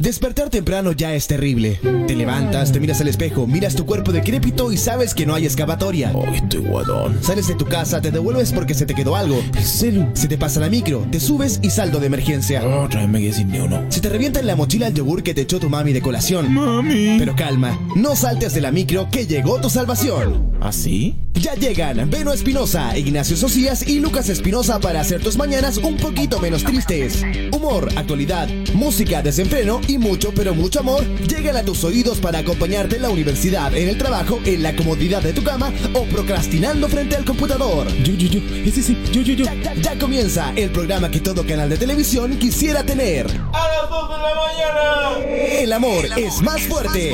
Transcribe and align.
Despertar 0.00 0.48
temprano 0.48 0.92
ya 0.92 1.14
es 1.14 1.26
terrible. 1.26 1.78
Te 2.06 2.16
levantas, 2.16 2.72
te 2.72 2.80
miras 2.80 3.02
al 3.02 3.08
espejo, 3.08 3.46
miras 3.46 3.74
tu 3.74 3.84
cuerpo 3.84 4.12
decrépito 4.12 4.72
y 4.72 4.78
sabes 4.78 5.12
que 5.12 5.26
no 5.26 5.34
hay 5.34 5.44
excavatoria. 5.44 6.10
Ay, 6.26 6.36
estoy 6.36 6.60
guadón. 6.60 7.22
Sales 7.22 7.48
de 7.48 7.54
tu 7.54 7.66
casa, 7.66 8.00
te 8.00 8.10
devuelves 8.10 8.50
porque 8.50 8.72
se 8.72 8.86
te 8.86 8.94
quedó 8.94 9.14
algo. 9.14 9.42
¿En 9.54 9.62
serio? 9.62 10.08
Se 10.14 10.26
te 10.26 10.38
pasa 10.38 10.58
la 10.58 10.70
micro, 10.70 11.06
te 11.10 11.20
subes 11.20 11.60
y 11.62 11.68
saldo 11.68 12.00
de 12.00 12.06
emergencia. 12.06 12.66
Otra 12.66 13.00
vez 13.00 13.10
me 13.10 13.20
quedé 13.20 13.34
sin 13.34 13.50
ni 13.50 13.58
uno. 13.58 13.84
Se 13.90 14.00
te 14.00 14.08
revienta 14.08 14.40
en 14.40 14.46
la 14.46 14.56
mochila 14.56 14.86
el 14.86 14.94
yogur 14.94 15.22
que 15.22 15.34
te 15.34 15.42
echó 15.42 15.60
tu 15.60 15.68
mami 15.68 15.92
de 15.92 16.00
colación. 16.00 16.50
Mami. 16.50 17.16
Pero 17.18 17.36
calma, 17.36 17.78
no 17.94 18.16
saltes 18.16 18.54
de 18.54 18.62
la 18.62 18.70
micro 18.70 19.06
que 19.10 19.26
llegó 19.26 19.60
tu 19.60 19.68
salvación. 19.68 20.50
¿Así? 20.62 21.14
Ya 21.34 21.54
llegan 21.54 22.10
Beno 22.10 22.32
Espinosa, 22.34 22.96
Ignacio 22.98 23.34
Socias 23.34 23.86
y 23.88 23.98
Lucas 23.98 24.28
Espinosa 24.28 24.78
para 24.78 25.00
hacer 25.00 25.22
tus 25.22 25.36
mañanas 25.38 25.78
un 25.78 25.96
poquito 25.96 26.38
menos 26.38 26.62
tristes. 26.64 27.22
Humor, 27.52 27.88
actualidad, 27.96 28.46
música, 28.74 29.22
desenfreno 29.22 29.80
y 29.88 29.96
mucho, 29.96 30.32
pero 30.34 30.54
mucho 30.54 30.80
amor 30.80 31.02
llegan 31.26 31.56
a 31.56 31.62
tus 31.62 31.82
oídos 31.84 32.18
para 32.18 32.40
acompañarte 32.40 32.96
en 32.96 33.02
la 33.02 33.10
universidad, 33.10 33.74
en 33.74 33.88
el 33.88 33.96
trabajo, 33.96 34.38
en 34.44 34.62
la 34.62 34.76
comodidad 34.76 35.22
de 35.22 35.32
tu 35.32 35.42
cama 35.42 35.72
o 35.94 36.04
procrastinando 36.04 36.88
frente 36.88 37.16
al 37.16 37.24
computador. 37.24 37.86
Yo, 38.02 38.12
yo, 38.14 38.28
yo. 38.28 38.40
Ese 38.68 38.82
sí. 38.82 38.98
Yo, 39.10 39.22
yo, 39.22 39.32
yo. 39.32 39.44
Ya, 39.46 39.54
ya- 39.54 39.74
ya 39.74 39.98
comienza 39.98 40.52
el 40.56 40.70
programa 40.70 41.10
que 41.10 41.20
todo 41.20 41.46
canal 41.46 41.70
de 41.70 41.78
televisión 41.78 42.36
quisiera 42.38 42.84
tener. 42.84 43.26
A 43.26 43.68
las 43.68 43.88
2 43.88 44.08
de 44.10 44.16
la 44.18 44.34
mañana. 44.34 45.58
El 45.58 45.72
amor, 45.72 46.04
es 46.18 46.40
más 46.42 46.60
fuerte. 46.62 47.12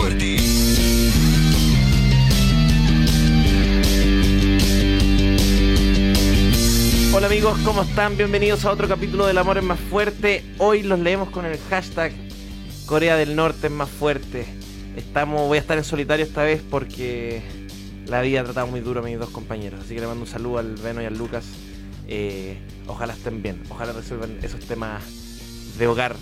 Hola 7.17 7.29
amigos, 7.29 7.59
¿cómo 7.65 7.81
están? 7.81 8.19
Bienvenidos 8.19 8.67
a 8.67 8.71
otro 8.71 8.87
capítulo 8.87 9.25
del 9.25 9.39
Amor 9.39 9.57
es 9.57 9.65
más 9.65 9.81
fuerte. 9.81 10.45
Hoy 10.59 10.83
los 10.83 10.99
leemos 10.99 11.31
con 11.31 11.47
el 11.47 11.59
hashtag 11.71 12.13
Corea 12.85 13.17
del 13.17 13.35
Norte 13.35 13.69
es 13.69 13.73
más 13.73 13.89
fuerte. 13.89 14.45
Estamos, 14.97 15.49
voy 15.49 15.57
a 15.57 15.63
estar 15.63 15.79
en 15.79 15.85
solitario 15.85 16.27
esta 16.27 16.43
vez 16.43 16.61
porque 16.71 17.41
la 18.07 18.21
vida 18.21 18.43
ha 18.43 18.45
tratado 18.45 18.67
muy 18.67 18.81
duro 18.81 19.01
a 19.01 19.03
mis 19.03 19.19
dos 19.19 19.31
compañeros. 19.31 19.81
Así 19.83 19.95
que 19.95 20.03
le 20.03 20.09
mando 20.09 20.25
un 20.25 20.29
saludo 20.29 20.59
al 20.59 20.75
Beno 20.75 21.01
y 21.01 21.07
al 21.07 21.17
Lucas. 21.17 21.47
Eh, 22.07 22.59
ojalá 22.87 23.15
estén 23.15 23.43
bien, 23.43 23.63
ojalá 23.71 23.95
resuelvan 23.95 24.37
esos 24.43 24.61
temas 24.67 25.03
de 25.79 25.87
hogar 25.87 26.17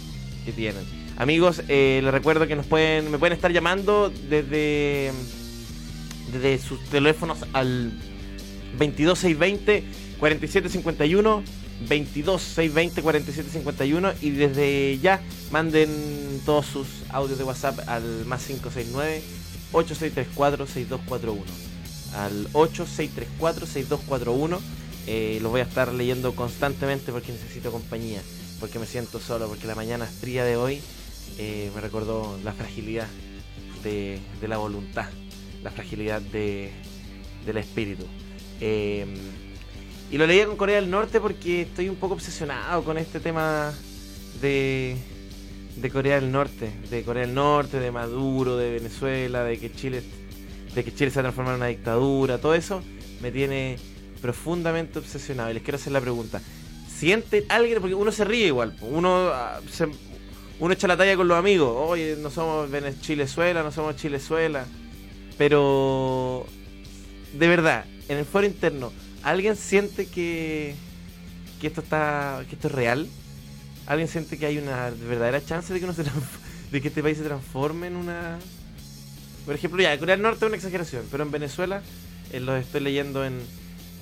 que 0.44 0.52
tienen. 0.52 0.84
Amigos, 1.16 1.62
eh, 1.66 2.02
les 2.04 2.12
recuerdo 2.12 2.47
que 2.47 2.54
nos 2.54 2.66
pueden, 2.66 3.10
me 3.10 3.19
pueden 3.19 3.32
estar 3.34 3.50
llamando 3.50 4.12
desde, 4.30 5.10
desde 6.32 6.58
sus 6.58 6.78
teléfonos 6.84 7.38
al 7.52 7.91
22620 8.78 10.03
4751 10.25 11.42
22620 11.80 13.03
4751 13.03 14.12
y 14.22 14.31
desde 14.31 14.98
ya 14.98 15.20
manden 15.50 15.91
todos 16.47 16.64
sus 16.64 16.86
audios 17.11 17.36
de 17.36 17.44
WhatsApp 17.44 17.86
al 17.86 18.25
más 18.25 18.44
569 18.47 19.22
8634 19.72 20.66
6241 20.66 21.44
al 22.16 22.48
8634 22.55 23.66
6241 23.66 24.61
eh, 25.06 25.39
los 25.42 25.53
voy 25.53 25.61
a 25.61 25.64
estar 25.64 25.92
leyendo 25.92 26.34
constantemente 26.34 27.12
porque 27.12 27.31
necesito 27.31 27.70
compañía 27.70 28.22
porque 28.61 28.78
me 28.78 28.86
siento 28.86 29.20
solo 29.20 29.47
porque 29.47 29.66
la 29.66 29.75
mañana 29.75 30.06
fría 30.06 30.47
de 30.47 30.56
hoy 30.56 30.81
eh, 31.36 31.70
me 31.75 31.83
recordó 31.83 32.38
la 32.42 32.55
fragilidad 32.55 33.09
de, 33.83 34.20
de 34.41 34.48
la 34.48 34.56
voluntad 34.56 35.11
la 35.62 35.70
fragilidad 35.70 36.20
de, 36.20 36.70
del 37.44 37.56
espíritu. 37.56 38.05
Eh, 38.61 39.06
y 40.10 40.19
lo 40.19 40.27
leía 40.27 40.47
con 40.47 40.56
Corea 40.56 40.77
del 40.77 40.91
Norte 40.91 41.20
porque 41.20 41.62
estoy 41.62 41.88
un 41.88 41.97
poco 41.97 42.14
obsesionado 42.14 42.84
con 42.84 42.98
este 42.98 43.20
tema 43.20 43.72
de, 44.41 44.97
de 45.77 45.91
Corea 45.91 46.20
del 46.20 46.30
Norte, 46.30 46.70
de 46.91 47.02
Corea 47.02 47.27
del 47.27 47.34
Norte, 47.34 47.80
de 47.80 47.91
Maduro, 47.91 48.56
de 48.56 48.72
Venezuela, 48.72 49.44
de 49.44 49.58
que 49.58 49.72
Chile, 49.72 50.02
de 50.75 50.84
que 50.84 50.94
Chile 50.94 51.10
se 51.10 51.16
va 51.16 51.20
a 51.20 51.25
transformar 51.25 51.55
en 51.55 51.60
una 51.60 51.69
dictadura, 51.69 52.38
todo 52.38 52.55
eso 52.55 52.82
me 53.20 53.32
tiene 53.32 53.77
profundamente 54.20 54.98
obsesionado. 54.98 55.50
Y 55.50 55.54
les 55.54 55.62
quiero 55.62 55.76
hacer 55.76 55.92
la 55.92 56.00
pregunta: 56.00 56.41
¿siente 56.88 57.44
alguien? 57.48 57.81
Porque 57.81 57.94
uno 57.94 58.12
se 58.12 58.25
ríe 58.25 58.47
igual, 58.47 58.76
uno 58.82 59.31
ah, 59.32 59.60
uno 60.60 60.72
echa 60.72 60.86
la 60.86 60.97
talla 60.97 61.16
con 61.16 61.26
los 61.28 61.36
amigos. 61.36 61.75
Oye, 61.76 62.16
no 62.19 62.31
somos 62.31 62.69
Chilezuela, 63.00 63.62
no 63.62 63.72
somos 63.72 63.97
Chilezuela. 63.97 64.66
Pero 65.36 66.47
de 67.32 67.48
verdad, 67.48 67.84
en 68.09 68.19
el 68.19 68.25
foro 68.25 68.47
interno, 68.47 68.92
¿alguien 69.24 69.56
siente 69.56 70.06
que, 70.06 70.74
que 71.60 71.66
esto 71.66 71.80
está 71.80 72.44
que 72.48 72.54
esto 72.54 72.68
es 72.68 72.74
real? 72.74 73.08
¿Alguien 73.86 74.08
siente 74.08 74.38
que 74.38 74.46
hay 74.46 74.58
una 74.58 74.90
verdadera 74.90 75.44
chance 75.44 75.72
de 75.72 75.80
que, 75.80 75.84
uno 75.84 75.94
se 75.94 76.04
de 76.70 76.80
que 76.80 76.88
este 76.88 77.02
país 77.02 77.18
se 77.18 77.24
transforme 77.24 77.88
en 77.88 77.96
una... 77.96 78.38
Por 79.44 79.54
ejemplo, 79.54 79.82
ya, 79.82 79.98
Corea 79.98 80.16
del 80.16 80.22
Norte 80.22 80.44
es 80.44 80.48
una 80.48 80.56
exageración, 80.56 81.06
pero 81.10 81.22
en 81.22 81.30
Venezuela 81.30 81.82
eh, 82.32 82.40
lo 82.40 82.56
estoy 82.56 82.80
leyendo 82.80 83.24
en 83.24 83.40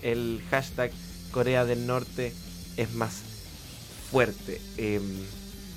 el 0.03 0.41
hashtag 0.51 0.93
Corea 1.33 1.65
del 1.65 1.87
Norte 1.87 2.33
es 2.77 2.93
más 2.95 3.23
fuerte. 4.11 4.61
Em, 4.77 5.03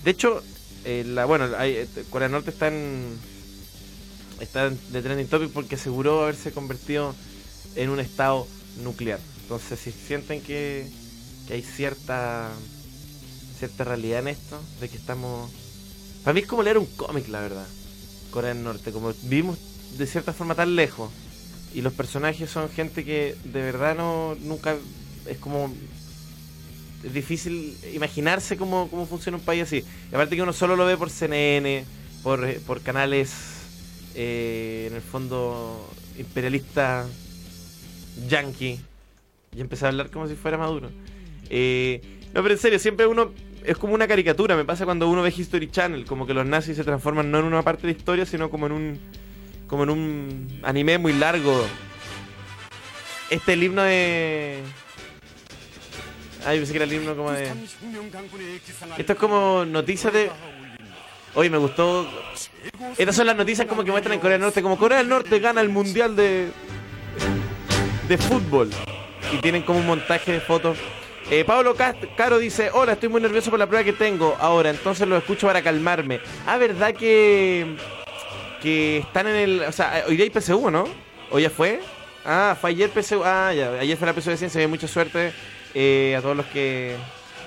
de 0.04 0.12
hecho, 0.12 0.44
eh, 0.84 1.04
bueno, 1.26 1.48
eh, 1.60 1.88
Corea 2.12 2.28
del 2.28 2.34
Norte 2.34 2.52
está 2.52 2.68
en, 2.68 3.18
está 4.40 4.70
de 4.70 5.02
trending 5.02 5.28
topic 5.28 5.50
porque 5.50 5.76
aseguró 5.76 6.24
haberse 6.24 6.52
convertido 6.52 7.16
en 7.76 7.90
un 7.90 8.00
estado 8.00 8.48
nuclear. 8.84 9.20
Entonces, 9.46 9.80
si 9.80 9.92
sienten 9.92 10.42
que, 10.42 10.90
que 11.48 11.54
hay 11.54 11.62
cierta 11.62 12.52
cierta 13.56 13.84
realidad 13.84 14.20
en 14.20 14.30
esto, 14.30 14.60
de 14.82 14.90
que 14.90 14.98
estamos... 14.98 15.52
Para 16.24 16.34
mí 16.34 16.42
es 16.42 16.48
como 16.48 16.64
leer 16.64 16.78
un 16.78 16.86
cómic, 16.86 17.28
la 17.30 17.42
verdad. 17.42 17.68
Corea 18.32 18.54
del 18.54 18.64
Norte, 18.64 18.92
como 18.92 19.14
vivimos 19.24 19.58
de 19.98 20.08
cierta 20.08 20.34
forma 20.34 20.56
tan 20.56 20.76
lejos 20.76 21.10
y 21.74 21.82
los 21.82 21.94
personajes 21.94 22.50
son 22.50 22.70
gente 22.70 23.06
que 23.06 23.36
de 23.46 23.62
verdad 23.62 23.96
no 23.96 24.36
nunca 24.42 24.76
es 25.26 25.38
como 25.38 25.72
es 27.04 27.14
difícil 27.14 27.78
imaginarse 27.94 28.58
cómo, 28.58 28.90
cómo 28.90 29.06
funciona 29.06 29.38
un 29.38 29.44
país 29.44 29.64
así. 29.64 29.86
Y 30.12 30.16
aparte 30.16 30.36
que 30.36 30.42
uno 30.42 30.54
solo 30.54 30.76
lo 30.76 30.86
ve 30.86 30.98
por 30.98 31.10
CNN, 31.10 31.86
por, 32.24 32.44
eh, 32.44 32.60
por 32.66 32.82
canales 32.82 33.32
eh, 34.16 34.88
en 34.90 34.96
el 34.96 35.02
fondo 35.02 35.88
imperialista 36.18 37.06
yankee. 38.28 38.80
Y 39.56 39.62
empecé 39.62 39.86
a 39.86 39.90
hablar 39.90 40.10
como 40.12 40.28
si 40.28 40.36
fuera 40.36 40.58
Maduro. 40.58 40.90
Eh, 41.50 42.02
no, 42.34 42.42
pero 42.42 42.54
en 42.54 42.60
serio, 42.60 42.80
siempre 42.80 43.08
uno 43.08 43.32
es 43.64 43.78
como 43.78 43.94
una 43.94 44.08
caricatura. 44.08 44.56
Me 44.56 44.66
pasa 44.66 44.86
cuando 44.86 45.08
uno 45.10 45.22
ve 45.22 45.34
History 45.36 45.72
Channel, 45.72 46.06
como 46.06 46.28
que 46.28 46.34
los 46.34 46.46
nazis 46.46 46.76
se 46.76 46.84
transforman 46.84 47.32
no 47.32 47.40
en 47.40 47.46
una 47.46 47.62
parte 47.62 47.88
de 47.88 47.94
historia, 47.94 48.26
sino 48.26 48.50
como 48.50 48.66
en 48.66 48.72
un 48.74 49.00
como 49.68 49.84
en 49.84 49.90
un 49.90 50.60
anime 50.64 50.98
muy 50.98 51.14
largo. 51.14 51.66
Este 53.30 53.54
el 53.54 53.64
himno 53.64 53.82
de 53.82 54.60
yo 56.46 56.52
pensé 56.52 56.74
que 56.74 56.78
era 56.78 56.86
el 56.86 56.94
himno 56.94 57.16
como 57.16 57.32
de 57.32 57.52
Esto 58.98 59.14
es 59.14 59.20
como 59.20 59.66
noticias 59.66 60.14
de 60.14 60.30
Oye, 61.34 61.50
me 61.50 61.58
gustó 61.58 62.08
Estas 62.98 63.16
son 63.16 63.26
las 63.26 63.36
noticias 63.36 63.68
como 63.68 63.84
que 63.84 63.90
muestran 63.90 64.14
en 64.14 64.20
Corea 64.20 64.34
del 64.34 64.42
Norte 64.42 64.62
como 64.62 64.78
Corea 64.78 65.00
del 65.00 65.10
Norte 65.10 65.40
gana 65.40 65.62
el 65.62 65.70
mundial 65.70 66.16
de 66.16 66.50
de 68.08 68.18
fútbol 68.20 68.70
y 69.32 69.38
tienen 69.38 69.64
como 69.64 69.80
un 69.80 69.88
montaje 69.88 70.34
de 70.34 70.40
fotos. 70.40 70.78
Eh, 71.32 71.44
Pablo 71.44 71.76
Caro 72.16 72.38
dice, 72.38 72.70
hola, 72.72 72.94
estoy 72.94 73.10
muy 73.10 73.20
nervioso 73.20 73.50
por 73.50 73.58
la 73.58 73.66
prueba 73.66 73.84
que 73.84 73.94
tengo 73.94 74.38
ahora, 74.40 74.70
entonces 74.70 75.08
lo 75.08 75.18
escucho 75.18 75.48
para 75.48 75.64
calmarme. 75.64 76.20
Ah, 76.46 76.58
¿verdad 76.58 76.94
que 76.94 77.76
que 78.66 78.98
están 78.98 79.28
en 79.28 79.36
el... 79.36 79.62
O 79.62 79.72
sea, 79.72 80.06
hoy 80.08 80.18
día 80.18 80.26
hay 80.26 80.42
PSU, 80.42 80.72
¿no? 80.72 80.86
¿O 81.30 81.38
ya 81.38 81.52
fue? 81.52 81.80
Ah, 82.26 82.58
fue 82.60 82.72
ayer 82.72 82.90
PSU. 82.90 83.22
Ah, 83.24 83.54
ya, 83.54 83.74
ayer 83.80 83.96
fue 83.96 84.08
la 84.08 84.14
PSU 84.14 84.32
de 84.32 84.38
ciencia, 84.38 84.60
hay 84.60 84.66
mucha 84.66 84.88
suerte 84.88 85.34
eh, 85.76 86.16
a 86.18 86.22
todos 86.22 86.36
los 86.36 86.48
que 86.48 86.96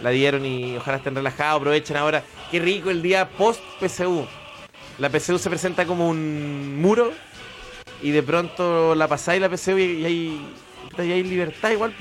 la 0.00 0.10
dieron 0.10 0.46
y 0.46 0.76
ojalá 0.76 0.98
estén 0.98 1.16
relajados, 1.16 1.60
aprovechen 1.60 1.96
ahora. 1.96 2.22
Qué 2.52 2.60
rico 2.60 2.90
el 2.90 3.02
día 3.02 3.28
post 3.30 3.60
PSU. 3.80 4.26
La 4.98 5.10
PSU 5.10 5.38
se 5.38 5.50
presenta 5.50 5.86
como 5.86 6.08
un 6.08 6.80
muro 6.80 7.12
y 8.00 8.12
de 8.12 8.22
pronto 8.22 8.94
la 8.94 9.08
pasáis 9.08 9.40
la 9.40 9.48
PSU 9.48 9.76
y, 9.76 9.82
y 9.82 10.04
hay, 10.04 10.54
y 11.04 11.12
hay 11.12 11.22
libertad 11.22 11.70
igual. 11.70 11.94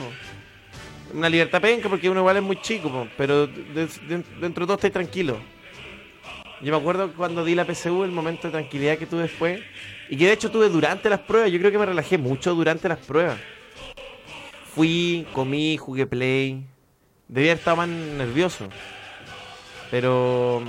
Una 1.13 1.29
libertad 1.29 1.61
penca 1.61 1.87
porque 1.89 2.09
uno 2.09 2.19
igual 2.19 2.37
es 2.37 2.43
muy 2.43 2.59
chico, 2.61 3.07
pero 3.17 3.47
de- 3.47 3.87
de- 3.87 4.23
dentro 4.39 4.65
de 4.65 4.67
todo 4.67 4.75
estáis 4.75 4.93
tranquilo. 4.93 5.37
Yo 6.61 6.71
me 6.71 6.77
acuerdo 6.77 7.13
cuando 7.13 7.45
di 7.45 7.55
la 7.55 7.65
PSU, 7.65 8.03
el 8.03 8.11
momento 8.11 8.47
de 8.47 8.51
tranquilidad 8.51 8.97
que 8.97 9.05
tuve 9.05 9.23
después, 9.23 9.61
y 10.09 10.17
que 10.17 10.25
de 10.25 10.33
hecho 10.33 10.49
tuve 10.51 10.69
durante 10.69 11.09
las 11.09 11.19
pruebas, 11.19 11.51
yo 11.51 11.59
creo 11.59 11.71
que 11.71 11.77
me 11.77 11.85
relajé 11.85 12.17
mucho 12.17 12.55
durante 12.55 12.89
las 12.89 12.97
pruebas. 12.99 13.39
Fui, 14.73 15.25
comí, 15.33 15.77
jugué 15.77 16.05
play, 16.07 16.63
debía 17.27 17.53
estado 17.53 17.77
más 17.77 17.87
nervioso. 17.87 18.67
Pero 19.91 20.61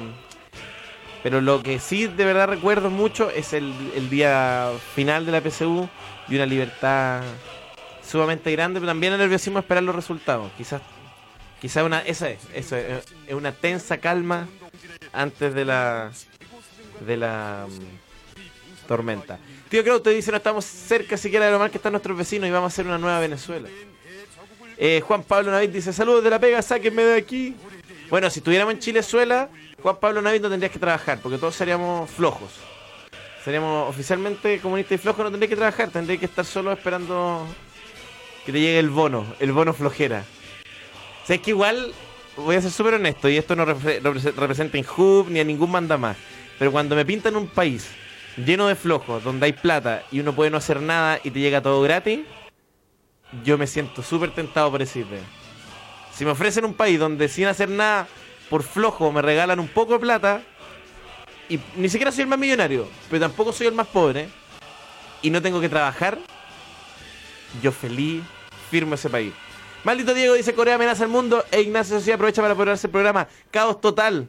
pero 1.22 1.40
lo 1.40 1.62
que 1.62 1.78
sí 1.81 2.06
de 2.06 2.24
verdad 2.24 2.48
recuerdo 2.48 2.90
mucho 2.90 3.28
es 3.31 3.52
el, 3.52 3.72
el 3.96 4.08
día 4.08 4.70
final 4.94 5.26
de 5.26 5.32
la 5.32 5.40
PSU 5.40 5.88
y 6.28 6.36
una 6.36 6.46
libertad 6.46 7.22
sumamente 8.08 8.50
grande, 8.52 8.81
pero 8.81 8.90
también 8.90 9.12
el 9.12 9.19
nerviosismo 9.19 9.58
esperar 9.58 9.82
los 9.82 9.94
resultados. 9.94 10.50
Quizás 10.56 10.81
quizás 11.60 11.84
una 11.84 12.00
esa 12.00 12.31
es, 12.31 12.40
eso 12.55 12.76
es, 12.76 13.05
una 13.31 13.52
tensa 13.52 13.99
calma 13.99 14.49
antes 15.12 15.55
de 15.55 15.64
la 15.64 16.10
de 17.06 17.16
la 17.16 17.66
mm, 17.69 18.87
tormenta. 18.87 19.38
Tío 19.69 19.82
Creo 19.82 20.00
te 20.00 20.10
dice, 20.10 20.31
no 20.31 20.38
estamos 20.38 20.64
cerca 20.64 21.16
siquiera 21.16 21.46
de 21.46 21.52
lo 21.52 21.58
mal 21.58 21.70
que 21.70 21.76
están 21.76 21.93
nuestros 21.93 22.16
vecinos 22.16 22.49
y 22.49 22.52
vamos 22.52 22.72
a 22.72 22.75
hacer 22.75 22.87
una 22.87 22.99
nueva 22.99 23.20
Venezuela. 23.20 23.69
Eh, 24.78 25.02
Juan 25.05 25.25
Pablo 25.25 25.50
Navid 25.50 25.70
dice, 25.70 25.93
saludos 25.93 26.25
de 26.25 26.31
la 26.31 26.38
pega, 26.38 26.62
sáquenme 26.62 27.02
de 27.02 27.19
aquí. 27.19 27.56
Bueno, 28.08 28.31
si 28.31 28.38
estuviéramos 28.38 28.72
en 28.75 28.81
Chilezuela, 28.81 29.50
Juan 29.82 29.96
Pablo 30.00 30.22
Navid 30.22 30.40
no 30.40 30.49
tendrías 30.49 30.72
que 30.72 30.78
trabajar, 30.78 31.19
porque 31.20 31.37
todos 31.37 31.55
seríamos 31.55 32.08
flojos. 32.10 32.50
Seríamos 33.44 33.88
oficialmente 33.88 34.60
comunistas 34.60 34.93
y 34.94 34.99
flojos, 34.99 35.25
no 35.25 35.31
tendría 35.31 35.49
que 35.49 35.56
trabajar, 35.56 35.90
tendría 35.90 36.19
que 36.19 36.26
estar 36.26 36.44
solo 36.44 36.72
esperando 36.72 37.46
que 38.48 38.52
te 38.52 38.60
llegue 38.60 38.78
el 38.78 38.88
bono, 38.88 39.26
el 39.40 39.52
bono 39.52 39.74
flojera. 39.74 40.24
O 41.22 41.26
sea, 41.26 41.36
es 41.36 41.42
que 41.42 41.50
igual, 41.50 41.92
voy 42.34 42.56
a 42.56 42.62
ser 42.62 42.70
súper 42.70 42.94
honesto, 42.94 43.28
y 43.28 43.36
esto 43.36 43.54
no 43.54 43.66
repre- 43.66 44.00
repre- 44.00 44.32
representa 44.34 44.78
en 44.78 44.86
Hub 44.96 45.28
ni 45.28 45.38
a 45.38 45.44
ningún 45.44 45.70
manda 45.70 45.98
más, 45.98 46.16
pero 46.58 46.72
cuando 46.72 46.96
me 46.96 47.04
pintan 47.04 47.36
un 47.36 47.46
país 47.46 47.90
lleno 48.38 48.66
de 48.66 48.74
flojos, 48.74 49.22
donde 49.22 49.44
hay 49.44 49.52
plata 49.52 50.02
y 50.10 50.20
uno 50.20 50.34
puede 50.34 50.50
no 50.50 50.56
hacer 50.56 50.80
nada 50.80 51.20
y 51.22 51.30
te 51.30 51.40
llega 51.40 51.60
todo 51.60 51.82
gratis, 51.82 52.20
yo 53.44 53.58
me 53.58 53.66
siento 53.66 54.02
súper 54.02 54.30
tentado 54.30 54.70
por 54.70 54.80
idea. 54.80 55.04
Si 56.14 56.24
me 56.24 56.30
ofrecen 56.30 56.64
un 56.64 56.72
país 56.72 56.98
donde 56.98 57.28
sin 57.28 57.48
hacer 57.48 57.68
nada 57.68 58.08
por 58.48 58.62
flojo 58.62 59.12
me 59.12 59.20
regalan 59.20 59.60
un 59.60 59.68
poco 59.68 59.92
de 59.92 59.98
plata, 59.98 60.40
y 61.50 61.60
ni 61.76 61.90
siquiera 61.90 62.10
soy 62.10 62.22
el 62.22 62.28
más 62.28 62.38
millonario, 62.38 62.88
pero 63.10 63.20
tampoco 63.20 63.52
soy 63.52 63.66
el 63.66 63.74
más 63.74 63.88
pobre, 63.88 64.30
y 65.20 65.28
no 65.28 65.42
tengo 65.42 65.60
que 65.60 65.68
trabajar, 65.68 66.16
yo 67.62 67.72
feliz 67.72 68.22
firmo 68.70 68.94
ese 68.94 69.09
país. 69.11 69.32
Maldito 69.85 70.12
Diego 70.12 70.35
dice 70.35 70.55
Corea 70.55 70.75
amenaza 70.75 71.05
al 71.05 71.11
mundo 71.11 71.44
e 71.50 71.61
Ignacio 71.61 71.97
Sociedad 71.97 72.17
aprovecha 72.17 72.43
para 72.43 72.53
apoderarse 72.53 72.88
el 72.88 72.91
programa. 72.91 73.29
Caos 73.50 73.81
total. 73.81 74.29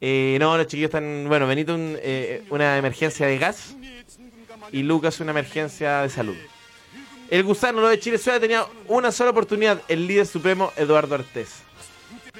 Eh, 0.00 0.36
no, 0.40 0.56
los 0.56 0.66
chiquillos 0.66 0.88
están. 0.88 1.26
Bueno, 1.28 1.46
Benito, 1.46 1.76
eh, 1.78 2.44
una 2.50 2.78
emergencia 2.78 3.26
de 3.26 3.38
gas. 3.38 3.74
Y 4.70 4.82
Lucas, 4.82 5.20
una 5.20 5.32
emergencia 5.32 6.02
de 6.02 6.08
salud. 6.08 6.36
El 7.30 7.42
gusano, 7.42 7.80
lo 7.80 7.88
de 7.88 7.98
Chile 7.98 8.18
Suela, 8.18 8.38
tenía 8.38 8.66
una 8.86 9.10
sola 9.10 9.30
oportunidad. 9.30 9.80
El 9.88 10.06
líder 10.06 10.26
supremo, 10.26 10.72
Eduardo 10.76 11.16
Artés. 11.16 11.62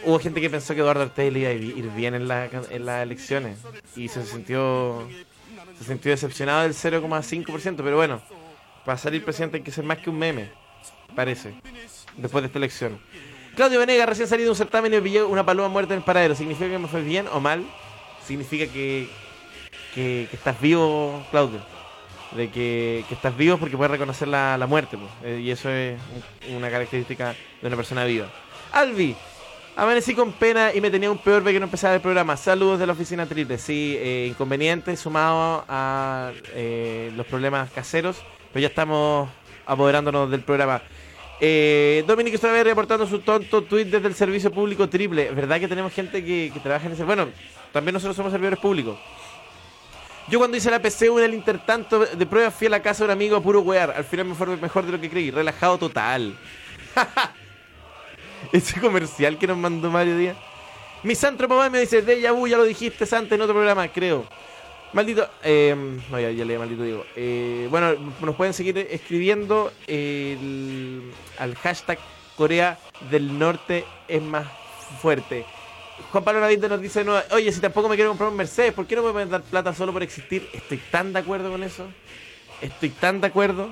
Hubo 0.05 0.19
gente 0.19 0.41
que 0.41 0.50
pensó 0.50 0.75
que 0.75 0.81
Eduardo 0.81 1.02
Artés 1.02 1.32
le 1.32 1.41
iba 1.41 1.49
a 1.49 1.52
ir 1.52 1.91
bien 1.91 2.14
en, 2.14 2.31
en 2.31 2.87
las 2.87 3.02
elecciones. 3.02 3.58
Y 3.96 4.08
se 4.08 4.25
sintió. 4.25 5.06
Se 5.79 5.85
sintió 5.85 6.11
decepcionado 6.11 6.62
del 6.62 6.75
0,5%. 6.75 7.76
Pero 7.76 7.96
bueno, 7.96 8.23
para 8.85 8.99
salir 8.99 9.25
presidente 9.25 9.56
hay 9.56 9.62
que 9.62 9.73
ser 9.73 9.85
más 9.85 9.99
que 9.99 10.11
un 10.11 10.19
meme. 10.19 10.63
Parece. 11.14 11.55
Después 12.16 12.43
de 12.43 12.46
esta 12.46 12.58
elección. 12.58 12.99
Claudio 13.55 13.78
Venegas, 13.78 14.08
recién 14.08 14.26
salido 14.26 14.46
de 14.49 14.50
un 14.50 14.56
certamen 14.56 14.93
y 14.93 14.96
me 14.96 15.02
pillé 15.02 15.22
una 15.22 15.44
paloma 15.46 15.69
muerta 15.69 15.94
en 15.94 15.99
el 15.99 16.05
paradero. 16.05 16.34
¿Significa 16.34 16.69
que 16.69 16.78
me 16.78 16.88
fue 16.88 17.02
bien 17.02 17.26
o 17.32 17.40
mal? 17.40 17.64
Significa 18.26 18.70
que, 18.72 19.08
que, 19.94 20.28
estás 20.32 20.61
vivo, 20.61 21.25
Claudio. 21.31 21.61
De 22.32 22.50
que, 22.50 23.05
que 23.08 23.14
estás 23.14 23.37
vivo 23.37 23.58
porque 23.58 23.76
puedes 23.76 23.93
reconocer 23.93 24.26
la, 24.26 24.58
la 24.58 24.66
muerte. 24.66 24.96
pues. 24.99 25.11
Eh, 25.25 25.40
y 25.40 25.50
eso 25.52 25.70
es 25.70 25.99
un- 26.49 26.56
una 26.56 26.69
característica 26.70 27.34
de 27.60 27.67
una 27.69 27.76
persona 27.76 28.05
viva. 28.05 28.26
Albi, 28.72 29.14
amanecí 29.76 30.14
con 30.17 30.32
pena 30.32 30.75
y 30.75 30.81
me 30.81 30.90
tenía 30.90 31.08
un 31.12 31.19
peor 31.19 31.44
que 31.44 31.58
no 31.60 31.67
empezaba 31.67 31.94
el 31.94 32.00
programa. 32.00 32.37
Saludos 32.37 32.81
de 32.81 32.87
la 32.88 32.93
oficina 32.94 33.25
triple. 33.26 33.56
Sí, 33.58 33.96
eh, 34.00 34.26
inconveniente 34.28 34.96
sumado 34.96 35.64
a 35.69 36.32
eh, 36.55 37.12
los 37.14 37.25
problemas 37.26 37.70
caseros. 37.70 38.17
Pero 38.52 38.62
ya 38.62 38.69
estamos 38.69 39.28
apoderándonos 39.64 40.28
del 40.28 40.40
programa. 40.43 40.82
Eh, 41.40 42.04
Dominic 42.06 42.36
Strawberry 42.36 42.70
reportando 42.70 43.06
su 43.06 43.19
tonto 43.19 43.62
tweet 43.62 43.86
desde 43.86 44.08
el 44.08 44.14
servicio 44.14 44.50
público 44.50 44.88
triple. 44.88 45.31
¿Verdad 45.31 45.60
que 45.60 45.69
tenemos 45.69 45.92
gente 45.92 46.25
que, 46.25 46.52
trabaja 46.62 46.86
en 46.86 46.92
ese? 46.92 47.04
Bueno, 47.04 47.28
también 47.72 47.94
nosotros 47.94 48.16
somos 48.16 48.32
servidores 48.32 48.58
públicos. 48.58 48.98
Yo 50.28 50.38
cuando 50.38 50.56
hice 50.56 50.70
la 50.70 50.81
PCU 50.81 51.19
en 51.19 51.25
el 51.25 51.34
intertanto 51.34 52.00
de 52.00 52.26
prueba 52.26 52.50
fui 52.50 52.66
a 52.69 52.70
la 52.70 52.81
casa 52.81 53.00
de 53.00 53.06
un 53.06 53.10
amigo 53.10 53.36
a 53.36 53.42
puro 53.42 53.60
wear. 53.60 53.90
Al 53.90 54.04
final 54.04 54.26
me 54.26 54.34
fue 54.34 54.46
mejor 54.56 54.86
de 54.86 54.92
lo 54.92 55.00
que 55.00 55.10
creí. 55.10 55.31
Relajado 55.31 55.76
total. 55.76 56.34
Ese 58.52 58.81
comercial 58.81 59.36
que 59.38 59.46
nos 59.46 59.58
mandó 59.58 59.90
Mario 59.90 60.16
Díaz. 60.16 60.36
Misántropo 61.02 61.56
me 61.69 61.81
dice, 61.81 62.00
Deja 62.00 62.32
vu, 62.32 62.46
ya 62.46 62.56
lo 62.56 62.64
dijiste 62.64 63.04
antes 63.14 63.32
en 63.32 63.42
otro 63.42 63.54
programa, 63.54 63.86
creo. 63.88 64.26
Maldito, 64.94 65.29
eh, 65.43 65.75
no, 66.11 66.20
ya, 66.20 66.31
ya 66.31 66.44
leí 66.44 66.56
maldito 66.56 66.85
digo. 66.85 67.05
Eh, 67.17 67.67
bueno, 67.70 67.94
nos 68.20 68.37
pueden 68.37 68.55
seguir 68.55 68.79
escribiendo 68.91 69.73
el- 69.88 71.12
al 71.38 71.56
hashtag 71.56 71.99
Corea 72.37 72.79
del 73.11 73.37
Norte 73.38 73.85
es 74.08 74.23
más 74.23 74.46
fuerte. 75.02 75.44
Juan 76.12 76.25
Pablo 76.25 76.41
Navidad 76.41 76.69
nos 76.69 76.81
dice, 76.81 77.05
no, 77.05 77.14
oye, 77.32 77.50
si 77.52 77.61
tampoco 77.61 77.88
me 77.88 77.96
quiero 77.96 78.11
comprar 78.11 78.31
un 78.31 78.37
Mercedes, 78.37 78.73
¿por 78.73 78.87
qué 78.87 78.94
no 78.96 79.02
me 79.02 79.12
pueden 79.12 79.31
dar 79.31 79.43
plata 79.43 79.75
solo 79.75 79.93
por 79.93 80.02
existir? 80.02 80.49
Estoy 80.52 80.79
tan 80.91 81.12
de 81.12 81.19
acuerdo 81.20 81.50
con 81.50 81.62
eso. 81.64 81.87
Estoy 82.61 82.91
tan 82.91 83.20
de 83.20 83.26
acuerdo. 83.26 83.69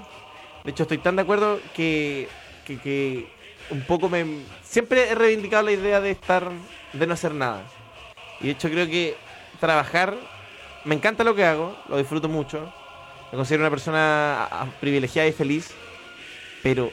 De 0.64 0.70
hecho, 0.72 0.82
estoy 0.84 0.98
tan 0.98 1.16
de 1.16 1.22
acuerdo 1.22 1.60
que, 1.74 2.28
que, 2.66 2.78
que 2.78 3.26
un 3.70 3.82
poco 3.82 4.08
me... 4.08 4.24
Siempre 4.64 5.08
he 5.08 5.14
reivindicado 5.14 5.64
la 5.64 5.72
idea 5.72 6.00
de 6.00 6.10
estar, 6.12 6.50
de 6.92 7.06
no 7.06 7.14
hacer 7.14 7.32
nada. 7.34 7.64
Y 8.40 8.46
de 8.46 8.52
hecho 8.52 8.68
creo 8.70 8.86
que 8.86 9.16
trabajar, 9.60 10.14
me 10.84 10.94
encanta 10.94 11.24
lo 11.24 11.34
que 11.34 11.44
hago, 11.44 11.76
lo 11.88 11.98
disfruto 11.98 12.28
mucho. 12.28 12.72
Me 13.30 13.36
considero 13.36 13.62
una 13.62 13.70
persona 13.70 14.48
privilegiada 14.80 15.28
y 15.28 15.32
feliz. 15.32 15.70
Pero 16.62 16.90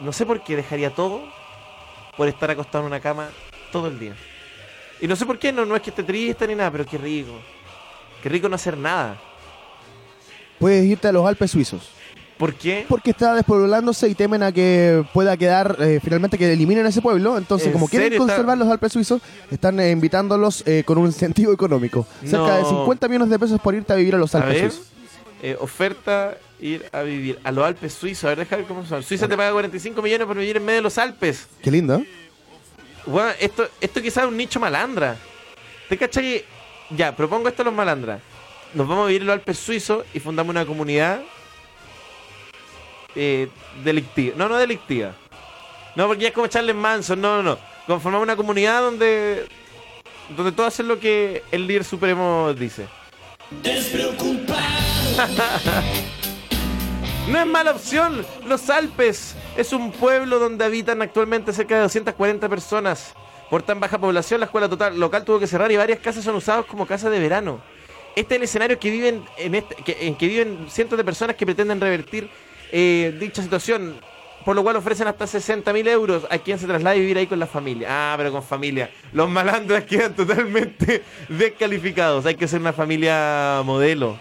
no 0.00 0.12
sé 0.12 0.26
por 0.26 0.42
qué 0.42 0.56
dejaría 0.56 0.90
todo 0.90 1.22
por 2.16 2.28
estar 2.28 2.50
acostado 2.50 2.84
en 2.84 2.88
una 2.88 3.00
cama 3.00 3.28
todo 3.72 3.88
el 3.88 3.98
día. 3.98 4.14
Y 5.00 5.08
no 5.08 5.16
sé 5.16 5.26
por 5.26 5.38
qué, 5.38 5.52
no, 5.52 5.64
no 5.64 5.76
es 5.76 5.82
que 5.82 5.90
esté 5.90 6.02
triste 6.02 6.46
ni 6.46 6.54
nada, 6.54 6.70
pero 6.70 6.86
qué 6.86 6.98
rico. 6.98 7.32
Qué 8.22 8.28
rico 8.28 8.48
no 8.48 8.54
hacer 8.54 8.76
nada. 8.76 9.18
Puedes 10.58 10.84
irte 10.84 11.08
a 11.08 11.12
los 11.12 11.26
Alpes 11.26 11.50
suizos. 11.50 11.90
¿Por 12.38 12.54
qué? 12.54 12.84
Porque 12.88 13.10
está 13.10 13.34
despoblándose 13.34 14.08
y 14.08 14.14
temen 14.14 14.42
a 14.42 14.50
que 14.50 15.04
pueda 15.14 15.36
quedar 15.36 15.76
eh, 15.80 16.00
finalmente 16.02 16.36
que 16.36 16.52
eliminen 16.52 16.84
ese 16.86 17.00
pueblo. 17.00 17.38
Entonces, 17.38 17.68
¿En 17.68 17.72
como 17.74 17.88
quieren? 17.88 18.12
Está- 18.12 18.18
conservar 18.26 18.58
los 18.58 18.68
Alpes 18.68 18.92
suizos, 18.92 19.22
están 19.50 19.78
eh, 19.78 19.90
invitándolos 19.92 20.64
eh, 20.66 20.82
con 20.84 20.98
un 20.98 21.06
incentivo 21.06 21.52
económico. 21.52 22.06
Cerca 22.24 22.56
de 22.58 22.64
50 22.64 23.06
millones 23.08 23.30
de 23.30 23.38
pesos 23.38 23.60
por 23.60 23.74
irte 23.74 23.92
a 23.92 23.96
vivir 23.96 24.14
a 24.16 24.18
los 24.18 24.34
A 24.34 24.38
Alpes 24.38 24.62
ver, 24.62 24.70
suizos. 24.72 24.88
eh, 25.42 25.56
oferta 25.60 26.36
ir 26.60 26.84
a 26.92 27.02
vivir 27.02 27.38
a 27.44 27.52
los 27.52 27.64
Alpes 27.64 27.92
suizos. 27.94 28.24
A 28.24 28.28
ver, 28.30 28.38
deja 28.38 28.56
ver 28.56 28.64
cómo 28.66 28.84
son. 28.84 29.02
Suiza 29.04 29.28
te 29.28 29.36
paga 29.36 29.52
45 29.52 30.02
millones 30.02 30.26
por 30.26 30.36
vivir 30.36 30.56
en 30.56 30.64
medio 30.64 30.78
de 30.78 30.82
los 30.82 30.98
Alpes. 30.98 31.46
Qué 31.62 31.70
lindo. 31.70 32.02
Bueno, 33.06 33.30
esto, 33.38 33.68
esto 33.80 34.00
quizás 34.02 34.24
es 34.24 34.28
un 34.30 34.36
nicho 34.36 34.58
malandra. 34.58 35.16
¿Te 35.88 35.96
cachai? 35.96 36.44
Ya, 36.90 37.14
propongo 37.14 37.48
esto 37.48 37.62
a 37.62 37.66
los 37.66 37.74
malandras. 37.74 38.20
Nos 38.74 38.88
vamos 38.88 39.04
a 39.04 39.06
vivir 39.08 39.22
en 39.22 39.26
los 39.28 39.34
Alpes 39.34 39.58
suizos 39.58 40.04
y 40.14 40.20
fundamos 40.20 40.50
una 40.50 40.64
comunidad 40.66 41.20
eh, 43.14 43.48
delictiva. 43.82 44.34
No, 44.36 44.48
no 44.48 44.56
delictiva. 44.56 45.12
No, 45.96 46.06
porque 46.06 46.22
ya 46.22 46.28
es 46.28 46.34
como 46.34 46.46
Charles 46.46 46.74
Manson. 46.74 47.20
No, 47.20 47.36
no, 47.36 47.42
no. 47.42 47.58
Conformamos 47.86 48.24
una 48.24 48.36
comunidad 48.36 48.80
donde 48.82 49.46
donde 50.30 50.52
todos 50.52 50.68
hacen 50.68 50.88
lo 50.88 50.98
que 50.98 51.42
el 51.50 51.66
líder 51.66 51.84
supremo 51.84 52.52
dice. 52.54 52.86
No 57.26 57.40
es 57.40 57.46
mala 57.46 57.70
opción. 57.70 58.26
Los 58.46 58.68
Alpes 58.68 59.34
es 59.56 59.72
un 59.72 59.92
pueblo 59.92 60.38
donde 60.38 60.62
habitan 60.62 61.00
actualmente 61.00 61.54
cerca 61.54 61.76
de 61.76 61.80
240 61.80 62.50
personas. 62.50 63.14
Por 63.48 63.62
tan 63.62 63.80
baja 63.80 63.96
población, 63.96 64.40
la 64.40 64.46
escuela 64.46 64.68
total 64.68 65.00
local 65.00 65.24
tuvo 65.24 65.38
que 65.38 65.46
cerrar 65.46 65.72
y 65.72 65.76
varias 65.76 66.00
casas 66.00 66.22
son 66.22 66.34
usadas 66.34 66.66
como 66.66 66.86
casas 66.86 67.10
de 67.10 67.18
verano. 67.18 67.62
Este 68.14 68.34
es 68.34 68.38
el 68.38 68.44
escenario 68.44 68.78
que 68.78 68.90
viven 68.90 69.24
en, 69.38 69.54
este, 69.54 69.74
que 69.74 70.28
viven 70.28 70.66
cientos 70.68 70.98
de 70.98 71.04
personas 71.04 71.34
que 71.36 71.46
pretenden 71.46 71.80
revertir 71.80 72.28
eh, 72.76 73.16
dicha 73.20 73.40
situación. 73.40 74.00
Por 74.44 74.56
lo 74.56 74.62
cual 74.62 74.76
ofrecen 74.76 75.06
hasta 75.06 75.26
60 75.26 75.72
mil 75.72 75.88
euros 75.88 76.26
a 76.28 76.36
quien 76.36 76.58
se 76.58 76.66
traslade 76.66 76.96
a 76.96 77.00
vivir 77.00 77.16
ahí 77.16 77.26
con 77.26 77.38
la 77.38 77.46
familia. 77.46 77.88
Ah, 77.88 78.14
pero 78.18 78.30
con 78.30 78.42
familia. 78.42 78.90
Los 79.12 79.30
malandras 79.30 79.84
quedan 79.88 80.14
totalmente 80.14 81.02
descalificados. 81.28 82.26
Hay 82.26 82.34
que 82.34 82.46
ser 82.48 82.60
una 82.60 82.72
familia 82.72 83.62
modelo. 83.64 84.18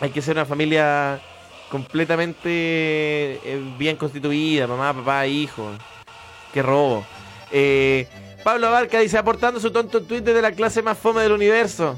Hay 0.00 0.10
que 0.10 0.22
ser 0.22 0.34
una 0.34 0.46
familia 0.46 1.20
completamente 1.70 2.48
eh, 2.50 3.62
bien 3.78 3.96
constituida, 3.96 4.66
mamá, 4.66 4.92
papá, 4.92 5.26
hijo. 5.26 5.70
Qué 6.52 6.62
robo. 6.62 7.04
Eh, 7.52 8.08
Pablo 8.42 8.66
Abarca 8.66 8.98
dice, 8.98 9.18
aportando 9.18 9.60
su 9.60 9.70
tonto 9.70 10.02
tweet 10.02 10.22
de 10.22 10.42
la 10.42 10.52
clase 10.52 10.82
más 10.82 10.98
fome 10.98 11.22
del 11.22 11.32
universo. 11.32 11.96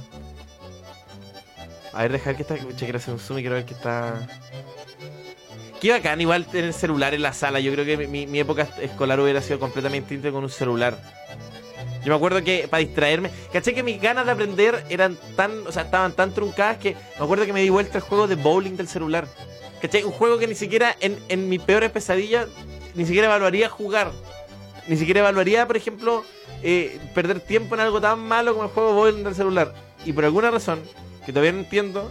A 1.95 2.03
ver, 2.03 2.13
dejar 2.13 2.37
que 2.37 2.43
está... 2.43 2.57
Che, 2.57 2.85
quiero 2.85 2.99
hacer 2.99 3.15
un 3.15 3.21
zoom 3.21 3.39
y 3.39 3.43
quiero 3.43 3.55
ver 3.55 3.65
que 3.65 3.75
está... 3.75 4.27
Qué 5.85 5.91
bacán 5.91 6.19
igual 6.19 6.47
tener 6.47 6.73
celular 6.73 7.13
en 7.13 7.21
la 7.21 7.35
sala. 7.35 7.61
Yo 7.61 7.71
creo 7.71 7.85
que 7.85 8.07
mi, 8.07 8.41
época 8.41 8.67
escolar 8.81 9.21
hubiera 9.21 9.43
sido 9.43 9.61
completamente 9.61 10.15
distinta 10.15 10.33
con 10.33 10.43
un 10.43 10.49
celular. 10.49 10.97
Yo 12.03 12.09
me 12.11 12.15
acuerdo 12.15 12.43
que 12.43 12.67
para 12.71 12.81
distraerme, 12.81 13.31
caché 13.53 13.75
que 13.75 13.83
mis 13.83 14.01
ganas 14.01 14.25
de 14.25 14.33
aprender 14.33 14.83
eran 14.89 15.19
tan, 15.37 15.67
o 15.67 15.73
sea, 15.73 15.83
estaban 15.83 16.13
tan 16.13 16.33
truncadas 16.33 16.79
que 16.79 16.97
me 17.19 17.25
acuerdo 17.27 17.45
que 17.45 17.53
me 17.53 17.61
di 17.61 17.69
vuelta 17.69 17.99
el 17.99 18.03
juego 18.03 18.27
de 18.27 18.37
bowling 18.37 18.79
del 18.79 18.89
celular. 18.89 19.29
¿Cachai? 19.83 20.05
Un 20.05 20.13
juego 20.13 20.39
que 20.39 20.47
ni 20.47 20.55
siquiera 20.55 20.97
en, 21.01 21.19
en 21.29 21.51
mi 21.51 21.59
peores 21.59 21.91
pesadillas 21.91 22.47
ni 22.95 23.05
siquiera 23.05 23.27
evaluaría 23.27 23.69
jugar. 23.69 24.11
Ni 24.89 24.97
siquiera 24.97 25.21
evaluaría, 25.21 25.67
por 25.67 25.77
ejemplo, 25.77 26.25
eh, 26.63 26.99
perder 27.15 27.41
tiempo 27.41 27.75
en 27.75 27.83
algo 27.83 28.01
tan 28.01 28.21
malo 28.21 28.55
como 28.55 28.65
el 28.65 28.71
juego 28.71 28.95
bowling 28.95 29.23
del 29.23 29.35
celular. 29.35 29.75
y 30.07 30.15
por 30.15 30.25
alguna 30.25 30.51
razón, 30.51 30.81
que 31.27 31.33
todavía 31.33 31.53
no 31.53 31.59
entiendo, 31.59 32.11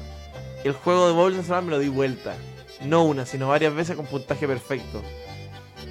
el 0.64 0.74
juego 0.74 1.08
de 1.08 1.14
Bowling 1.14 1.42
Saban 1.42 1.66
me 1.66 1.72
lo 1.72 1.80
di 1.80 1.90
vuelta. 1.90 2.36
No 2.84 3.04
una, 3.04 3.26
sino 3.26 3.48
varias 3.48 3.74
veces 3.74 3.96
con 3.96 4.06
puntaje 4.06 4.48
perfecto. 4.48 5.02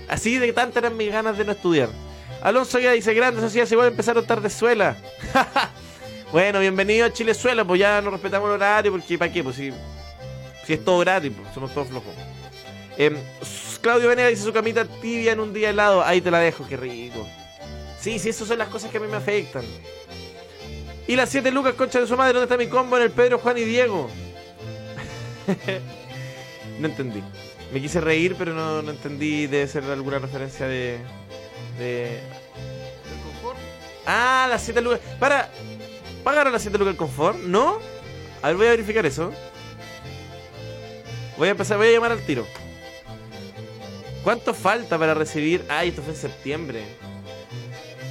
Así 0.08 0.38
de 0.38 0.52
tantas 0.52 0.82
eran 0.82 0.96
mis 0.96 1.10
ganas 1.10 1.38
de 1.38 1.44
no 1.44 1.52
estudiar. 1.52 1.88
Alonso 2.42 2.78
ya 2.78 2.92
dice, 2.92 3.14
grande 3.14 3.40
sociedad, 3.40 3.66
se 3.66 3.76
vuelve 3.76 3.88
a 3.88 3.92
empezar 3.92 4.18
a 4.18 4.50
suela. 4.50 4.96
bueno, 6.32 6.60
bienvenido 6.60 7.06
a 7.06 7.12
Chilezuela, 7.12 7.64
pues 7.64 7.80
ya 7.80 8.00
no 8.00 8.10
respetamos 8.10 8.48
el 8.48 8.54
horario, 8.54 8.92
porque 8.92 9.16
¿para 9.16 9.32
qué? 9.32 9.44
Pues 9.44 9.56
si, 9.56 9.72
si 10.66 10.72
es 10.72 10.84
todo 10.84 10.98
gratis, 10.98 11.32
pues 11.34 11.54
somos 11.54 11.72
todos 11.72 11.88
flojos. 11.88 12.12
Em, 12.98 13.16
Claudio 13.80 14.08
Venegas 14.08 14.30
dice 14.30 14.44
su 14.44 14.52
camita 14.52 14.84
tibia 14.84 15.32
en 15.32 15.40
un 15.40 15.52
día 15.52 15.70
helado. 15.70 16.04
Ahí 16.04 16.20
te 16.20 16.30
la 16.30 16.40
dejo, 16.40 16.66
qué 16.68 16.76
rico. 16.76 17.26
Sí, 18.00 18.18
sí, 18.18 18.30
esas 18.30 18.48
son 18.48 18.58
las 18.58 18.68
cosas 18.68 18.90
que 18.90 18.98
a 18.98 19.00
mí 19.00 19.06
me 19.06 19.16
afectan. 19.16 19.64
Y 21.06 21.16
las 21.16 21.28
7 21.30 21.50
lucas, 21.50 21.74
concha 21.74 22.00
de 22.00 22.06
su 22.06 22.16
madre, 22.16 22.34
¿dónde 22.34 22.44
está 22.44 22.56
mi 22.56 22.68
combo 22.68 22.96
en 22.96 23.04
el 23.04 23.10
Pedro, 23.10 23.38
Juan 23.38 23.58
y 23.58 23.64
Diego? 23.64 24.10
no 26.78 26.86
entendí. 26.88 27.22
Me 27.72 27.80
quise 27.80 28.00
reír, 28.00 28.34
pero 28.38 28.52
no, 28.52 28.82
no 28.82 28.90
entendí. 28.90 29.46
Debe 29.46 29.66
ser 29.66 29.84
alguna 29.84 30.18
referencia 30.18 30.66
de. 30.66 30.98
de. 31.78 32.20
Ah, 34.06 34.46
las 34.48 34.62
7 34.62 34.80
lucas. 34.80 35.00
Para. 35.18 35.50
¿Pagaron 36.22 36.52
las 36.52 36.62
7 36.62 36.78
lucas 36.78 36.92
el 36.92 36.98
confort? 36.98 37.38
¿No? 37.38 37.78
A 38.42 38.48
ver, 38.48 38.56
voy 38.56 38.66
a 38.66 38.70
verificar 38.70 39.06
eso. 39.06 39.32
Voy 41.38 41.48
a 41.48 41.52
empezar, 41.52 41.78
voy 41.78 41.88
a 41.88 41.92
llamar 41.92 42.12
al 42.12 42.24
tiro. 42.24 42.46
¿Cuánto 44.22 44.54
falta 44.54 44.98
para 44.98 45.14
recibir? 45.14 45.64
Ay, 45.68 45.88
esto 45.88 46.02
fue 46.02 46.12
en 46.12 46.20
septiembre. 46.20 46.84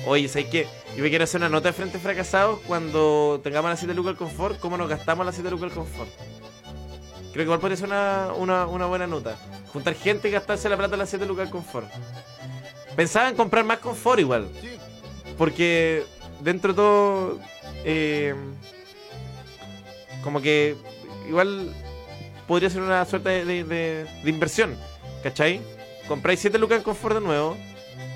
Oye, 0.06 0.28
¿sabes 0.28 0.48
qué? 0.50 0.68
Yo 0.96 1.04
me 1.04 1.10
quiero 1.10 1.24
hacer 1.24 1.40
una 1.40 1.48
nota 1.48 1.70
de 1.70 1.74
frente 1.74 2.00
fracasados 2.00 2.60
cuando 2.68 3.40
tengamos 3.44 3.70
la 3.70 3.78
7 3.78 3.94
lucas 3.94 4.12
al 4.12 4.18
confort, 4.18 4.60
cómo 4.60 4.78
nos 4.78 4.90
gastamos 4.90 5.26
la 5.26 5.32
7 5.32 5.50
lucas 5.52 5.72
al 5.72 5.78
confort. 5.78 6.10
Creo 7.32 7.36
que 7.36 7.44
igual 7.44 7.60
podría 7.60 7.78
ser 7.78 7.88
una, 7.88 8.30
una, 8.36 8.68
una 8.68 8.86
buena 8.88 9.08
nota. 9.08 9.38
Juntar 9.72 9.96
gente 9.96 10.28
y 10.28 10.32
gastarse 10.32 10.68
la 10.70 10.78
plata 10.78 10.96
en 10.96 11.00
la 11.00 11.06
7 11.06 11.26
lucas 11.26 11.46
al 11.48 11.52
confort. 11.52 11.88
Pensaba 12.96 13.30
en 13.30 13.36
comprar 13.36 13.64
más 13.64 13.80
confort 13.80 14.20
igual. 14.20 14.48
Porque 15.38 16.04
dentro 16.42 16.74
de 16.74 16.76
todo, 16.76 17.40
eh, 17.86 18.36
como 20.24 20.42
que 20.42 20.76
igual 21.28 21.74
podría 22.48 22.70
ser 22.70 22.82
una 22.82 23.06
suerte 23.06 23.30
de, 23.30 23.46
de- 23.46 23.64
de- 23.64 24.04
de 24.24 24.30
inversión. 24.30 24.76
¿Cachai? 25.24 25.62
Compráis 26.08 26.40
7 26.40 26.58
lucas 26.58 26.80
en 26.80 26.84
confort 26.84 27.16
de 27.16 27.22
nuevo, 27.22 27.56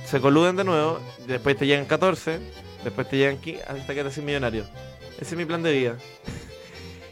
se 0.06 0.20
coluden 0.20 0.56
de 0.56 0.64
nuevo, 0.64 1.00
después 1.28 1.56
te 1.56 1.66
llegan 1.68 1.86
14, 1.86 2.40
después 2.84 3.08
te 3.08 3.18
llegan 3.18 3.38
15, 3.38 3.64
hasta 3.64 3.94
que 3.94 4.02
te 4.02 4.08
haces 4.10 4.24
millonario. 4.24 4.66
Ese 5.20 5.36
es 5.36 5.38
mi 5.38 5.46
plan 5.46 5.64
de 5.64 5.72
vida. 5.72 5.96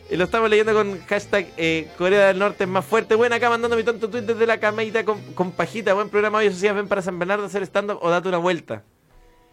Y 0.09 0.17
lo 0.17 0.25
estamos 0.25 0.49
leyendo 0.49 0.73
con 0.73 0.99
hashtag 1.07 1.47
eh, 1.57 1.89
Corea 1.97 2.27
del 2.27 2.37
Norte 2.37 2.65
es 2.65 2.69
más 2.69 2.85
fuerte. 2.85 3.15
Bueno, 3.15 3.35
acá 3.35 3.49
mandando 3.49 3.75
mi 3.75 3.83
tonto 3.83 4.09
tweet 4.09 4.21
desde 4.21 4.45
la 4.45 4.59
camita 4.59 5.03
con, 5.03 5.19
con 5.33 5.51
pajita. 5.51 5.93
Buen 5.93 6.09
programa 6.09 6.39
hoy, 6.39 6.51
sociedad. 6.51 6.75
Ven 6.75 6.87
para 6.87 7.01
San 7.01 7.17
Bernardo 7.17 7.43
a 7.45 7.47
hacer 7.47 7.63
stand-up 7.63 7.97
o 8.01 8.09
date 8.09 8.27
una 8.29 8.37
vuelta. 8.37 8.83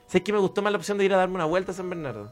¿Sabes 0.07 0.23
que 0.23 0.33
me 0.33 0.38
gustó 0.38 0.61
más 0.61 0.73
la 0.73 0.78
opción 0.78 0.99
de 0.99 1.04
ir 1.04 1.14
a 1.14 1.16
darme 1.16 1.37
una 1.37 1.45
vuelta 1.45 1.73
a 1.73 1.75
San 1.75 1.88
Bernardo? 1.88 2.30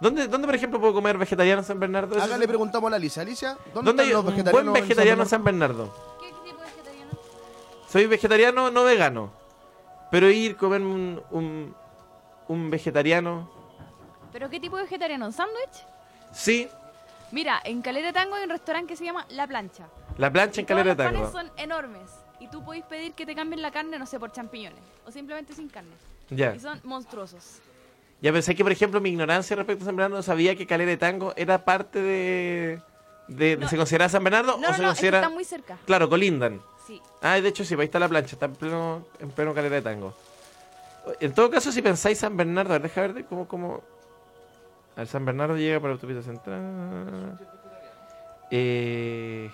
¿Dónde, 0.00 0.26
dónde 0.26 0.46
por 0.46 0.54
ejemplo, 0.56 0.80
puedo 0.80 0.92
comer 0.92 1.16
vegetariano 1.16 1.60
en 1.60 1.64
San 1.64 1.78
Bernardo? 1.78 2.20
Acá 2.20 2.36
le 2.36 2.48
preguntamos 2.48 2.88
a 2.88 2.90
la 2.90 2.96
Alicia. 2.96 3.22
Alicia, 3.22 3.56
¿dónde, 3.72 3.88
¿Dónde 3.90 4.02
hay 4.02 4.08
están 4.08 4.24
los 4.24 4.24
un 4.24 4.36
vegetarianos? 4.36 4.52
buen 4.64 4.76
en 4.76 4.82
vegetariano 4.82 5.22
en 5.22 5.28
San 5.28 5.38
San 5.38 5.44
Bernardo? 5.44 5.94
¿Qué 6.20 6.26
tipo 6.44 6.60
de 6.60 6.66
vegetariano? 6.66 7.10
Soy 7.88 8.06
vegetariano, 8.06 8.70
no 8.72 8.84
vegano. 8.84 9.32
Pero 10.10 10.28
ir 10.28 10.52
a 10.52 10.58
comerme 10.58 10.92
un, 10.92 11.22
un, 11.30 11.74
un 12.48 12.70
vegetariano. 12.70 13.48
¿Pero 14.32 14.50
qué 14.50 14.58
tipo 14.58 14.76
de 14.76 14.82
vegetariano? 14.82 15.26
¿Un 15.26 15.32
sándwich? 15.32 15.86
Sí, 16.32 16.68
Mira, 17.32 17.60
en 17.64 17.82
Calera 17.82 18.12
Tango 18.12 18.34
hay 18.36 18.44
un 18.44 18.50
restaurante 18.50 18.88
que 18.92 18.96
se 18.96 19.04
llama 19.04 19.26
La 19.30 19.46
Plancha. 19.46 19.88
la 20.18 20.30
plancha 20.30 20.60
en 20.60 20.64
Y 20.64 20.66
todos 20.68 20.78
calera 20.84 20.94
los 20.94 20.96
tango. 20.96 21.30
panes 21.30 21.32
son 21.32 21.58
enormes. 21.58 22.10
Y 22.40 22.48
tú 22.48 22.64
podés 22.64 22.84
pedir 22.84 23.12
que 23.14 23.24
te 23.26 23.34
cambien 23.34 23.62
la 23.62 23.70
carne, 23.70 23.98
no 23.98 24.06
sé, 24.06 24.18
por 24.20 24.32
champiñones. 24.32 24.80
O 25.06 25.10
simplemente 25.10 25.54
sin 25.54 25.68
carne. 25.68 25.92
Ya. 26.30 26.54
Y 26.54 26.60
son 26.60 26.80
monstruosos. 26.84 27.58
Ya 28.20 28.32
pensé 28.32 28.54
que, 28.54 28.62
por 28.62 28.72
ejemplo, 28.72 29.00
mi 29.00 29.10
ignorancia 29.10 29.56
respecto 29.56 29.84
a 29.84 29.86
San 29.86 29.96
Bernardo 29.96 30.16
no 30.16 30.22
sabía 30.22 30.54
que 30.56 30.66
Calera 30.66 30.90
de 30.90 30.96
Tango 30.96 31.32
era 31.36 31.64
parte 31.64 32.00
de. 32.00 32.80
de. 33.28 33.58
¿Se 33.68 33.76
considera 33.76 34.08
San 34.08 34.22
Bernardo 34.24 34.58
No, 34.58 34.58
o 34.58 34.60
no, 34.60 34.66
se 34.66 34.70
no, 34.70 34.72
es 34.72 34.78
que 34.78 34.86
considera.? 34.86 35.18
está 35.18 35.30
muy 35.30 35.44
cerca. 35.44 35.78
Claro, 35.86 36.08
colindan. 36.08 36.60
Sí. 36.86 37.00
Ah, 37.22 37.40
de 37.40 37.48
hecho 37.48 37.64
sí, 37.64 37.74
ahí 37.74 37.84
está 37.84 37.98
la 37.98 38.08
plancha, 38.08 38.34
está 38.36 38.46
en 38.46 38.54
pleno, 38.56 39.06
en 39.20 39.30
pleno 39.30 39.54
Calera 39.54 39.76
de 39.76 39.82
Tango. 39.82 40.14
En 41.20 41.32
todo 41.34 41.50
caso, 41.50 41.72
si 41.72 41.80
pensáis 41.82 42.18
San 42.18 42.36
Bernardo, 42.36 42.74
a 42.74 42.78
ver, 42.78 42.82
deja 42.82 43.00
ver 43.06 43.24
cómo, 43.24 43.46
cómo. 43.48 43.82
A 44.94 45.00
ver, 45.00 45.06
San 45.06 45.24
Bernardo 45.24 45.56
llega 45.56 45.80
por 45.80 45.88
la 45.90 45.94
autopista 45.94 46.22
central. 46.22 47.38
Eh, 48.50 49.50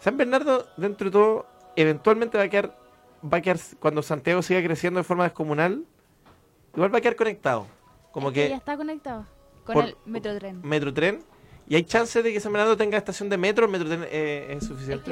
San 0.00 0.16
Bernardo, 0.16 0.66
dentro 0.76 1.06
de 1.06 1.10
todo, 1.10 1.46
eventualmente 1.76 2.38
va 2.38 2.44
a 2.44 2.48
quedar. 2.48 2.76
Va 3.24 3.38
a 3.38 3.40
quedar, 3.40 3.58
cuando 3.78 4.02
Santiago 4.02 4.42
siga 4.42 4.62
creciendo 4.62 4.98
de 4.98 5.04
forma 5.04 5.24
descomunal, 5.24 5.84
igual 6.74 6.92
va 6.92 6.98
a 6.98 7.00
quedar 7.00 7.14
conectado. 7.16 7.66
Como 8.10 8.28
Es 8.28 8.34
que 8.34 8.42
que 8.44 8.48
ya 8.50 8.56
está 8.56 8.76
conectado 8.76 9.26
con 9.64 9.78
el 9.78 9.96
metrotren. 10.04 10.60
Metrotren. 10.62 11.22
Y 11.68 11.76
hay 11.76 11.84
chances 11.84 12.22
de 12.24 12.32
que 12.32 12.40
San 12.40 12.52
Bernardo 12.52 12.76
tenga 12.76 12.98
estación 12.98 13.28
de 13.28 13.38
metro, 13.38 13.64
el 13.66 13.70
Metrotren 13.70 14.04
eh, 14.10 14.46
es 14.50 14.62
Es 14.62 14.68
suficiente. 14.68 15.08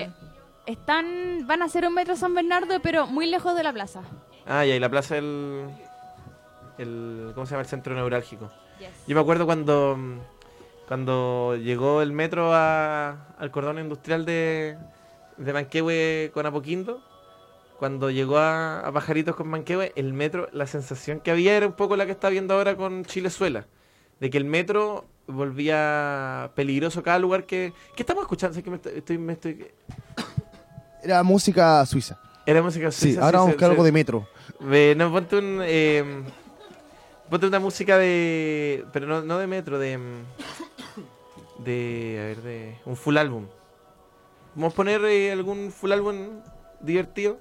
que 0.66 0.72
están, 0.72 1.46
van 1.46 1.62
a 1.62 1.66
hacer 1.66 1.86
un 1.86 1.94
metro 1.94 2.16
San 2.16 2.34
Bernardo, 2.34 2.80
pero 2.82 3.06
muy 3.06 3.26
lejos 3.26 3.54
de 3.56 3.62
la 3.62 3.72
plaza. 3.72 4.02
Ah, 4.46 4.66
y 4.66 4.72
ahí 4.72 4.80
la 4.80 4.88
plaza 4.88 5.14
del. 5.14 5.68
El, 6.78 7.30
¿Cómo 7.34 7.46
se 7.46 7.52
llama? 7.52 7.62
El 7.62 7.68
centro 7.68 7.94
neurálgico. 7.94 8.50
Yes. 8.80 8.88
Yo 9.06 9.14
me 9.14 9.20
acuerdo 9.20 9.46
cuando. 9.46 9.96
Cuando 10.88 11.54
llegó 11.56 12.02
el 12.02 12.10
metro 12.12 12.52
a- 12.52 13.28
al 13.38 13.50
cordón 13.52 13.78
industrial 13.78 14.24
de, 14.24 14.76
de 15.36 15.52
Manquehue 15.52 16.30
con 16.34 16.46
Apoquindo. 16.46 17.00
Cuando 17.78 18.10
llegó 18.10 18.38
a, 18.38 18.80
a 18.80 18.92
Pajaritos 18.92 19.36
con 19.36 19.48
Manquehue, 19.48 19.92
el 19.96 20.12
metro, 20.12 20.48
la 20.52 20.66
sensación 20.66 21.20
que 21.20 21.30
había 21.30 21.56
era 21.56 21.66
un 21.66 21.72
poco 21.74 21.96
la 21.96 22.04
que 22.06 22.12
está 22.12 22.28
viendo 22.28 22.54
ahora 22.54 22.76
con 22.76 23.04
Chilezuela. 23.04 23.66
De 24.18 24.28
que 24.30 24.36
el 24.38 24.44
metro 24.44 25.06
volvía 25.28 26.50
peligroso 26.56 27.02
cada 27.02 27.18
lugar 27.20 27.44
que. 27.44 27.72
¿Qué 27.94 28.02
estamos 28.02 28.22
escuchando? 28.22 28.54
Sé 28.54 28.62
que 28.62 28.70
me 28.70 28.76
estoy, 28.76 29.18
me 29.18 29.32
estoy- 29.34 29.66
Era 31.02 31.22
música 31.22 31.86
suiza. 31.86 32.18
Era 32.44 32.62
música 32.62 32.90
Sí, 32.90 33.00
suiza, 33.12 33.24
ahora 33.24 33.38
vamos 33.38 33.50
a 33.50 33.54
buscar 33.54 33.70
algo 33.70 33.84
de 33.84 33.92
metro. 33.92 34.28
Ve, 34.58 34.94
no, 34.96 35.10
ponte 35.12 35.36
un. 35.36 35.60
eh, 35.62 36.22
ponte 37.30 37.46
una 37.46 37.60
música 37.60 37.96
de. 37.96 38.84
Pero 38.92 39.06
no, 39.06 39.22
no 39.22 39.38
de 39.38 39.46
metro, 39.46 39.78
de. 39.78 39.98
De. 41.58 42.18
A 42.20 42.24
ver, 42.26 42.42
de. 42.42 42.76
Un 42.84 42.96
full 42.96 43.16
álbum. 43.16 43.46
Vamos 44.54 44.72
a 44.72 44.76
poner 44.76 45.04
eh, 45.04 45.32
algún 45.32 45.70
full 45.70 45.92
álbum 45.92 46.40
divertido. 46.80 47.38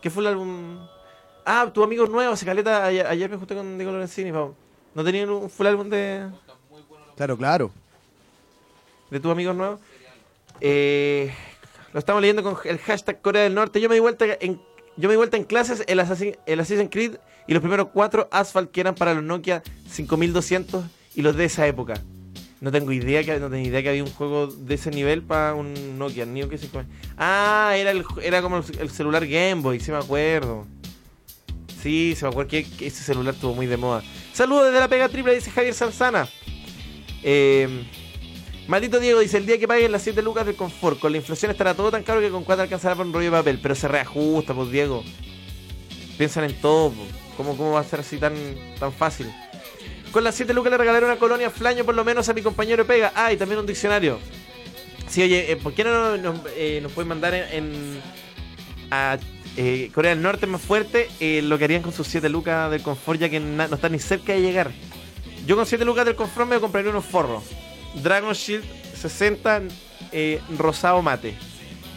¿Qué 0.00 0.10
full 0.10 0.26
álbum? 0.26 0.86
Ah, 1.44 1.70
tu 1.72 1.82
amigo 1.82 2.06
nuevo, 2.06 2.36
se 2.36 2.46
caleta. 2.46 2.84
Ayer, 2.84 3.06
ayer 3.06 3.28
me 3.28 3.36
junté 3.36 3.54
con 3.54 3.76
Diego 3.76 3.92
Lorenzini, 3.92 4.32
Pau. 4.32 4.54
¿No 4.94 5.02
tenían 5.02 5.28
un 5.28 5.50
full 5.50 5.66
álbum 5.66 5.88
de, 5.88 6.28
Claro, 7.16 7.36
claro. 7.36 7.70
de 9.10 9.18
tus 9.18 9.32
amigos 9.32 9.56
nuevos? 9.56 9.80
Eh, 10.60 11.34
lo 11.92 11.98
estamos 11.98 12.22
leyendo 12.22 12.42
con 12.42 12.56
el 12.64 12.78
hashtag 12.78 13.20
Corea 13.20 13.42
del 13.42 13.54
Norte. 13.54 13.80
Yo 13.80 13.88
me 13.88 13.96
di 13.96 14.00
vuelta 14.00 14.24
en, 14.40 14.60
yo 14.96 15.08
me 15.08 15.14
di 15.14 15.16
vuelta 15.16 15.36
en 15.36 15.44
clases 15.44 15.82
el, 15.86 15.98
Assassin, 15.98 16.36
el 16.46 16.60
Assassin's 16.60 16.90
Creed 16.90 17.16
y 17.46 17.52
los 17.52 17.60
primeros 17.60 17.88
cuatro 17.92 18.28
Asphalt 18.30 18.70
que 18.70 18.80
eran 18.80 18.94
para 18.94 19.14
los 19.14 19.22
Nokia 19.22 19.62
5200 19.90 20.84
y 21.14 21.22
los 21.22 21.36
de 21.36 21.44
esa 21.44 21.66
época. 21.66 21.94
No 22.60 22.72
tengo 22.72 22.92
idea 22.92 23.22
que 23.22 23.38
no 23.38 23.50
tenía 23.50 23.68
idea 23.68 23.82
que 23.82 23.88
había 23.90 24.04
un 24.04 24.10
juego 24.10 24.46
de 24.46 24.74
ese 24.74 24.90
nivel 24.90 25.22
para 25.22 25.54
un 25.54 25.98
Nokia, 25.98 26.24
ni 26.24 26.42
que 26.48 26.56
5000. 26.56 26.86
Ah, 27.18 27.74
era 27.76 27.90
el, 27.90 28.04
era 28.22 28.40
como 28.40 28.58
el, 28.58 28.64
el 28.78 28.90
celular 28.90 29.26
Game 29.26 29.60
Boy, 29.60 29.80
sí 29.80 29.90
me 29.90 29.98
acuerdo. 29.98 30.66
Sí, 31.82 32.14
se 32.16 32.24
me 32.24 32.30
acuerdo 32.30 32.48
que, 32.48 32.66
ese 32.80 33.04
celular 33.04 33.34
estuvo 33.34 33.54
muy 33.54 33.66
de 33.66 33.76
moda. 33.76 34.02
Saludos 34.32 34.66
desde 34.68 34.80
la 34.80 34.88
pega 34.88 35.10
triple, 35.10 35.34
dice 35.34 35.50
Javier 35.50 35.74
Sanzana. 35.74 36.26
Eh, 37.22 37.84
Maldito 38.66 38.98
Diego 38.98 39.20
dice, 39.20 39.36
el 39.36 39.44
día 39.44 39.58
que 39.58 39.68
paguen 39.68 39.92
las 39.92 40.00
7 40.00 40.22
lucas 40.22 40.46
del 40.46 40.56
confort, 40.56 40.98
con 40.98 41.12
la 41.12 41.18
inflación 41.18 41.50
estará 41.50 41.74
todo 41.74 41.90
tan 41.90 42.02
caro 42.02 42.20
que 42.20 42.30
con 42.30 42.44
4 42.44 42.62
alcanzará 42.62 42.94
por 42.94 43.04
un 43.04 43.12
rollo 43.12 43.30
de 43.30 43.36
papel, 43.36 43.58
pero 43.62 43.74
se 43.74 43.88
reajusta, 43.88 44.54
pues 44.54 44.70
Diego. 44.70 45.04
Piensan 46.16 46.44
en 46.44 46.54
todo, 46.54 46.92
pues. 46.92 47.23
¿Cómo, 47.36 47.56
¿Cómo 47.56 47.72
va 47.72 47.80
a 47.80 47.84
ser 47.84 48.00
así 48.00 48.18
tan, 48.18 48.34
tan 48.78 48.92
fácil? 48.92 49.32
Con 50.12 50.22
las 50.22 50.34
7 50.36 50.54
lucas 50.54 50.70
le 50.70 50.78
regalaré 50.78 51.04
una 51.04 51.16
colonia 51.16 51.50
flaño 51.50 51.84
por 51.84 51.94
lo 51.94 52.04
menos 52.04 52.28
a 52.28 52.34
mi 52.34 52.42
compañero 52.42 52.86
Pega. 52.86 53.12
Ah, 53.14 53.32
y 53.32 53.36
también 53.36 53.60
un 53.60 53.66
diccionario. 53.66 54.18
Sí, 55.08 55.22
oye, 55.22 55.50
eh, 55.50 55.56
¿por 55.56 55.74
qué 55.74 55.84
no 55.84 56.16
nos, 56.16 56.40
eh, 56.56 56.86
pueden 56.94 57.08
mandar 57.08 57.34
en, 57.34 58.00
a 58.90 59.18
eh, 59.56 59.90
Corea 59.94 60.10
del 60.10 60.22
Norte 60.22 60.46
más 60.46 60.60
fuerte 60.60 61.08
eh, 61.20 61.40
lo 61.42 61.58
que 61.58 61.64
harían 61.64 61.82
con 61.82 61.92
sus 61.92 62.08
7 62.08 62.28
lucas 62.28 62.70
del 62.70 62.82
confort 62.82 63.20
ya 63.20 63.28
que 63.28 63.38
no 63.38 63.62
están 63.62 63.92
ni 63.92 63.98
cerca 63.98 64.32
de 64.32 64.40
llegar? 64.40 64.72
Yo 65.46 65.56
con 65.56 65.66
7 65.66 65.84
lucas 65.84 66.04
del 66.04 66.16
confort 66.16 66.48
me 66.48 66.58
compraría 66.58 66.90
unos 66.90 67.04
forros. 67.04 67.44
Dragon 68.02 68.32
Shield 68.32 68.64
60 68.94 69.62
eh, 70.12 70.40
rosado 70.58 71.02
mate. 71.02 71.34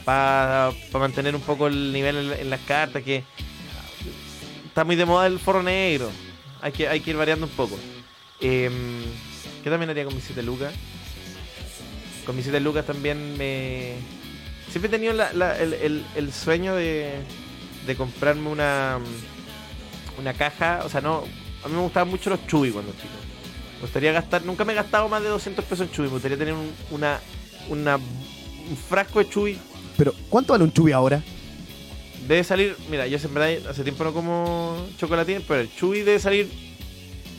Para 0.05 0.71
mantener 0.93 1.35
un 1.35 1.41
poco 1.41 1.67
el 1.67 1.91
nivel 1.91 2.31
en 2.33 2.49
las 2.49 2.61
cartas 2.61 3.03
que 3.03 3.23
está 4.77 4.85
muy 4.85 4.95
de 4.95 5.05
moda 5.07 5.25
el 5.25 5.39
forro 5.39 5.63
negro. 5.63 6.11
Hay 6.61 6.71
que, 6.71 6.87
hay 6.87 6.99
que 6.99 7.09
ir 7.09 7.17
variando 7.17 7.47
un 7.47 7.51
poco. 7.53 7.75
Em, 8.39 9.01
¿Qué 9.63 9.71
también 9.71 9.89
haría 9.89 10.05
con 10.05 10.13
mis 10.13 10.23
7 10.25 10.43
lucas? 10.43 10.71
Con 12.27 12.35
mis 12.35 12.45
7 12.45 12.59
lucas 12.59 12.85
también 12.85 13.35
me... 13.39 13.95
Siempre 14.69 14.87
he 14.87 14.91
tenido 14.91 15.13
el, 15.13 16.31
sueño 16.31 16.75
de, 16.75 17.15
de 17.87 17.95
comprarme 17.95 18.51
una, 18.51 18.99
una 20.19 20.35
caja. 20.35 20.81
O 20.85 20.89
sea, 20.89 21.01
no... 21.01 21.23
A 21.65 21.67
mí 21.69 21.73
me 21.73 21.81
gustaban 21.81 22.09
mucho 22.09 22.29
los 22.29 22.45
chubis 22.45 22.71
cuando 22.71 22.91
chico. 22.91 23.15
Me 23.77 23.81
gustaría 23.81 24.11
gastar... 24.11 24.45
Nunca 24.45 24.63
me 24.63 24.73
he 24.73 24.75
gastado 24.75 25.09
más 25.09 25.23
de 25.23 25.29
200 25.29 25.65
pesos 25.65 25.87
en 25.87 25.91
chubis. 25.91 26.11
Me 26.11 26.17
gustaría 26.17 26.37
tener 26.37 26.53
un, 26.53 26.71
una, 26.91 27.19
una, 27.69 27.95
un 27.95 28.77
frasco 28.87 29.17
de 29.17 29.27
chubis 29.27 29.57
Pero, 29.97 30.13
¿cuánto 30.29 30.53
vale 30.53 30.65
un 30.65 30.71
chubi 30.71 30.91
ahora? 30.91 31.23
Debe 32.27 32.43
salir, 32.43 32.75
mira, 32.89 33.05
yo 33.07 33.17
en 33.21 33.33
verdad 33.33 33.69
hace 33.69 33.83
tiempo 33.83 34.03
no 34.03 34.13
como 34.13 34.87
chocolatín, 34.97 35.43
pero 35.47 35.61
el 35.61 35.73
chubi 35.75 36.01
debe 36.01 36.19
salir. 36.19 36.49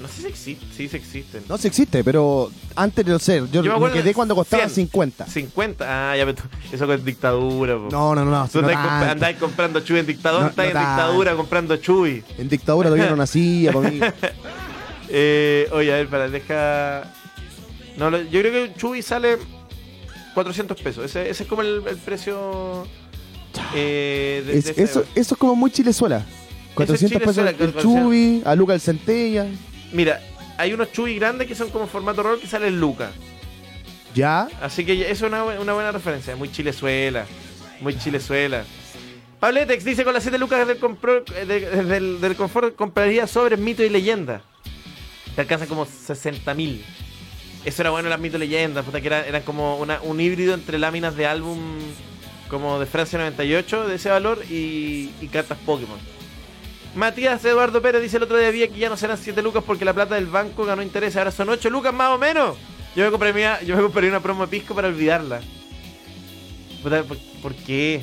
No 0.00 0.06
sé 0.06 0.22
si 0.22 0.26
existe, 0.28 0.66
sí, 0.76 0.88
sí 0.88 0.96
existen. 0.96 1.42
No 1.48 1.58
si 1.58 1.66
existe, 1.66 2.04
pero 2.04 2.52
antes 2.76 3.04
de 3.04 3.18
ser, 3.18 3.50
yo, 3.50 3.62
Yo 3.64 3.80
me 3.80 3.88
me, 3.88 3.92
quedé 3.92 4.14
cuando 4.14 4.36
costaba 4.36 4.62
100. 4.68 4.86
50. 4.86 5.26
50, 5.26 5.84
ah, 6.12 6.16
ya 6.16 6.24
me 6.24 6.34
eso 6.72 6.86
con 6.86 7.04
dictadura, 7.04 7.74
po. 7.76 7.88
No, 7.90 8.14
no, 8.14 8.24
no, 8.24 8.30
no. 8.30 8.48
Tú 8.48 8.60
comp- 8.60 9.38
comprando 9.40 9.80
chubi 9.80 9.98
en 9.98 10.06
dictadura, 10.06 10.44
No, 10.44 10.50
estáis 10.50 10.72
no 10.72 10.78
en 10.78 10.86
tanto. 10.86 11.02
dictadura 11.02 11.34
comprando 11.34 11.76
chubi. 11.78 12.22
En 12.38 12.48
dictadura 12.48 12.90
todavía 12.90 13.10
no 13.10 13.16
nacía, 13.24 13.72
por 13.72 13.90
mí. 13.90 13.98
Eh, 15.10 15.66
oye, 15.72 15.90
a 15.90 15.96
ver, 15.96 16.08
para, 16.08 16.28
deja. 16.28 17.10
No, 17.96 18.10
yo 18.10 18.40
creo 18.40 18.52
que 18.52 18.64
un 18.70 18.74
chubi 18.74 19.00
sale 19.02 19.38
400 20.34 20.78
pesos. 20.82 21.04
Ese, 21.04 21.30
ese 21.30 21.42
es 21.44 21.48
como 21.48 21.62
el, 21.62 21.82
el 21.88 21.96
precio. 21.96 22.86
Eh, 23.74 24.42
de- 24.46 24.58
Es- 24.58 24.64
de 24.64 24.70
ese- 24.72 24.82
eso, 24.82 25.04
eso 25.14 25.34
es 25.34 25.38
como 25.38 25.54
muy 25.56 25.70
chilezuela. 25.70 26.24
400 26.74 27.20
pesos 27.20 27.38
el 27.38 27.56
400. 27.56 27.82
chubi, 27.82 28.42
a 28.44 28.54
Luca 28.54 28.74
el 28.74 28.80
centella. 28.80 29.46
Mira, 29.92 30.20
hay 30.56 30.72
unos 30.72 30.92
chubis 30.92 31.18
grandes 31.18 31.48
que 31.48 31.54
son 31.54 31.70
como 31.70 31.86
formato 31.86 32.22
roll 32.22 32.38
que 32.40 32.46
salen 32.46 32.78
lucas. 32.80 33.10
Ya. 34.14 34.48
Así 34.62 34.84
que 34.84 34.92
eso 35.10 35.26
es 35.26 35.32
una, 35.32 35.44
bu- 35.44 35.60
una 35.60 35.72
buena 35.74 35.92
referencia. 35.92 36.34
Muy 36.36 36.50
chilezuela. 36.50 37.26
Muy 37.80 37.96
chilezuela. 37.98 38.64
Pabletex 39.40 39.84
dice 39.84 40.04
con 40.04 40.14
las 40.14 40.22
7 40.24 40.38
lucas 40.38 40.66
del, 40.66 40.80
compro- 40.80 41.22
eh, 41.36 41.44
de- 41.46 41.60
de- 41.60 41.84
del, 41.84 42.20
del 42.20 42.34
confort 42.36 42.74
compraría 42.74 43.26
sobres 43.26 43.58
mito 43.58 43.82
y 43.84 43.88
leyenda. 43.88 44.42
Te 45.34 45.40
alcanzan 45.42 45.68
como 45.68 45.86
60 45.86 46.54
mil. 46.54 46.84
Eso 47.64 47.82
era 47.82 47.90
bueno 47.90 48.08
las 48.08 48.18
mito 48.18 48.36
y 48.36 48.40
leyendas. 48.40 48.84
Puta 48.84 49.00
que 49.00 49.06
era- 49.08 49.26
eran 49.26 49.42
como 49.42 49.78
una- 49.78 50.00
un 50.02 50.20
híbrido 50.20 50.54
entre 50.54 50.78
láminas 50.78 51.14
de 51.16 51.26
álbum 51.26 51.58
como 52.48 52.78
de 52.80 52.86
Francia 52.86 53.18
98 53.18 53.88
de 53.88 53.94
ese 53.96 54.08
valor 54.10 54.42
y, 54.50 55.10
y 55.20 55.28
cartas 55.28 55.58
Pokémon. 55.64 55.98
Matías 56.94 57.44
Eduardo 57.44 57.80
Pérez 57.82 58.02
dice 58.02 58.16
el 58.16 58.22
otro 58.24 58.38
día 58.38 58.68
que 58.68 58.78
ya 58.78 58.88
no 58.88 58.96
serán 58.96 59.18
7 59.18 59.40
lucas 59.42 59.62
porque 59.66 59.84
la 59.84 59.92
plata 59.92 60.14
del 60.14 60.26
banco 60.26 60.64
ganó 60.64 60.82
interés. 60.82 61.16
Ahora 61.16 61.30
son 61.30 61.48
8 61.48 61.70
lucas 61.70 61.92
más 61.94 62.10
o 62.10 62.18
menos. 62.18 62.56
Yo 62.96 63.04
me 63.04 63.10
compraría 63.10 63.60
una 64.10 64.20
promo 64.20 64.46
de 64.46 64.50
pisco 64.58 64.74
para 64.74 64.88
olvidarla. 64.88 65.40
¿por, 67.42 67.54
qué? 67.54 68.02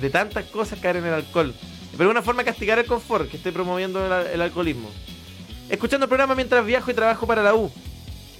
De 0.00 0.08
tantas 0.10 0.44
cosas 0.46 0.78
caer 0.80 0.96
en 0.96 1.06
el 1.06 1.14
alcohol. 1.14 1.54
Pero 1.96 2.04
es 2.08 2.12
una 2.12 2.22
forma 2.22 2.42
de 2.42 2.50
castigar 2.50 2.78
el 2.78 2.86
confort 2.86 3.28
que 3.28 3.36
esté 3.36 3.52
promoviendo 3.52 4.04
el, 4.06 4.12
al- 4.12 4.26
el 4.28 4.40
alcoholismo. 4.40 4.88
Escuchando 5.68 6.04
el 6.04 6.08
programa 6.08 6.34
mientras 6.34 6.64
viajo 6.64 6.90
y 6.90 6.94
trabajo 6.94 7.26
para 7.26 7.42
la 7.42 7.54
U. 7.54 7.70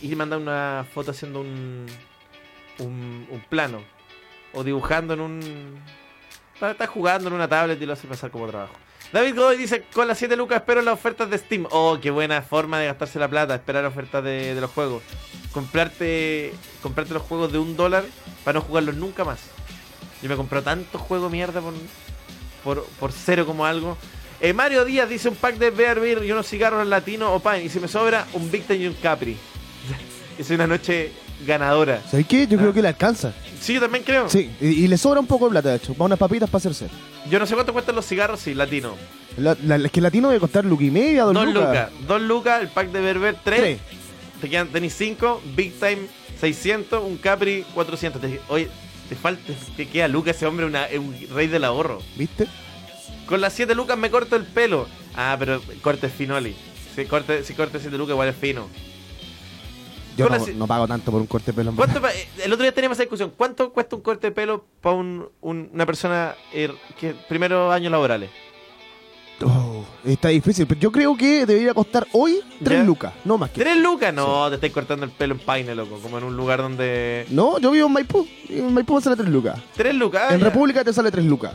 Y 0.00 0.14
manda 0.14 0.36
una 0.38 0.86
foto 0.94 1.10
haciendo 1.10 1.40
un, 1.40 1.86
un 2.78 3.44
plano. 3.50 3.82
O 4.52 4.64
dibujando 4.64 5.14
en 5.14 5.20
un... 5.20 5.80
Está, 6.54 6.72
está 6.72 6.86
jugando 6.86 7.28
en 7.28 7.34
una 7.34 7.48
tablet 7.48 7.80
y 7.80 7.86
lo 7.86 7.92
hace 7.92 8.06
pasar 8.06 8.30
como 8.30 8.46
trabajo. 8.46 8.74
David 9.12 9.34
Godoy 9.34 9.56
dice, 9.56 9.82
con 9.92 10.06
las 10.06 10.18
7 10.18 10.36
lucas 10.36 10.58
espero 10.58 10.82
las 10.82 10.94
ofertas 10.94 11.28
de 11.30 11.38
Steam. 11.38 11.66
Oh, 11.70 11.98
qué 12.00 12.10
buena 12.10 12.42
forma 12.42 12.78
de 12.78 12.86
gastarse 12.86 13.18
la 13.18 13.28
plata, 13.28 13.54
esperar 13.54 13.84
ofertas 13.84 14.22
de, 14.22 14.54
de 14.54 14.60
los 14.60 14.70
juegos. 14.70 15.02
Comprarte, 15.52 16.52
comprarte 16.82 17.14
los 17.14 17.22
juegos 17.24 17.50
de 17.50 17.58
un 17.58 17.76
dólar 17.76 18.04
para 18.44 18.60
no 18.60 18.64
jugarlos 18.64 18.94
nunca 18.96 19.24
más. 19.24 19.40
Yo 20.22 20.28
me 20.28 20.36
compro 20.36 20.62
tantos 20.62 21.00
juegos 21.00 21.32
mierda 21.32 21.60
por, 21.60 21.74
por, 22.62 22.84
por 23.00 23.10
cero 23.10 23.46
como 23.46 23.64
algo. 23.66 23.96
Eh, 24.40 24.52
Mario 24.52 24.84
Díaz 24.84 25.08
dice 25.08 25.28
un 25.28 25.36
pack 25.36 25.56
de 25.56 25.70
Bear 25.70 25.98
Beer 25.98 26.24
y 26.24 26.32
unos 26.32 26.46
cigarros 26.46 26.86
latino 26.86 27.32
o 27.32 27.40
pine. 27.40 27.64
Y 27.64 27.68
si 27.68 27.80
me 27.80 27.88
sobra, 27.88 28.26
un 28.34 28.50
Ten 28.50 28.80
y 28.80 28.86
un 28.86 28.94
Capri. 28.94 29.36
es 30.38 30.50
una 30.50 30.66
noche 30.66 31.12
ganadora. 31.46 32.02
¿Sabes 32.10 32.26
qué? 32.26 32.46
Yo 32.46 32.56
Ah. 32.58 32.60
creo 32.62 32.74
que 32.74 32.82
le 32.82 32.88
alcanza. 32.88 33.32
Sí, 33.60 33.74
yo 33.74 33.80
también 33.80 34.04
creo. 34.04 34.28
Sí, 34.28 34.50
y, 34.60 34.66
y 34.84 34.88
le 34.88 34.96
sobra 34.98 35.20
un 35.20 35.26
poco 35.26 35.46
de 35.46 35.50
plata, 35.52 35.68
de 35.70 35.76
hecho. 35.76 35.92
Para 35.94 36.06
unas 36.06 36.18
papitas 36.18 36.48
para 36.48 36.58
hacerse. 36.58 36.88
Yo 37.28 37.38
no 37.38 37.46
sé 37.46 37.54
cuánto 37.54 37.72
cuestan 37.72 37.94
los 37.94 38.06
cigarros, 38.06 38.40
sí, 38.40 38.54
latino. 38.54 38.94
La, 39.36 39.56
la- 39.64 39.76
es 39.76 39.90
que 39.92 40.00
el 40.00 40.04
latino 40.04 40.28
debe 40.28 40.40
costar 40.40 40.64
luca 40.64 40.84
y 40.84 40.90
media, 40.90 41.24
dos, 41.24 41.34
Dos 41.34 41.46
lucas. 41.46 41.62
lucas. 41.90 41.90
Dos 42.08 42.22
lucas, 42.22 42.62
el 42.62 42.68
pack 42.68 42.90
de 42.90 43.00
Berber, 43.00 43.36
tres. 43.44 43.60
Tres. 43.60 43.78
Te 44.40 44.48
quedan, 44.48 44.68
tenis 44.68 44.94
5, 44.96 45.42
Big 45.54 45.74
Time 45.78 45.98
600, 46.40 47.02
un 47.04 47.16
Capri 47.18 47.64
400. 47.74 48.20
Te- 48.22 48.40
oye, 48.48 48.68
te 49.08 49.14
falta, 49.16 49.52
te 49.76 49.86
queda 49.88 50.08
Lucas, 50.08 50.36
ese 50.36 50.46
hombre 50.46 50.64
una- 50.64 50.86
es 50.86 50.98
un 50.98 51.14
rey 51.34 51.46
del 51.46 51.64
ahorro. 51.64 52.00
¿Viste? 52.16 52.46
Con 53.26 53.40
las 53.42 53.52
7 53.52 53.74
lucas 53.74 53.98
me 53.98 54.10
corto 54.10 54.36
el 54.36 54.44
pelo. 54.44 54.88
Ah, 55.14 55.36
pero 55.38 55.60
corte 55.82 56.06
es 56.06 56.12
finoli. 56.12 56.56
Si 56.96 57.04
corte, 57.04 57.44
si 57.44 57.52
corte 57.54 57.78
7 57.78 57.96
lucas 57.98 58.12
igual 58.14 58.28
es 58.30 58.36
fino. 58.36 58.68
Yo 60.16 60.28
no, 60.28 60.36
la- 60.38 60.52
no 60.54 60.66
pago 60.66 60.86
tanto 60.88 61.10
por 61.10 61.20
un 61.20 61.26
corte 61.26 61.52
de 61.52 61.56
pelo. 61.56 61.70
en 61.70 61.76
¿Cuánto 61.76 62.00
pa- 62.00 62.12
eh, 62.12 62.28
el 62.44 62.52
otro 62.52 62.62
día 62.64 62.72
teníamos 62.72 62.96
esa 62.96 63.04
discusión. 63.04 63.32
¿Cuánto 63.36 63.72
cuesta 63.72 63.96
un 63.96 64.02
corte 64.02 64.28
de 64.28 64.32
pelo 64.32 64.64
para 64.80 64.96
un, 64.96 65.28
un- 65.40 65.70
una 65.72 65.86
persona 65.86 66.34
eh, 66.52 66.72
que 66.98 67.14
primeros 67.28 67.72
años 67.72 67.90
laborales? 67.92 68.30
Oh, 69.42 69.82
está 70.04 70.28
difícil, 70.28 70.66
pero 70.66 70.78
yo 70.80 70.92
creo 70.92 71.16
que 71.16 71.46
debería 71.46 71.72
costar 71.72 72.06
hoy 72.12 72.40
3 72.62 72.80
¿Ya? 72.80 72.84
lucas, 72.84 73.14
no 73.24 73.38
más 73.38 73.48
que. 73.50 73.60
¿Tres 73.62 73.74
lucas? 73.78 74.12
No, 74.12 74.50
te 74.50 74.56
estáis 74.56 74.70
cortando 74.72 75.06
el 75.06 75.12
pelo 75.12 75.32
en 75.32 75.40
Paine, 75.40 75.74
loco. 75.74 75.98
Como 76.02 76.18
en 76.18 76.24
un 76.24 76.36
lugar 76.36 76.60
donde. 76.60 77.24
No, 77.30 77.58
yo 77.58 77.70
vivo 77.70 77.86
en 77.86 77.92
Maipú. 77.94 78.26
En 78.50 78.74
Maipú 78.74 78.96
me 78.96 79.00
sale 79.00 79.16
3 79.16 79.28
lucas. 79.30 79.58
¿Tres 79.74 79.94
lucas? 79.94 80.24
Ah, 80.28 80.34
en 80.34 80.40
ya. 80.40 80.44
República 80.46 80.84
te 80.84 80.92
sale 80.92 81.10
3 81.10 81.24
lucas. 81.24 81.54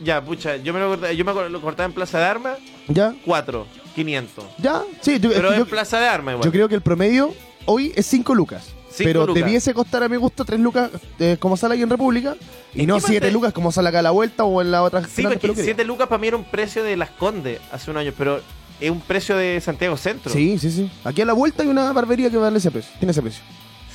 Ya, 0.00 0.20
pucha, 0.24 0.56
yo 0.56 0.72
me 0.74 0.80
lo 0.80 0.88
cortaba, 0.88 1.12
yo 1.12 1.24
me 1.24 1.48
lo 1.50 1.60
cortaba 1.60 1.84
en 1.86 1.92
Plaza 1.92 2.18
de 2.18 2.24
Armas, 2.24 2.58
¿Ya? 2.88 3.14
4, 3.24 3.66
500. 3.94 4.44
¿Ya? 4.58 4.82
Sí, 5.00 5.20
yo, 5.20 5.28
es 5.30 5.36
Pero 5.36 5.50
que 5.50 5.54
en 5.54 5.60
yo, 5.60 5.66
Plaza 5.66 6.00
de 6.00 6.08
Armas 6.08 6.32
igual. 6.32 6.46
yo 6.46 6.50
creo 6.50 6.68
que 6.68 6.74
el 6.74 6.80
promedio 6.80 7.32
hoy 7.66 7.92
es 7.94 8.06
5 8.06 8.34
lucas. 8.34 8.64
Cinco 8.92 9.08
pero 9.08 9.26
lucas. 9.26 9.44
debiese 9.44 9.72
costar 9.72 10.02
a 10.02 10.08
mi 10.08 10.16
gusto 10.16 10.44
3 10.44 10.58
lucas 10.58 10.90
eh, 11.20 11.36
como 11.38 11.56
sale 11.56 11.74
ahí 11.74 11.82
en 11.82 11.90
República. 11.90 12.34
Y 12.74 12.80
¿En 12.82 12.86
no 12.88 12.96
qué 12.96 13.00
7 13.02 13.20
parte? 13.20 13.32
lucas 13.32 13.52
como 13.52 13.70
sale 13.72 13.88
acá 13.88 14.00
a 14.00 14.02
la 14.02 14.10
vuelta 14.10 14.44
o 14.44 14.60
en 14.60 14.70
la 14.72 14.82
otra 14.82 15.04
Sí, 15.04 15.22
porque 15.22 15.38
peluquerías. 15.38 15.64
7 15.76 15.84
lucas 15.84 16.08
para 16.08 16.18
mí 16.20 16.28
era 16.28 16.36
un 16.36 16.44
precio 16.44 16.82
de 16.82 16.96
Las 16.96 17.10
Condes 17.10 17.60
hace 17.72 17.90
un 17.90 17.96
año, 17.96 18.12
pero 18.18 18.40
es 18.80 18.90
un 18.90 19.00
precio 19.00 19.36
de 19.36 19.60
Santiago 19.60 19.96
Centro. 19.96 20.32
Sí, 20.32 20.58
sí, 20.58 20.70
sí. 20.70 20.90
Aquí 21.04 21.20
a 21.22 21.24
la 21.24 21.32
vuelta 21.34 21.62
hay 21.62 21.68
una 21.68 21.92
barbería 21.92 22.30
que 22.30 22.36
vale 22.36 22.58
ese 22.58 22.70
precio. 22.70 22.90
Tiene 22.98 23.12
ese 23.12 23.22
precio. 23.22 23.42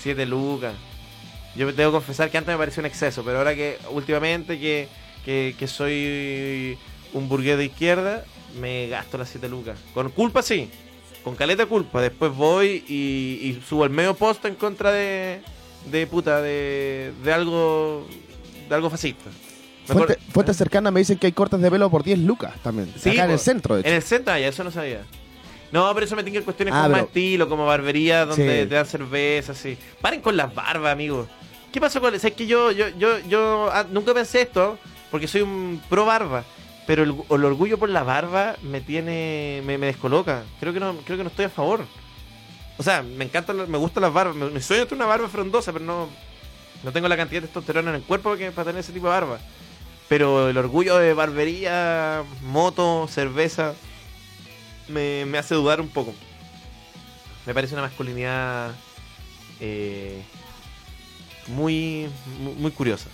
7 0.01 0.25
lucas. 0.25 0.73
Yo 1.55 1.71
debo 1.71 1.91
confesar 1.93 2.29
que 2.31 2.37
antes 2.37 2.53
me 2.53 2.57
pareció 2.57 2.81
un 2.81 2.85
exceso, 2.85 3.23
pero 3.23 3.37
ahora 3.39 3.55
que 3.55 3.77
últimamente 3.91 4.59
que, 4.59 4.87
que, 5.25 5.55
que 5.57 5.67
soy 5.67 6.77
un 7.13 7.27
burgués 7.29 7.57
de 7.57 7.65
izquierda, 7.65 8.23
me 8.61 8.87
gasto 8.87 9.17
las 9.17 9.29
7 9.29 9.47
lucas. 9.49 9.77
Con 9.93 10.09
culpa 10.11 10.41
sí, 10.41 10.69
con 11.25 11.35
caleta 11.35 11.65
culpa. 11.65 12.01
Después 12.01 12.31
voy 12.33 12.85
y, 12.87 13.39
y 13.49 13.61
subo 13.67 13.83
el 13.83 13.89
medio 13.89 14.13
post 14.13 14.45
en 14.45 14.55
contra 14.55 14.91
de, 14.93 15.41
de 15.91 16.07
puta, 16.07 16.39
de, 16.41 17.11
de 17.23 17.33
algo 17.33 18.07
de 18.69 18.73
algo 18.75 18.89
fascista. 18.89 19.29
Fuentes 19.85 20.17
fuentes 20.31 20.55
cercanas 20.57 20.93
me 20.93 20.99
dicen 21.01 21.17
que 21.17 21.27
hay 21.27 21.33
cortes 21.33 21.59
de 21.59 21.69
pelo 21.69 21.89
por 21.89 22.03
10 22.03 22.19
lucas 22.19 22.53
también. 22.63 22.91
Sí, 22.97 23.09
acá 23.09 23.25
en 23.25 23.31
el 23.31 23.39
centro, 23.39 23.75
de 23.75 23.81
hecho. 23.81 23.89
En 23.89 23.95
el 23.95 24.01
centro, 24.03 24.33
ah, 24.33 24.39
ya, 24.39 24.47
eso 24.47 24.63
no 24.63 24.71
sabía. 24.71 25.01
No, 25.71 25.91
pero 25.93 26.05
eso 26.05 26.15
me 26.15 26.23
tiene 26.23 26.41
cuestiones 26.41 26.73
Ah, 26.73 26.83
más 26.83 26.91
pero- 26.91 27.05
estilo, 27.07 27.49
como 27.49 27.65
barbería, 27.65 28.25
donde 28.25 28.61
Sí. 28.63 28.67
te 28.69 28.75
dan 28.75 28.85
cerveza, 28.85 29.51
así. 29.51 29.77
Paren 30.01 30.21
con 30.21 30.37
las 30.37 30.53
barbas, 30.55 30.91
amigos. 30.93 31.27
¿Qué 31.71 31.81
pasó 31.81 31.99
con 32.01 32.15
Es 32.15 32.21
que 32.21 32.47
yo, 32.47 32.71
yo, 32.71 32.87
yo, 32.97 33.19
yo 33.27 33.69
ah, 33.71 33.85
nunca 33.91 34.13
pensé 34.13 34.41
esto, 34.41 34.77
porque 35.11 35.27
soy 35.27 35.41
un 35.41 35.81
pro 35.89 36.05
barba. 36.05 36.43
Pero 36.87 37.03
el, 37.03 37.45
orgullo 37.45 37.77
por 37.79 37.89
la 37.89 38.03
barba 38.03 38.55
me 38.61 38.81
tiene. 38.81 39.61
me, 39.65 39.77
descoloca. 39.77 40.43
Creo 40.59 40.73
que 40.73 40.79
no, 40.79 40.95
creo 40.97 41.17
que 41.17 41.23
no 41.23 41.29
estoy 41.29 41.45
a 41.45 41.49
favor. 41.49 41.85
O 42.77 42.83
sea, 42.83 43.01
me 43.01 43.25
encantan, 43.25 43.57
las- 43.57 43.67
me 43.69 43.77
gustan 43.77 44.01
las 44.03 44.13
barbas. 44.13 44.35
Me, 44.35 44.49
me 44.49 44.61
sueño 44.61 44.83
tener 44.85 44.97
una 45.03 45.05
barba 45.07 45.27
frondosa, 45.29 45.73
pero 45.73 45.83
no. 45.85 46.09
No 46.83 46.91
tengo 46.91 47.07
la 47.07 47.17
cantidad 47.17 47.41
de 47.41 47.47
testosterona 47.47 47.89
en 47.89 47.95
el 47.95 48.03
cuerpo 48.03 48.35
que, 48.35 48.51
para 48.51 48.65
tener 48.65 48.81
ese 48.81 48.93
tipo 48.93 49.07
de 49.07 49.13
barba. 49.13 49.39
Pero 50.07 50.49
el 50.49 50.57
orgullo 50.57 50.97
de 50.97 51.13
barbería, 51.15 52.23
moto, 52.43 53.07
cerveza, 53.09 53.73
me, 54.87 55.25
me 55.25 55.39
hace 55.39 55.55
dudar 55.55 55.81
un 55.81 55.89
poco. 55.89 56.13
Me 57.47 57.53
parece 57.55 57.73
una 57.73 57.81
masculinidad 57.83 58.71
eh, 59.59 60.21
muy, 61.47 62.07
muy 62.57 62.69
curiosa. 62.71 63.09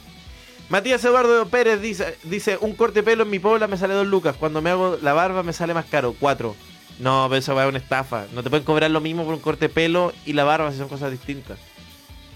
Matías 0.71 1.03
Eduardo 1.03 1.45
Pérez 1.49 1.81
dice, 1.81 2.17
dice, 2.23 2.57
un 2.61 2.75
corte 2.75 2.99
de 2.99 3.03
pelo 3.03 3.23
en 3.23 3.29
mi 3.29 3.39
pobla 3.39 3.67
me 3.67 3.75
sale 3.75 3.93
dos 3.93 4.07
lucas, 4.07 4.37
cuando 4.39 4.61
me 4.61 4.69
hago 4.69 4.97
la 5.01 5.11
barba 5.11 5.43
me 5.43 5.51
sale 5.51 5.73
más 5.73 5.83
caro, 5.85 6.15
cuatro. 6.17 6.55
No, 6.97 7.25
pero 7.27 7.39
eso 7.39 7.53
va 7.53 7.65
a 7.65 7.67
una 7.67 7.77
estafa. 7.77 8.27
No 8.33 8.41
te 8.41 8.49
pueden 8.49 8.63
cobrar 8.63 8.89
lo 8.89 9.01
mismo 9.01 9.25
por 9.25 9.33
un 9.33 9.41
corte 9.41 9.67
de 9.67 9.73
pelo 9.73 10.13
y 10.25 10.31
la 10.31 10.45
barba 10.45 10.71
si 10.71 10.77
son 10.77 10.87
cosas 10.87 11.11
distintas. 11.11 11.59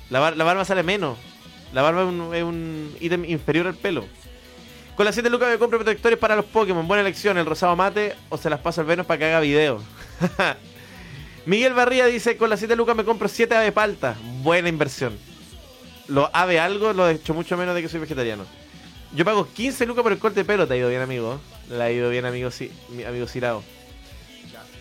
La, 0.10 0.20
bar- 0.20 0.36
la 0.36 0.44
barba 0.44 0.66
sale 0.66 0.84
menos. 0.84 1.18
La 1.72 1.82
barba 1.82 2.02
es 2.02 2.44
un, 2.44 2.94
es 2.96 3.02
ítem 3.02 3.24
inferior 3.24 3.68
al 3.68 3.76
pelo. 3.76 4.04
Con 4.98 5.06
las 5.06 5.16
7 5.16 5.30
lucas 5.30 5.50
me 5.50 5.58
compro 5.58 5.78
protectores 5.80 6.20
para 6.20 6.36
los 6.36 6.44
Pokémon. 6.46 6.86
Buena 6.88 7.02
elección, 7.02 7.38
el 7.38 7.46
rosado 7.46 7.76
mate 7.78 8.16
o 8.28 8.38
se 8.38 8.50
las 8.50 8.60
paso 8.60 8.82
al 8.82 8.88
Venus 8.88 9.06
para 9.06 9.18
que 9.18 9.26
haga 9.26 9.40
video. 9.40 9.82
Miguel 11.46 11.74
Barría 11.74 12.06
dice, 12.08 12.36
con 12.36 12.50
las 12.50 12.60
7 12.60 12.76
lucas 12.76 12.96
me 12.98 13.06
compro 13.06 13.30
7 13.30 13.56
ave 13.56 13.72
palta. 13.72 14.18
Buena 14.42 14.68
inversión. 14.68 15.18
Lo 16.08 16.30
ave 16.34 16.60
algo 16.60 16.94
lo 16.94 17.10
he 17.10 17.14
hecho 17.14 17.34
mucho 17.34 17.58
menos 17.58 17.76
de 17.76 17.82
que 17.82 17.90
soy 17.90 18.00
vegetariano. 18.00 18.46
Yo 19.16 19.24
pago 19.26 19.48
15 19.54 19.86
lucas 19.86 20.04
por 20.04 20.12
el 20.12 20.20
corte 20.20 20.42
de 20.42 20.46
pelo, 20.46 20.68
te 20.68 20.74
ha 20.74 20.78
ido 20.78 20.90
bien, 20.90 21.02
amigo. 21.02 21.40
Le 21.70 21.82
ha 21.82 21.92
ido 21.92 22.10
bien, 22.10 22.26
amigo, 22.26 22.52
sí, 22.52 22.72
mi 22.90 23.04
amigo 23.04 23.28
Cirao. 23.28 23.64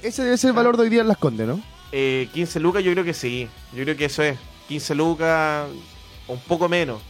Ese 0.03 0.23
debe 0.23 0.37
ser 0.37 0.49
el 0.51 0.57
valor 0.57 0.77
de 0.77 0.83
hoy 0.83 0.91
día 0.91 1.01
en 1.01 1.09
Las 1.09 1.17
Condes, 1.17 1.47
¿no? 1.47 1.63
Eh, 1.93 2.29
15 2.35 2.61
lucas, 2.61 2.83
yo 2.83 2.93
creo 2.93 3.05
que 3.05 3.15
sí. 3.15 3.49
Yo 3.73 3.85
creo 3.85 3.97
que 3.97 4.07
eso 4.07 4.23
es. 4.23 4.37
15 4.69 4.95
lucas, 4.95 5.67
o 6.27 6.33
un 6.33 6.41
poco 6.41 6.69
menos. 6.69 7.01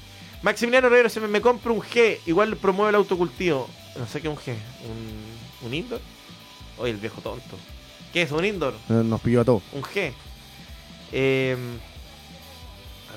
Maximiliano 0.43 0.87
Herrero, 0.89 1.09
se 1.09 1.21
me, 1.21 1.27
me 1.29 1.41
compro 1.41 1.73
un 1.73 1.81
G, 1.81 2.19
igual 2.27 2.57
promueve 2.57 2.91
el 2.91 2.97
autocultivo. 2.97 3.69
No 3.99 4.07
sé 4.07 4.21
qué 4.21 4.29
es 4.29 4.35
un 4.35 4.39
G. 4.39 4.51
¿Un, 4.53 5.67
un 5.69 5.75
indoor? 5.75 6.01
Oye, 6.79 6.91
el 6.91 6.99
viejo 6.99 7.21
tonto. 7.21 7.57
¿Qué 8.13 8.23
es 8.23 8.31
un 8.31 8.45
indoor? 8.45 8.75
Eh, 8.91 8.93
Nos 9.05 9.21
pilló 9.21 9.41
a 9.41 9.45
todos. 9.45 9.63
Un 9.73 9.83
G. 9.83 10.13
Eh, 11.13 11.57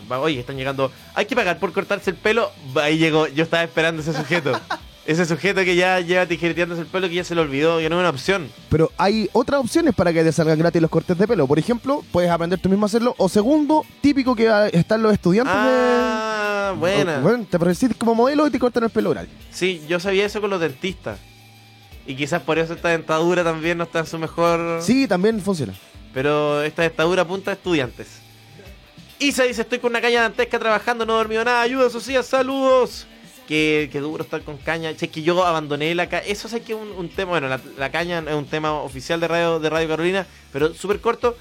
oye, 0.10 0.40
están 0.40 0.58
llegando. 0.58 0.92
Hay 1.16 1.26
que 1.26 1.36
pagar 1.36 1.60
por 1.60 1.72
cortarse 1.74 2.10
el 2.12 2.16
pelo. 2.18 2.52
Ahí 2.76 2.98
llegó. 2.98 3.28
Yo 3.28 3.44
estaba 3.44 3.64
esperando 3.64 4.02
ese 4.02 4.14
sujeto. 4.14 4.60
ese 5.06 5.26
sujeto 5.26 5.64
que 5.64 5.76
ya 5.76 6.00
lleva 6.02 6.26
tijereteándose 6.26 6.82
el 6.82 6.88
pelo 6.88 7.08
que 7.08 7.16
ya 7.16 7.24
se 7.24 7.34
le 7.36 7.42
olvidó. 7.42 7.80
Que 7.80 7.90
no 7.90 7.96
es 7.98 8.00
una 8.02 8.10
opción. 8.10 8.50
Pero 8.70 8.92
hay 8.98 9.30
otras 9.34 9.62
opciones 9.62 9.94
para 9.96 10.12
que 10.14 10.24
te 10.24 10.32
salgan 10.32 10.60
gratis 10.60 10.82
los 10.82 10.92
cortes 10.92 11.18
de 11.18 11.28
pelo. 11.28 11.48
Por 11.48 11.60
ejemplo, 11.60 12.04
puedes 12.12 12.30
aprender 12.30 12.60
tú 12.60 12.70
mismo 12.70 12.86
a 12.86 12.88
hacerlo. 12.88 13.16
O 13.18 13.30
segundo, 13.30 13.86
típico 14.02 14.36
que 14.36 14.50
están 14.74 15.02
los 15.04 15.14
estudiantes 15.14 15.54
Ah, 15.56 16.72
de... 16.74 16.80
buena. 16.80 17.18
O- 17.20 17.22
Bueno, 17.22 17.46
te 17.50 17.58
presentas 17.60 17.98
como 17.98 18.16
modelo 18.16 18.46
y 18.48 18.52
te 18.52 18.60
cortan 18.60 18.84
el 18.84 18.90
pelo 18.90 19.12
oral. 19.12 19.28
Sí, 19.52 19.82
yo 19.88 20.00
sabía 20.00 20.26
eso 20.26 20.42
con 20.42 20.50
los 20.50 20.60
dentistas. 20.60 21.20
Y 22.06 22.16
quizás 22.16 22.42
por 22.42 22.58
eso 22.58 22.74
esta 22.74 22.88
dentadura 22.90 23.44
también 23.44 23.78
no 23.78 23.84
está 23.84 24.00
en 24.00 24.06
su 24.06 24.18
mejor. 24.18 24.82
Sí, 24.82 25.08
también 25.08 25.42
funciona. 25.42 25.74
Pero 26.14 26.62
esta 26.64 26.82
dentadura 26.84 27.24
apunta 27.24 27.52
a 27.52 27.54
estudiantes. 27.56 28.22
Isa 29.20 29.44
dice: 29.44 29.62
Estoy 29.62 29.80
con 29.80 29.92
una 29.92 30.02
caña 30.02 30.22
dantesca 30.22 30.60
trabajando, 30.60 31.06
no 31.06 31.14
he 31.14 31.18
dormido 31.18 31.44
nada. 31.44 31.62
Ayuda, 31.62 31.90
Socias, 31.90 32.26
saludos. 32.28 33.08
Qué, 33.48 33.90
qué 33.92 34.00
duro 34.00 34.24
estar 34.24 34.42
con 34.44 34.58
caña. 34.58 34.96
Che, 34.96 35.08
que 35.10 35.22
yo 35.24 35.46
abandoné 35.46 35.96
la 35.96 36.10
caña. 36.10 36.24
Eso 36.28 36.48
es 36.56 36.62
que 36.64 36.76
un, 36.76 36.90
un 36.92 37.10
tema. 37.10 37.32
Bueno, 37.32 37.48
la, 37.48 37.60
la 37.78 37.92
caña 37.92 38.24
es 38.28 38.34
un 38.36 38.46
tema 38.46 38.74
oficial 38.74 39.20
de 39.20 39.28
Radio, 39.28 39.60
de 39.60 39.70
Radio 39.70 39.88
Carolina, 39.88 40.28
pero 40.52 40.74
súper 40.74 41.00
corto. 41.02 41.36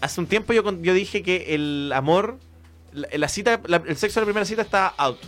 Hace 0.00 0.20
un 0.20 0.26
tiempo 0.26 0.52
yo, 0.52 0.62
yo 0.80 0.94
dije 0.94 1.22
que 1.22 1.54
el 1.54 1.92
amor, 1.94 2.38
la, 2.92 3.06
la 3.12 3.28
cita, 3.28 3.60
la- 3.66 3.82
el 3.86 3.96
sexo 3.96 4.18
de 4.18 4.22
la 4.22 4.26
primera 4.26 4.46
cita 4.46 4.62
estaba 4.62 4.94
out. 4.96 5.18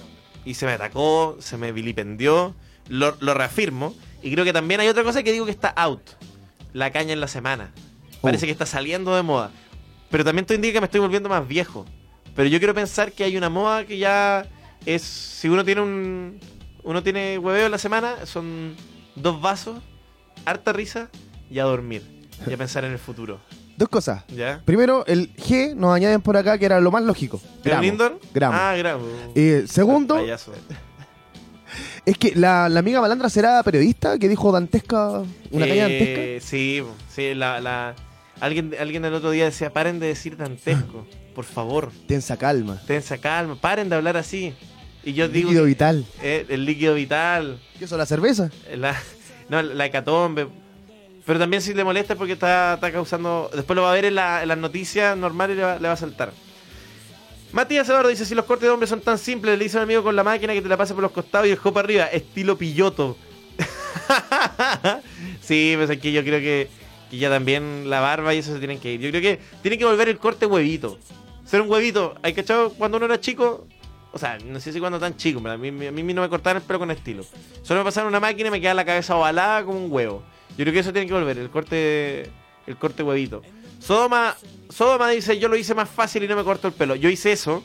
Y 0.44 0.54
se 0.54 0.66
me 0.66 0.72
atacó, 0.72 1.36
se 1.40 1.56
me 1.56 1.72
vilipendió. 1.72 2.54
Lo, 2.88 3.16
lo 3.20 3.34
reafirmo. 3.34 3.94
Y 4.22 4.32
creo 4.32 4.44
que 4.44 4.52
también 4.52 4.80
hay 4.80 4.88
otra 4.88 5.04
cosa 5.04 5.22
que 5.22 5.32
digo 5.32 5.44
que 5.44 5.50
está 5.52 5.68
out. 5.68 6.02
La 6.72 6.90
caña 6.90 7.12
en 7.12 7.20
la 7.20 7.28
semana. 7.28 7.70
Parece 8.20 8.44
Uh. 8.44 8.48
que 8.48 8.52
está 8.52 8.66
saliendo 8.66 9.14
de 9.14 9.22
moda. 9.22 9.52
Pero 10.10 10.24
también 10.24 10.44
esto 10.44 10.54
indica 10.54 10.74
que 10.74 10.80
me 10.80 10.86
estoy 10.86 11.00
volviendo 11.00 11.28
más 11.28 11.46
viejo. 11.46 11.84
Pero 12.36 12.48
yo 12.48 12.58
quiero 12.58 12.74
pensar 12.74 13.12
que 13.12 13.24
hay 13.24 13.36
una 13.36 13.48
moda 13.48 13.84
que 13.84 13.98
ya 13.98 14.46
es. 14.86 15.02
Si 15.02 15.48
uno 15.48 15.64
tiene 15.64 15.80
un. 15.80 16.40
Uno 16.82 17.02
tiene 17.02 17.38
hueveo 17.38 17.66
en 17.66 17.72
la 17.72 17.78
semana, 17.78 18.26
son 18.26 18.74
dos 19.16 19.40
vasos, 19.40 19.78
harta 20.44 20.72
risa 20.72 21.08
y 21.50 21.58
a 21.58 21.64
dormir. 21.64 22.02
Y 22.46 22.52
a 22.52 22.56
pensar 22.58 22.84
en 22.84 22.92
el 22.92 22.98
futuro. 22.98 23.40
Dos 23.76 23.88
cosas. 23.88 24.22
¿Ya? 24.28 24.62
Primero, 24.64 25.04
el 25.06 25.34
G 25.34 25.74
nos 25.74 25.92
añaden 25.96 26.20
por 26.20 26.36
acá 26.36 26.56
que 26.58 26.64
era 26.66 26.80
lo 26.80 26.92
más 26.92 27.02
lógico. 27.02 27.40
¿Era 27.64 27.78
un 27.80 27.84
indoor? 27.84 28.20
Gramo. 28.32 28.56
Ah, 28.56 28.74
gramo. 28.76 29.04
Eh, 29.34 29.64
segundo, 29.66 30.14
Payaso. 30.14 30.52
es 32.06 32.16
que 32.18 32.34
la, 32.36 32.68
la 32.68 32.80
amiga 32.80 33.00
Malandra 33.00 33.28
será 33.28 33.62
periodista 33.64 34.16
que 34.18 34.28
dijo 34.28 34.52
dantesca, 34.52 35.22
una 35.50 35.66
caña 35.66 35.88
dantesca. 35.88 36.20
Eh, 36.22 36.38
Sí, 36.40 36.82
sí, 37.08 37.34
la, 37.34 37.60
la- 37.60 37.94
alguien, 38.40 38.74
alguien 38.78 39.04
el 39.04 39.14
otro 39.14 39.30
día 39.30 39.44
decía, 39.44 39.72
paren 39.72 40.00
de 40.00 40.08
decir 40.08 40.36
dantesco, 40.36 41.06
por 41.34 41.44
favor, 41.44 41.90
Tensa 42.06 42.36
calma. 42.36 42.80
tensa 42.86 43.18
calma, 43.18 43.56
paren 43.60 43.88
de 43.88 43.96
hablar 43.96 44.16
así. 44.16 44.54
Y 45.02 45.12
yo 45.12 45.28
digo, 45.28 45.50
Líquido 45.50 45.64
vital. 45.66 46.06
eh, 46.22 46.46
el 46.48 46.64
líquido 46.64 46.94
vital, 46.94 47.60
¿Qué 47.78 47.84
eso, 47.84 47.96
la 47.98 48.06
cerveza? 48.06 48.50
la, 48.74 48.96
no, 49.48 49.60
la 49.62 49.86
hecatombe. 49.86 50.48
Pero 51.26 51.38
también 51.38 51.62
si 51.62 51.72
le 51.74 51.84
molesta 51.84 52.12
es 52.12 52.18
porque 52.18 52.34
está, 52.34 52.74
está 52.74 52.92
causando... 52.92 53.50
Después 53.54 53.74
lo 53.76 53.82
va 53.82 53.92
a 53.92 53.94
ver 53.94 54.04
en, 54.04 54.14
la- 54.14 54.42
en 54.42 54.48
las 54.48 54.58
noticias 54.58 55.16
normales 55.16 55.54
y 55.54 55.58
le 55.58 55.64
va, 55.64 55.78
le 55.78 55.88
va 55.88 55.94
a 55.94 55.96
saltar. 55.96 56.32
Matías 57.52 57.88
Eduardo 57.88 58.08
dice, 58.10 58.26
si 58.26 58.34
los 58.34 58.44
cortes 58.44 58.64
de 58.66 58.70
hombre 58.70 58.86
son 58.86 59.00
tan 59.00 59.16
simples, 59.16 59.56
le 59.58 59.64
dice 59.64 59.76
a 59.78 59.80
un 59.80 59.84
amigo 59.84 60.02
con 60.02 60.14
la 60.16 60.22
máquina 60.24 60.52
que 60.52 60.60
te 60.60 60.68
la 60.68 60.76
pase 60.76 60.92
por 60.92 61.02
los 61.02 61.12
costados 61.12 61.46
y 61.46 61.50
el 61.52 61.56
para 61.58 61.80
arriba, 61.80 62.04
estilo 62.06 62.58
pilloto. 62.58 63.16
sí, 65.40 65.74
pues 65.76 65.88
aquí 65.90 66.12
yo 66.12 66.22
creo 66.24 66.40
que, 66.40 66.68
que 67.10 67.18
ya 67.18 67.30
también 67.30 67.88
la 67.90 68.00
barba 68.00 68.34
y 68.34 68.38
eso 68.38 68.52
se 68.52 68.58
tienen 68.58 68.78
que 68.78 68.92
ir. 68.92 69.00
Yo 69.00 69.10
creo 69.10 69.22
que 69.22 69.40
tiene 69.62 69.78
que 69.78 69.84
volver 69.84 70.08
el 70.08 70.18
corte 70.18 70.46
huevito. 70.46 70.98
Ser 71.44 71.60
un 71.60 71.70
huevito. 71.70 72.14
¿Hay 72.22 72.32
cachado 72.32 72.70
cuando 72.70 72.96
uno 72.96 73.06
era 73.06 73.20
chico? 73.20 73.66
O 74.12 74.18
sea, 74.18 74.38
no 74.38 74.60
sé 74.60 74.72
si 74.72 74.80
cuando 74.80 75.00
tan 75.00 75.16
chico, 75.16 75.40
pero 75.42 75.54
a 75.54 75.58
mí, 75.58 75.68
a 75.68 75.90
mí 75.90 76.14
no 76.14 76.22
me 76.22 76.28
cortaban 76.28 76.62
el 76.62 76.66
pelo 76.66 76.78
con 76.78 76.90
estilo. 76.90 77.24
Solo 77.62 77.80
me 77.80 77.84
pasaron 77.84 78.08
una 78.08 78.20
máquina 78.20 78.48
y 78.48 78.52
me 78.52 78.60
quedaba 78.60 78.74
la 78.74 78.84
cabeza 78.84 79.16
ovalada 79.16 79.64
como 79.64 79.84
un 79.84 79.90
huevo. 79.90 80.22
Yo 80.50 80.64
creo 80.64 80.72
que 80.72 80.78
eso 80.78 80.92
tiene 80.92 81.08
que 81.08 81.14
volver, 81.14 81.36
el 81.38 81.50
corte 81.50 82.30
el 82.66 82.76
corte 82.76 83.02
huevito. 83.02 83.42
Sodoma, 83.78 84.36
Sodoma 84.70 85.10
dice, 85.10 85.38
yo 85.38 85.48
lo 85.48 85.56
hice 85.56 85.74
más 85.74 85.88
fácil 85.88 86.22
y 86.24 86.28
no 86.28 86.36
me 86.36 86.44
corto 86.44 86.68
el 86.68 86.74
pelo. 86.74 86.94
Yo 86.94 87.08
hice 87.10 87.32
eso 87.32 87.62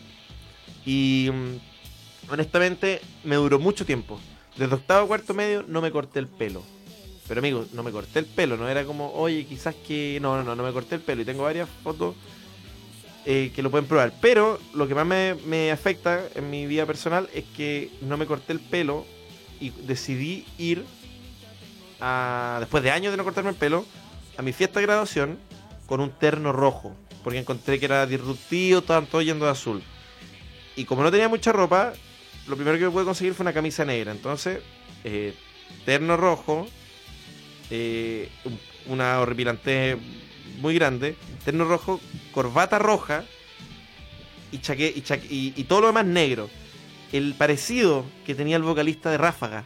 y 0.86 1.30
mm, 1.32 2.32
honestamente 2.32 3.02
me 3.24 3.36
duró 3.36 3.60
mucho 3.60 3.86
tiempo. 3.86 4.20
Desde 4.58 4.76
octavo 4.76 5.06
a 5.06 5.08
cuarto 5.08 5.34
medio 5.34 5.64
no 5.68 5.82
me 5.82 5.92
corté 5.92 6.20
el 6.20 6.28
pelo. 6.28 6.64
Pero 7.30 7.40
amigo, 7.40 7.66
no 7.74 7.84
me 7.84 7.92
corté 7.92 8.18
el 8.18 8.26
pelo, 8.26 8.58
no 8.58 8.68
era 8.68 8.84
como, 8.86 9.14
oye, 9.14 9.46
quizás 9.46 9.76
que... 9.76 10.18
No, 10.20 10.36
no, 10.36 10.44
no, 10.44 10.56
no 10.56 10.64
me 10.64 10.74
corté 10.74 10.96
el 10.96 11.02
pelo 11.02 11.22
y 11.22 11.26
tengo 11.26 11.44
varias 11.44 11.70
fotos 11.84 12.16
eh, 13.24 13.52
que 13.56 13.62
lo 13.62 13.70
pueden 13.70 13.86
probar. 13.86 14.12
Pero 14.20 14.60
lo 14.74 14.88
que 14.88 14.96
más 14.96 15.06
me, 15.06 15.36
me 15.46 15.72
afecta 15.72 16.24
en 16.34 16.50
mi 16.50 16.66
vida 16.66 16.88
personal 16.88 17.30
es 17.32 17.46
que 17.56 17.92
no 18.02 18.18
me 18.18 18.26
corté 18.26 18.54
el 18.54 18.60
pelo 18.60 19.06
y 19.60 19.70
decidí 19.70 20.44
ir 20.58 20.84
a, 22.02 22.58
después 22.62 22.82
de 22.82 22.90
años 22.90 23.12
de 23.12 23.18
no 23.18 23.24
cortarme 23.24 23.52
el 23.52 23.56
pelo 23.56 23.86
a 24.36 24.42
mi 24.42 24.52
fiesta 24.52 24.80
de 24.80 24.88
graduación 24.88 25.38
con 25.86 26.00
un 26.00 26.10
terno 26.10 26.52
rojo. 26.52 26.96
Porque 27.24 27.38
encontré 27.38 27.80
que 27.80 27.86
era 27.86 28.08
disruptivo, 28.08 28.80
estaban 28.80 29.06
todos 29.06 29.24
yendo 29.24 29.46
de 29.46 29.52
azul. 29.52 29.84
Y 30.76 30.86
como 30.86 31.04
no 31.04 31.12
tenía 31.12 31.30
mucha 31.30 31.52
ropa, 31.52 31.94
lo 32.48 32.56
primero 32.56 32.80
que 32.80 32.90
pude 32.90 33.06
conseguir 33.06 33.36
fue 33.36 33.44
una 33.44 33.54
camisa 33.54 33.86
negra. 33.86 34.12
Entonces, 34.12 34.62
eh, 35.04 35.36
terno 35.86 36.18
rojo, 36.18 36.68
eh, 37.70 38.30
un- 38.46 38.60
una 38.88 39.20
horripilante 39.20 39.98
muy 40.60 40.74
grande, 40.76 41.16
terno 41.46 41.66
rojo, 41.66 42.00
corbata 42.32 42.80
roja 42.80 43.24
y, 44.52 44.60
chaque, 44.60 44.94
y, 45.30 45.54
y- 45.56 45.64
todo 45.66 45.82
lo 45.82 45.88
demás 45.88 46.06
negro. 46.06 46.50
El 47.12 47.34
parecido 47.36 48.06
que 48.26 48.36
tenía 48.36 48.56
el 48.58 48.64
vocalista 48.64 49.10
de 49.12 49.18
Ráfaga 49.18 49.66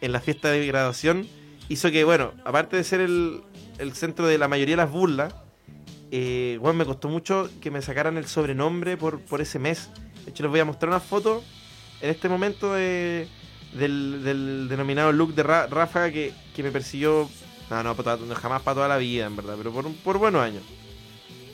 en 0.00 0.12
la 0.12 0.20
fiesta 0.20 0.50
de 0.50 0.66
graduación 0.66 1.26
hizo 1.68 1.90
que, 1.90 2.04
bueno, 2.04 2.32
aparte 2.44 2.76
de 2.76 2.84
ser 2.84 3.00
el, 3.00 3.42
el 3.78 3.92
centro 3.94 4.26
de 4.26 4.38
la 4.38 4.48
mayoría 4.48 4.72
de 4.74 4.82
las 4.82 4.90
burlas, 4.90 5.34
eh, 6.10 6.58
bueno, 6.60 6.78
me 6.78 6.84
costó 6.84 7.08
mucho 7.08 7.48
que 7.60 7.70
me 7.70 7.82
sacaran 7.82 8.16
el 8.16 8.26
sobrenombre 8.26 8.96
por, 8.96 9.20
por 9.20 9.40
ese 9.40 9.58
mes. 9.60 9.90
De 10.24 10.30
hecho, 10.30 10.42
les 10.42 10.50
voy 10.50 10.60
a 10.60 10.64
mostrar 10.64 10.88
una 10.90 11.00
foto 11.00 11.44
en 12.00 12.10
este 12.10 12.28
momento 12.28 12.72
de- 12.74 13.28
del, 13.74 14.22
del 14.24 14.68
denominado 14.68 15.12
look 15.12 15.34
de 15.34 15.42
Ra- 15.42 15.66
Ráfaga 15.66 16.10
que, 16.10 16.32
que 16.54 16.62
me 16.62 16.70
persiguió, 16.70 17.28
no, 17.70 17.82
no, 17.82 17.94
jamás 18.34 18.62
para 18.62 18.74
toda 18.74 18.88
la 18.88 18.96
vida, 18.96 19.26
en 19.26 19.36
verdad, 19.36 19.54
pero 19.56 19.72
por, 19.72 19.86
un- 19.86 19.94
por 19.94 20.18
buenos 20.18 20.42
años. 20.42 20.62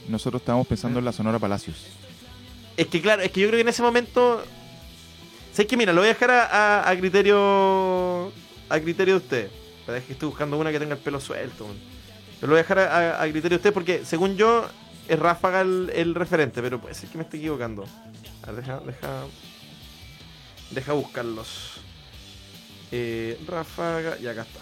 Nosotros 0.08 0.40
estábamos 0.42 0.66
pensando 0.66 0.98
en 0.98 1.04
la 1.04 1.12
Sonora 1.12 1.38
Palacios. 1.38 1.76
Es 2.76 2.86
que 2.86 3.00
claro, 3.00 3.22
es 3.22 3.30
que 3.30 3.40
yo 3.40 3.48
creo 3.48 3.56
que 3.58 3.62
en 3.62 3.68
ese 3.68 3.82
momento. 3.82 4.42
¿Sabes 5.52 5.66
que 5.66 5.76
Mira, 5.76 5.92
lo 5.92 6.02
voy 6.02 6.10
a 6.10 6.12
dejar 6.12 6.30
a, 6.30 6.44
a- 6.80 6.90
a 6.90 6.96
criterio. 6.98 8.30
A 8.68 8.80
criterio 8.80 9.14
de 9.14 9.20
ustedes. 9.20 9.50
Pero 9.84 9.98
es 9.98 10.04
que 10.04 10.12
estoy 10.12 10.28
buscando 10.28 10.58
una 10.58 10.70
que 10.70 10.78
tenga 10.78 10.94
el 10.94 11.00
pelo 11.00 11.18
suelto. 11.20 11.66
man. 11.66 11.76
Pero 12.40 12.48
lo 12.48 12.54
voy 12.54 12.58
a 12.60 12.62
dejar 12.62 12.78
a, 12.80 13.22
criterio 13.22 13.50
de 13.50 13.56
ustedes 13.56 13.72
porque, 13.72 14.04
según 14.04 14.36
yo, 14.36 14.66
es 15.08 15.18
Ráfaga 15.18 15.62
el, 15.62 15.90
el 15.94 16.14
referente. 16.14 16.60
Pero 16.62 16.80
puede 16.80 16.94
ser 16.94 17.08
que 17.08 17.18
me 17.18 17.24
esté 17.24 17.38
equivocando. 17.38 17.84
A 18.42 18.52
ver, 18.52 18.56
deja. 18.64 18.80
Deja, 18.80 19.08
deja 20.70 20.92
buscarlos. 20.92 21.80
Eh, 22.92 23.38
Ráfaga. 23.46 24.18
Y 24.20 24.26
acá 24.26 24.42
está. 24.42 24.60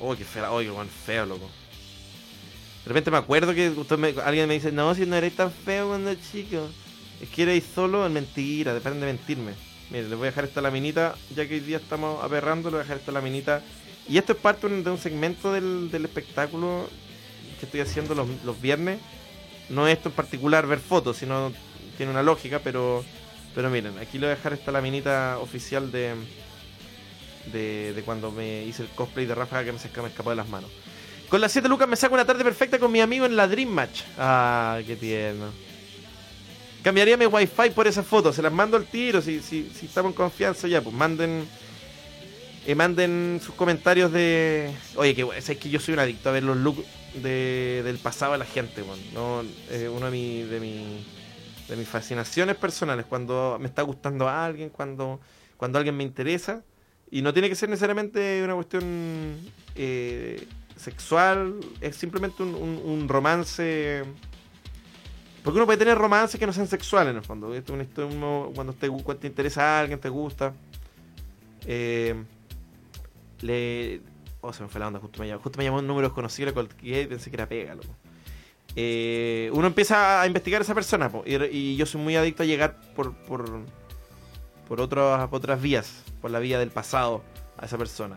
Oh, 0.00 0.14
qué 0.16 0.24
feo. 0.24 0.54
Oh, 0.54 0.60
qué 0.60 0.70
buen 0.70 0.88
feo, 0.88 1.26
loco. 1.26 1.48
De 2.84 2.88
repente 2.88 3.10
me 3.10 3.16
acuerdo 3.16 3.54
que 3.54 3.72
alguien 4.24 4.46
me 4.46 4.54
dice, 4.54 4.70
no, 4.70 4.94
si 4.94 5.06
no 5.06 5.16
eres 5.16 5.34
tan 5.34 5.50
feo 5.50 5.88
cuando 5.88 6.14
chico. 6.14 6.68
Es 7.20 7.28
que 7.30 7.42
erais 7.42 7.64
solo 7.74 8.04
en 8.04 8.12
mentira, 8.12 8.74
dejen 8.74 9.00
de 9.00 9.06
mentirme. 9.06 9.52
Miren, 9.90 10.10
les 10.10 10.18
voy 10.18 10.26
a 10.26 10.30
dejar 10.30 10.44
esta 10.44 10.60
laminita, 10.60 11.14
ya 11.34 11.46
que 11.46 11.54
hoy 11.54 11.60
día 11.60 11.78
estamos 11.78 12.22
aperrando, 12.22 12.68
les 12.68 12.72
voy 12.72 12.80
a 12.80 12.82
dejar 12.82 12.96
esta 12.98 13.12
laminita. 13.12 13.62
Y 14.08 14.18
esto 14.18 14.32
es 14.32 14.38
parte 14.38 14.68
de 14.68 14.90
un 14.90 14.98
segmento 14.98 15.52
del, 15.52 15.90
del 15.90 16.04
espectáculo 16.04 16.88
que 17.58 17.66
estoy 17.66 17.80
haciendo 17.80 18.14
los, 18.14 18.28
los 18.44 18.60
viernes. 18.60 19.00
No 19.70 19.86
es 19.88 19.96
esto 19.96 20.10
en 20.10 20.14
particular 20.14 20.66
ver 20.66 20.80
fotos, 20.80 21.16
sino 21.16 21.52
tiene 21.96 22.12
una 22.12 22.22
lógica, 22.22 22.60
pero 22.62 23.02
pero 23.54 23.70
miren, 23.70 23.96
aquí 23.98 24.18
le 24.18 24.26
voy 24.26 24.32
a 24.32 24.36
dejar 24.36 24.52
esta 24.52 24.72
laminita 24.72 25.38
oficial 25.40 25.92
de, 25.92 26.14
de, 27.52 27.92
de 27.94 28.02
cuando 28.02 28.30
me 28.30 28.64
hice 28.64 28.82
el 28.82 28.88
cosplay 28.90 29.26
de 29.26 29.34
Rafa 29.34 29.64
que 29.64 29.72
me, 29.72 29.78
me 30.02 30.08
escapó 30.08 30.30
de 30.30 30.36
las 30.36 30.48
manos. 30.48 30.70
Con 31.28 31.40
las 31.40 31.52
7 31.52 31.68
lucas 31.68 31.88
me 31.88 31.96
saco 31.96 32.14
una 32.14 32.24
tarde 32.24 32.44
perfecta 32.44 32.78
con 32.78 32.92
mi 32.92 33.00
amigo 33.00 33.26
en 33.26 33.34
la 33.36 33.48
Dream 33.48 33.68
Match. 33.70 34.02
Ah, 34.18 34.80
qué 34.86 34.94
tierno. 34.96 35.46
Cambiaría 36.82 37.16
mi 37.16 37.26
wifi 37.26 37.70
por 37.74 37.86
esas 37.86 38.06
fotos. 38.06 38.36
Se 38.36 38.42
las 38.42 38.52
mando 38.52 38.76
al 38.76 38.84
tiro. 38.86 39.22
Si, 39.22 39.40
si, 39.40 39.70
si 39.74 39.86
estamos 39.86 40.10
en 40.12 40.16
confianza 40.16 40.68
ya, 40.68 40.82
pues 40.82 40.94
manden. 40.94 41.46
eh, 42.66 42.74
manden 42.74 43.40
sus 43.42 43.54
comentarios 43.54 44.12
de. 44.12 44.70
Oye, 44.96 45.14
que 45.14 45.26
es 45.36 45.46
que 45.58 45.70
yo 45.70 45.80
soy 45.80 45.94
un 45.94 46.00
adicto 46.00 46.28
a 46.28 46.32
ver 46.32 46.42
los 46.42 46.56
looks 46.58 46.84
de- 47.14 47.80
del 47.84 47.96
pasado 47.98 48.32
de 48.32 48.38
la 48.38 48.44
gente, 48.44 48.82
weón. 48.82 49.00
No, 49.14 49.42
uno 49.96 50.06
de, 50.06 50.10
mi, 50.10 50.42
de, 50.42 50.60
mi, 50.60 51.06
de 51.68 51.76
mis 51.76 51.88
fascinaciones 51.88 52.56
personales. 52.56 53.06
Cuando 53.08 53.56
me 53.58 53.66
está 53.66 53.80
gustando 53.82 54.28
a 54.28 54.44
alguien, 54.44 54.68
cuando, 54.68 55.20
cuando 55.56 55.78
alguien 55.78 55.96
me 55.96 56.04
interesa. 56.04 56.62
Y 57.10 57.22
no 57.22 57.32
tiene 57.32 57.48
que 57.48 57.54
ser 57.54 57.68
necesariamente 57.68 58.42
una 58.42 58.54
cuestión 58.54 59.36
eh, 59.76 60.46
sexual, 60.76 61.60
es 61.80 61.96
simplemente 61.96 62.42
un, 62.42 63.08
romance. 63.08 64.04
Porque 65.42 65.58
uno 65.58 65.66
puede 65.66 65.78
tener 65.78 65.98
romances 65.98 66.40
que 66.40 66.46
no 66.46 66.52
sean 66.52 66.66
sexuales 66.66 67.10
en 67.10 67.18
el 67.18 67.22
fondo. 67.22 67.54
Esto 67.54 67.74
cuando 68.54 68.72
te, 68.72 68.88
te 68.90 69.26
interesa 69.26 69.62
a 69.62 69.80
alguien, 69.80 70.00
te 70.00 70.08
gusta. 70.08 70.54
Eh, 71.66 72.14
le. 73.40 74.00
Oh, 74.40 74.52
se 74.52 74.62
me 74.62 74.68
fue 74.68 74.78
la 74.78 74.88
onda, 74.88 75.00
justo 75.00 75.20
me 75.20 75.28
llamó, 75.28 75.42
justo 75.42 75.58
me 75.58 75.64
llamó 75.64 75.78
un 75.78 75.86
número 75.86 76.08
desconocido, 76.08 76.52
y 76.82 77.06
pensé 77.06 77.30
que 77.30 77.36
era 77.36 77.48
pega, 77.48 77.74
loco. 77.74 77.94
Eh, 78.76 79.50
uno 79.54 79.66
empieza 79.66 80.20
a 80.20 80.26
investigar 80.26 80.60
a 80.60 80.64
esa 80.64 80.74
persona, 80.74 81.10
y, 81.24 81.76
yo 81.76 81.86
soy 81.86 82.02
muy 82.02 82.16
adicto 82.16 82.42
a 82.42 82.46
llegar 82.46 82.78
por, 82.94 83.14
por 84.68 84.80
otras, 84.80 85.28
otras 85.30 85.60
vías, 85.60 86.02
por 86.20 86.30
la 86.30 86.38
vía 86.38 86.58
del 86.58 86.70
pasado 86.70 87.22
a 87.58 87.66
esa 87.66 87.78
persona. 87.78 88.16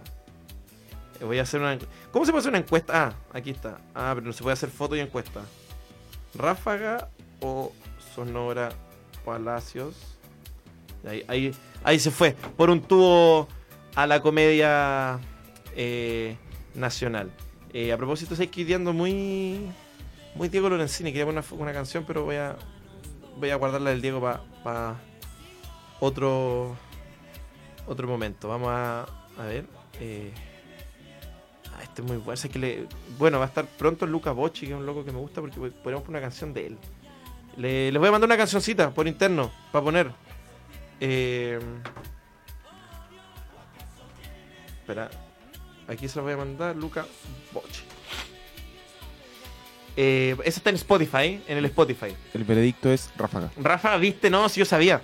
Eh, 1.19 1.25
Voy 1.25 1.39
a 1.39 1.43
hacer 1.43 1.59
una. 1.59 1.77
¿Cómo 2.11 2.25
se 2.25 2.31
puede 2.31 2.41
hacer 2.41 2.49
una 2.49 2.59
encuesta? 2.59 3.07
Ah, 3.07 3.13
aquí 3.33 3.51
está. 3.51 3.79
Ah, 3.93 4.11
pero 4.15 4.27
no 4.27 4.33
se 4.33 4.43
puede 4.43 4.53
hacer 4.53 4.69
foto 4.69 4.95
y 4.95 4.99
encuesta. 4.99 5.41
Ráfaga 6.35 7.09
o 7.41 7.71
Sonora 8.15 8.69
Palacios. 9.25 9.95
Ahí, 11.07 11.23
ahí, 11.27 11.55
ahí 11.83 11.99
se 11.99 12.11
fue. 12.11 12.33
Por 12.55 12.69
un 12.69 12.81
tubo 12.81 13.47
a 13.95 14.07
la 14.07 14.21
comedia 14.21 15.19
eh, 15.75 16.37
nacional. 16.75 17.31
Eh, 17.73 17.91
a 17.91 17.97
propósito, 17.97 18.33
estoy 18.33 18.47
quedando 18.47 18.93
muy. 18.93 19.59
Muy 20.35 20.49
Diego 20.49 20.69
Lorenzini. 20.69 21.11
Quería 21.11 21.25
poner 21.25 21.43
una, 21.51 21.61
una 21.63 21.73
canción, 21.73 22.03
pero 22.05 22.23
voy 22.23 22.35
a. 22.35 22.55
Voy 23.37 23.51
a 23.51 23.55
guardarla 23.55 23.91
del 23.91 24.01
Diego 24.01 24.19
para 24.63 24.95
otro. 25.99 26.75
Otro 27.87 28.07
momento. 28.07 28.47
Vamos 28.47 28.69
a. 28.69 29.01
A 29.37 29.43
ver. 29.45 29.65
Eh, 29.99 30.31
ah, 31.75 31.83
este 31.83 32.01
es 32.01 32.07
muy 32.07 32.17
bueno. 32.17 32.37
Sé 32.37 32.49
que 32.49 32.59
le- 32.59 32.87
bueno, 33.17 33.39
va 33.39 33.45
a 33.45 33.47
estar 33.47 33.65
pronto 33.65 34.05
Luca 34.05 34.31
Bocci, 34.31 34.65
que 34.67 34.73
es 34.73 34.77
un 34.77 34.85
loco 34.85 35.03
que 35.05 35.11
me 35.11 35.19
gusta 35.19 35.41
porque 35.41 35.55
podríamos 35.59 36.03
poner 36.05 36.09
una 36.09 36.21
canción 36.21 36.53
de 36.53 36.67
él. 36.67 36.77
Le- 37.55 37.91
les 37.91 37.99
voy 37.99 38.09
a 38.09 38.11
mandar 38.11 38.27
una 38.27 38.37
cancioncita 38.37 38.91
por 38.91 39.07
interno 39.07 39.51
para 39.71 39.83
poner. 39.85 40.11
Eh, 40.99 41.59
espera. 44.81 45.09
Aquí 45.87 46.07
se 46.07 46.17
la 46.17 46.23
voy 46.23 46.33
a 46.33 46.37
mandar 46.37 46.75
Luca 46.75 47.05
Bocci. 47.53 47.81
Eh, 49.95 50.35
esa 50.43 50.59
está 50.59 50.69
en 50.69 50.75
Spotify, 50.75 51.41
en 51.47 51.57
el 51.57 51.65
Spotify. 51.65 52.15
El 52.33 52.43
veredicto 52.43 52.91
es 52.91 53.09
ráfaga. 53.17 53.49
Rafa, 53.57 53.95
viste, 53.97 54.29
no, 54.29 54.47
si 54.49 54.59
yo 54.59 54.65
sabía. 54.65 55.01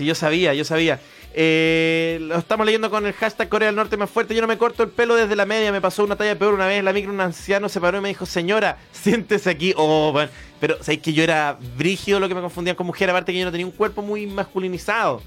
Si 0.00 0.06
yo 0.06 0.14
sabía, 0.14 0.54
yo 0.54 0.64
sabía. 0.64 0.98
Eh, 1.34 2.16
lo 2.22 2.38
estamos 2.38 2.64
leyendo 2.64 2.88
con 2.90 3.04
el 3.04 3.12
hashtag 3.12 3.50
Corea 3.50 3.66
del 3.66 3.76
Norte 3.76 3.98
más 3.98 4.08
fuerte. 4.08 4.34
Yo 4.34 4.40
no 4.40 4.46
me 4.46 4.56
corto 4.56 4.82
el 4.82 4.88
pelo 4.88 5.14
desde 5.14 5.36
la 5.36 5.44
media. 5.44 5.70
Me 5.72 5.82
pasó 5.82 6.02
una 6.04 6.16
talla 6.16 6.38
peor 6.38 6.54
una 6.54 6.66
vez 6.66 6.82
la 6.82 6.94
micro. 6.94 7.12
Un 7.12 7.20
anciano 7.20 7.68
se 7.68 7.82
paró 7.82 7.98
y 7.98 8.00
me 8.00 8.08
dijo, 8.08 8.24
señora, 8.24 8.78
siéntese 8.92 9.50
aquí. 9.50 9.74
Oh, 9.76 10.10
man. 10.14 10.30
Pero 10.58 10.78
sabéis 10.82 11.02
que 11.02 11.12
yo 11.12 11.22
era 11.22 11.58
brígido 11.76 12.18
lo 12.18 12.28
que 12.28 12.34
me 12.34 12.40
confundían 12.40 12.76
con 12.76 12.86
mujer. 12.86 13.10
Aparte 13.10 13.30
que 13.30 13.40
yo 13.40 13.44
no 13.44 13.50
tenía 13.50 13.66
un 13.66 13.72
cuerpo 13.72 14.00
muy 14.00 14.26
masculinizado. 14.26 15.20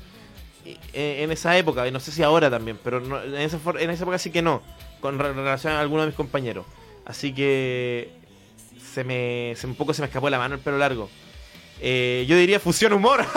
Eh, 0.66 1.22
En 1.22 1.32
esa 1.32 1.56
época, 1.56 1.88
y 1.88 1.92
no 1.92 2.00
sé 2.00 2.12
si 2.12 2.24
ahora 2.24 2.50
también, 2.50 2.80
pero 2.84 3.00
no- 3.00 3.22
en, 3.22 3.36
esa, 3.36 3.60
en 3.80 3.92
esa 3.92 4.02
época 4.02 4.18
sí 4.18 4.32
que 4.32 4.42
no. 4.42 4.64
Con 5.02 5.20
re- 5.20 5.34
relación 5.34 5.74
a 5.74 5.82
alguno 5.82 6.02
de 6.02 6.08
mis 6.08 6.16
compañeros. 6.16 6.66
Así 7.06 7.32
que 7.32 8.10
se 8.92 9.04
me, 9.04 9.54
se, 9.56 9.68
un 9.68 9.76
poco 9.76 9.94
se 9.94 10.02
me 10.02 10.08
escapó 10.08 10.32
la 10.32 10.40
mano 10.40 10.56
el 10.56 10.62
pelo 10.62 10.80
largo. 10.80 11.12
Eh, 11.80 12.26
yo 12.28 12.36
diría 12.38 12.60
fusión 12.60 12.92
humor. 12.94 13.24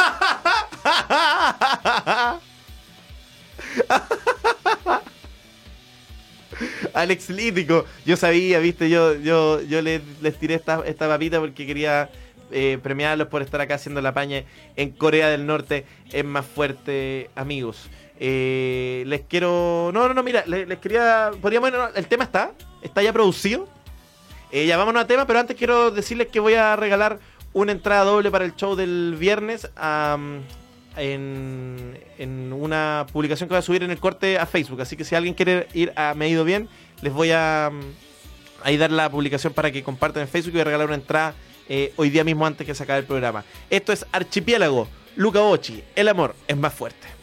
Alex 6.94 7.30
Lítico. 7.30 7.84
Yo 8.04 8.16
sabía, 8.16 8.58
viste, 8.58 8.88
yo, 8.88 9.14
yo, 9.14 9.60
yo 9.62 9.82
les, 9.82 10.00
les 10.22 10.38
tiré 10.38 10.54
esta, 10.54 10.82
esta 10.86 11.08
papita 11.08 11.38
porque 11.40 11.66
quería 11.66 12.10
eh, 12.52 12.78
premiarlos 12.82 13.28
por 13.28 13.42
estar 13.42 13.60
acá 13.60 13.74
haciendo 13.74 14.00
la 14.00 14.14
paña 14.14 14.44
en 14.76 14.90
Corea 14.90 15.28
del 15.28 15.46
Norte. 15.46 15.84
Es 16.12 16.24
más 16.24 16.46
fuerte, 16.46 17.30
amigos. 17.34 17.88
Eh, 18.18 19.04
les 19.06 19.22
quiero. 19.22 19.90
No, 19.92 20.08
no, 20.08 20.14
no, 20.14 20.22
mira, 20.22 20.44
les, 20.46 20.78
quería. 20.78 21.30
Podríamos. 21.40 21.70
el 21.94 22.06
tema 22.06 22.24
está. 22.24 22.52
Está 22.82 23.02
ya 23.02 23.12
producido. 23.12 23.68
Eh, 24.52 24.66
ya 24.66 24.76
vámonos 24.76 25.02
a 25.02 25.06
tema, 25.06 25.26
pero 25.26 25.40
antes 25.40 25.56
quiero 25.56 25.90
decirles 25.90 26.28
que 26.28 26.40
voy 26.40 26.54
a 26.54 26.76
regalar 26.76 27.18
una 27.52 27.72
entrada 27.72 28.04
doble 28.04 28.30
para 28.30 28.44
el 28.44 28.54
show 28.54 28.76
del 28.76 29.16
viernes 29.18 29.68
am, 29.76 30.42
en, 30.96 32.52
una 32.52 33.06
publicación 33.12 33.48
que 33.48 33.54
voy 33.54 33.58
a 33.58 33.62
subir 33.62 33.82
en 33.82 33.90
el 33.90 33.98
corte 33.98 34.38
a 34.38 34.46
Facebook. 34.46 34.80
Así 34.80 34.96
que 34.96 35.04
si 35.04 35.14
alguien 35.14 35.34
quiere 35.34 35.68
ir 35.74 35.92
a 35.96 36.14
Me 36.14 36.26
ha 36.26 36.28
ido 36.28 36.44
bien, 36.44 36.68
les 37.02 37.12
voy 37.12 37.30
a 37.30 37.66
am, 37.66 37.80
ahí 38.62 38.76
dar 38.76 38.90
la 38.90 39.10
publicación 39.10 39.52
para 39.52 39.70
que 39.70 39.82
compartan 39.82 40.22
en 40.22 40.28
Facebook 40.28 40.50
y 40.50 40.52
voy 40.52 40.60
a 40.62 40.64
regalar 40.64 40.86
una 40.86 40.96
entrada 40.96 41.34
eh, 41.68 41.92
hoy 41.96 42.10
día 42.10 42.24
mismo 42.24 42.46
antes 42.46 42.66
que 42.66 42.74
se 42.74 42.82
acabe 42.82 43.00
el 43.00 43.06
programa. 43.06 43.44
Esto 43.70 43.92
es 43.92 44.06
Archipiélago, 44.12 44.88
Luca 45.16 45.40
Bocci, 45.40 45.82
el 45.94 46.08
amor 46.08 46.34
es 46.46 46.56
más 46.56 46.72
fuerte. 46.72 47.16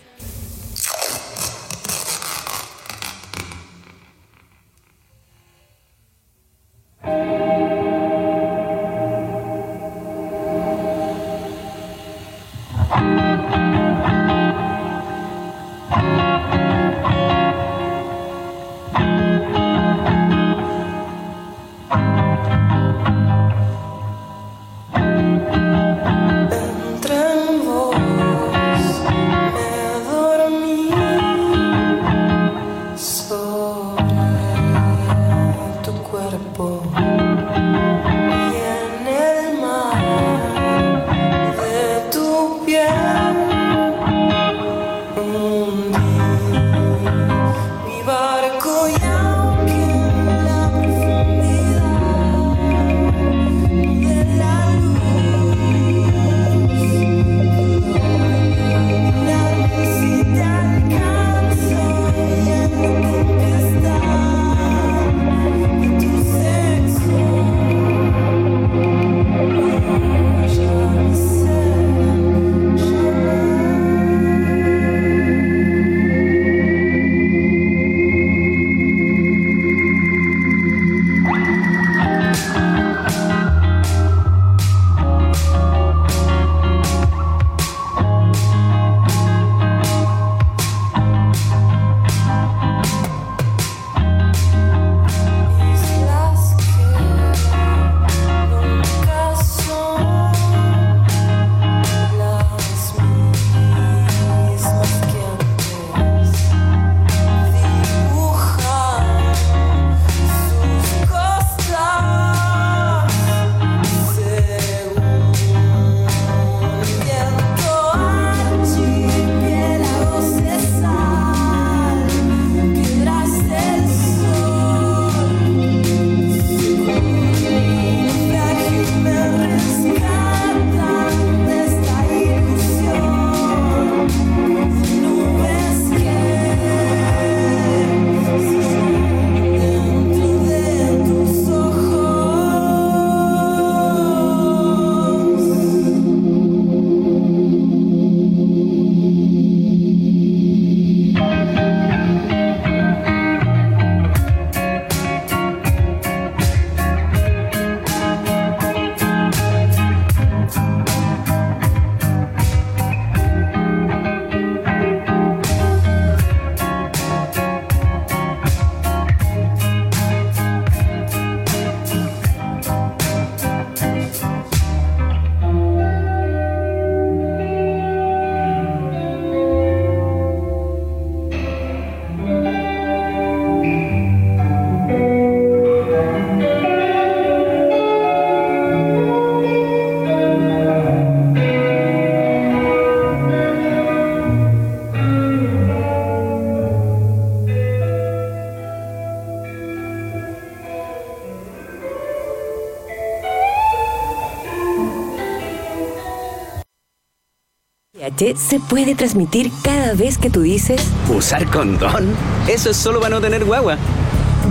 Se 208.18 208.60
puede 208.60 208.96
transmitir 208.96 209.52
cada 209.64 209.96
vez 209.96 210.20
que 210.20 210.30
tú 210.30 210.42
dices 210.42 210.80
¿Usar 211.10 211.48
condón? 211.48 212.16
Eso 212.48 212.70
es 212.70 212.78
solo 212.78 213.00
para 213.00 213.16
no 213.16 213.22
tener 213.22 213.44
guagua. 213.44 213.80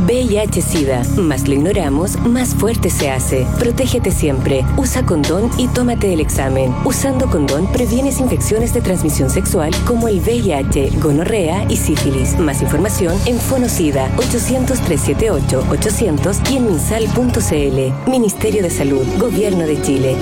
VIH-Sida. 0.07 1.03
Más 1.18 1.46
lo 1.46 1.55
ignoramos, 1.55 2.18
más 2.20 2.55
fuerte 2.55 2.88
se 2.90 3.11
hace. 3.11 3.46
Protégete 3.59 4.11
siempre. 4.11 4.64
Usa 4.77 5.07
condón 5.07 5.51
y 5.59 5.68
tómate 5.68 6.12
el 6.12 6.20
examen. 6.20 6.75
Usando 6.85 7.31
condón 7.31 7.70
previenes 7.70 8.18
infecciones 8.20 8.75
de 8.75 8.81
transmisión 8.81 9.31
sexual 9.31 9.70
como 9.87 10.09
el 10.09 10.18
VIH, 10.20 10.98
gonorrea 11.01 11.64
y 11.68 11.77
sífilis. 11.77 12.37
Más 12.38 12.62
información 12.62 13.16
en 13.27 13.38
Fonocida 13.38 14.11
800-378-800 14.16 16.51
y 16.51 16.57
en 16.57 16.66
minsal.cl. 16.66 18.11
Ministerio 18.11 18.62
de 18.62 18.70
Salud, 18.70 19.07
Gobierno 19.18 19.66
de 19.66 19.81
Chile. 19.83 20.16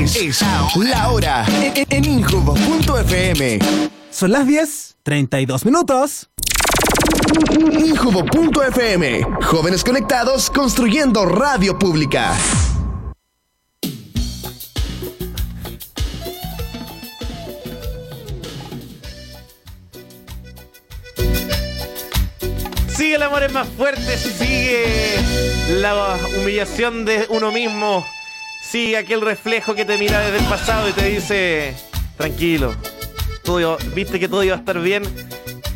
Es, 0.00 0.16
es 0.16 0.42
la 0.76 1.10
hora 1.10 1.44
en, 1.74 1.86
en 1.90 2.04
Injubo.fm. 2.06 3.58
Son 4.10 4.32
las 4.32 4.46
10, 4.46 4.96
32 5.02 5.66
minutos. 5.66 6.30
Injubo.fm. 7.70 9.26
Jóvenes 9.42 9.84
conectados 9.84 10.48
construyendo 10.50 11.26
radio 11.26 11.78
pública. 11.78 12.34
Sigue 22.96 23.16
el 23.16 23.22
amor 23.22 23.42
es 23.42 23.52
más 23.52 23.68
fuerte, 23.68 24.16
sigue 24.16 25.16
la 25.80 26.16
humillación 26.38 27.04
de 27.04 27.26
uno 27.28 27.52
mismo, 27.52 28.06
sigue 28.70 28.96
aquel 28.96 29.20
reflejo 29.20 29.74
que 29.74 29.84
te 29.84 29.98
mira 29.98 30.20
desde 30.20 30.38
el 30.38 30.44
pasado 30.44 30.88
y 30.88 30.92
te 30.92 31.04
dice, 31.06 31.74
tranquilo, 32.16 32.72
todo 33.42 33.76
viste 33.96 34.20
que 34.20 34.28
todo 34.28 34.44
iba 34.44 34.54
a 34.54 34.58
estar 34.60 34.80
bien, 34.80 35.02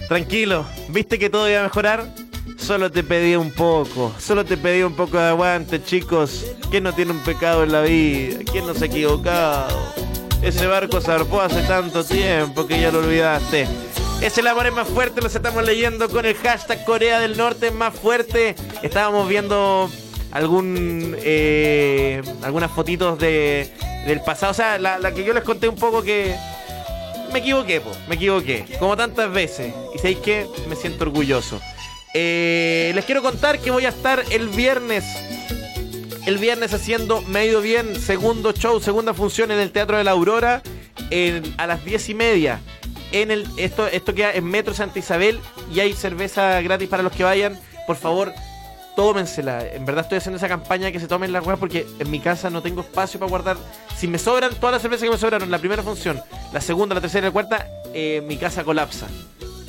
tranquilo, 0.06 0.64
viste 0.90 1.18
que 1.18 1.28
todo 1.28 1.50
iba 1.50 1.58
a 1.58 1.64
mejorar, 1.64 2.06
solo 2.56 2.92
te 2.92 3.02
pedí 3.02 3.34
un 3.34 3.50
poco, 3.50 4.14
solo 4.20 4.44
te 4.44 4.56
pedí 4.56 4.84
un 4.84 4.94
poco 4.94 5.18
de 5.18 5.24
aguante, 5.24 5.82
chicos, 5.82 6.44
¿quién 6.70 6.84
no 6.84 6.94
tiene 6.94 7.10
un 7.10 7.18
pecado 7.24 7.64
en 7.64 7.72
la 7.72 7.82
vida? 7.82 8.38
¿Quién 8.52 8.64
no 8.64 8.74
se 8.74 8.84
ha 8.84 8.86
equivocado? 8.86 9.92
Ese 10.40 10.68
barco 10.68 11.00
zarpó 11.00 11.40
hace 11.40 11.62
tanto 11.62 12.04
tiempo 12.04 12.64
que 12.68 12.80
ya 12.80 12.92
lo 12.92 13.00
olvidaste. 13.00 13.66
Es 14.20 14.38
el 14.38 14.46
amor 14.46 14.68
es 14.68 14.72
más 14.72 14.86
fuerte, 14.86 15.20
lo 15.20 15.26
estamos 15.26 15.64
leyendo 15.64 16.08
con 16.08 16.26
el 16.26 16.36
hashtag 16.36 16.84
Corea 16.84 17.18
del 17.18 17.36
Norte 17.36 17.72
más 17.72 17.92
fuerte. 17.92 18.54
Estábamos 18.82 19.28
viendo 19.28 19.90
algún 20.34 21.16
eh, 21.20 22.20
algunas 22.42 22.70
fotitos 22.70 23.18
de, 23.18 23.70
del 24.06 24.20
pasado. 24.20 24.52
O 24.52 24.54
sea, 24.54 24.78
la, 24.78 24.98
la 24.98 25.12
que 25.14 25.24
yo 25.24 25.32
les 25.32 25.42
conté 25.44 25.66
un 25.68 25.76
poco 25.76 26.02
que 26.02 26.34
me 27.32 27.38
equivoqué, 27.38 27.80
po, 27.80 27.90
me 28.08 28.16
equivoqué. 28.16 28.64
Como 28.78 28.96
tantas 28.96 29.32
veces. 29.32 29.72
Y 29.94 29.98
sabéis 29.98 30.18
que 30.18 30.46
me 30.68 30.76
siento 30.76 31.04
orgulloso. 31.04 31.58
Eh, 32.14 32.92
les 32.94 33.04
quiero 33.06 33.22
contar 33.22 33.58
que 33.58 33.70
voy 33.70 33.86
a 33.86 33.88
estar 33.88 34.22
el 34.30 34.48
viernes 34.48 35.04
el 36.26 36.38
viernes 36.38 36.72
haciendo 36.72 37.20
medio 37.22 37.60
bien, 37.60 38.00
segundo 38.00 38.52
show, 38.52 38.80
segunda 38.80 39.12
función 39.12 39.50
en 39.50 39.58
el 39.58 39.70
Teatro 39.72 39.98
de 39.98 40.04
la 40.04 40.12
Aurora 40.12 40.62
en- 41.10 41.54
a 41.58 41.66
las 41.66 41.84
diez 41.84 42.08
y 42.08 42.14
media. 42.14 42.60
En 43.12 43.30
el, 43.30 43.46
esto, 43.58 43.86
esto 43.88 44.14
queda 44.14 44.32
en 44.32 44.44
Metro 44.46 44.72
Santa 44.72 44.98
Isabel 44.98 45.38
y 45.74 45.80
hay 45.80 45.92
cerveza 45.92 46.62
gratis 46.62 46.88
para 46.88 47.02
los 47.02 47.12
que 47.12 47.24
vayan. 47.24 47.60
Por 47.86 47.96
favor, 47.96 48.32
tómensela. 48.96 49.66
En 49.66 49.84
verdad 49.84 50.04
estoy 50.04 50.18
haciendo 50.18 50.36
esa 50.36 50.48
campaña 50.48 50.90
que 50.92 51.00
se 51.00 51.08
tomen 51.08 51.32
las 51.32 51.44
weas 51.46 51.58
porque 51.58 51.86
en 51.98 52.10
mi 52.10 52.20
casa 52.20 52.50
no 52.50 52.62
tengo 52.62 52.80
espacio 52.82 53.18
para 53.18 53.30
guardar. 53.30 53.56
Si 53.96 54.06
me 54.06 54.18
sobran 54.18 54.54
todas 54.54 54.74
las 54.74 54.82
cervezas 54.82 55.04
que 55.04 55.10
me 55.10 55.18
sobraron, 55.18 55.50
la 55.50 55.58
primera 55.58 55.82
función, 55.82 56.20
la 56.52 56.60
segunda, 56.60 56.94
la 56.94 57.00
tercera 57.00 57.26
y 57.26 57.30
la 57.30 57.32
cuarta, 57.32 57.66
eh, 57.92 58.22
mi 58.26 58.36
casa 58.36 58.64
colapsa. 58.64 59.06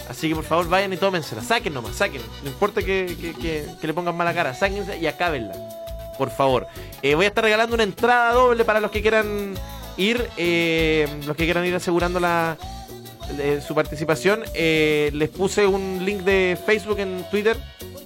Así 0.10 0.30
que 0.30 0.36
por 0.36 0.44
favor 0.44 0.70
vayan 0.70 0.94
y 0.94 0.98
tómensela. 0.98 1.42
Saquen 1.42 1.74
nomás, 1.74 1.96
saquen. 1.96 2.22
No 2.44 2.50
importa 2.50 2.82
que, 2.84 3.16
que- 3.42 3.66
le 3.88 3.94
pongan 3.94 4.16
mala 4.16 4.34
cara. 4.34 4.54
Sáquense 4.54 4.98
y 5.00 5.08
acábenla. 5.08 5.56
Por 6.18 6.30
favor. 6.30 6.68
Eh, 7.02 7.16
voy 7.16 7.26
a 7.26 7.30
estar 7.30 7.44
regalando 7.44 7.74
una 7.74 7.84
entrada 7.84 8.32
doble 8.34 8.64
para 8.66 8.80
los 8.80 8.92
que 8.92 9.02
quieran 9.02 9.56
ir. 9.98 10.30
eh, 10.38 11.08
los 11.26 11.36
que 11.36 11.46
quieran 11.46 11.66
ir 11.66 11.74
asegurando 11.76 12.20
la, 12.20 12.56
su 13.68 13.74
participación. 13.74 14.44
Les 14.54 15.30
puse 15.30 15.66
un 15.66 16.06
link 16.06 16.22
de 16.22 16.56
Facebook 16.64 17.00
en 17.00 17.26
Twitter. 17.32 17.58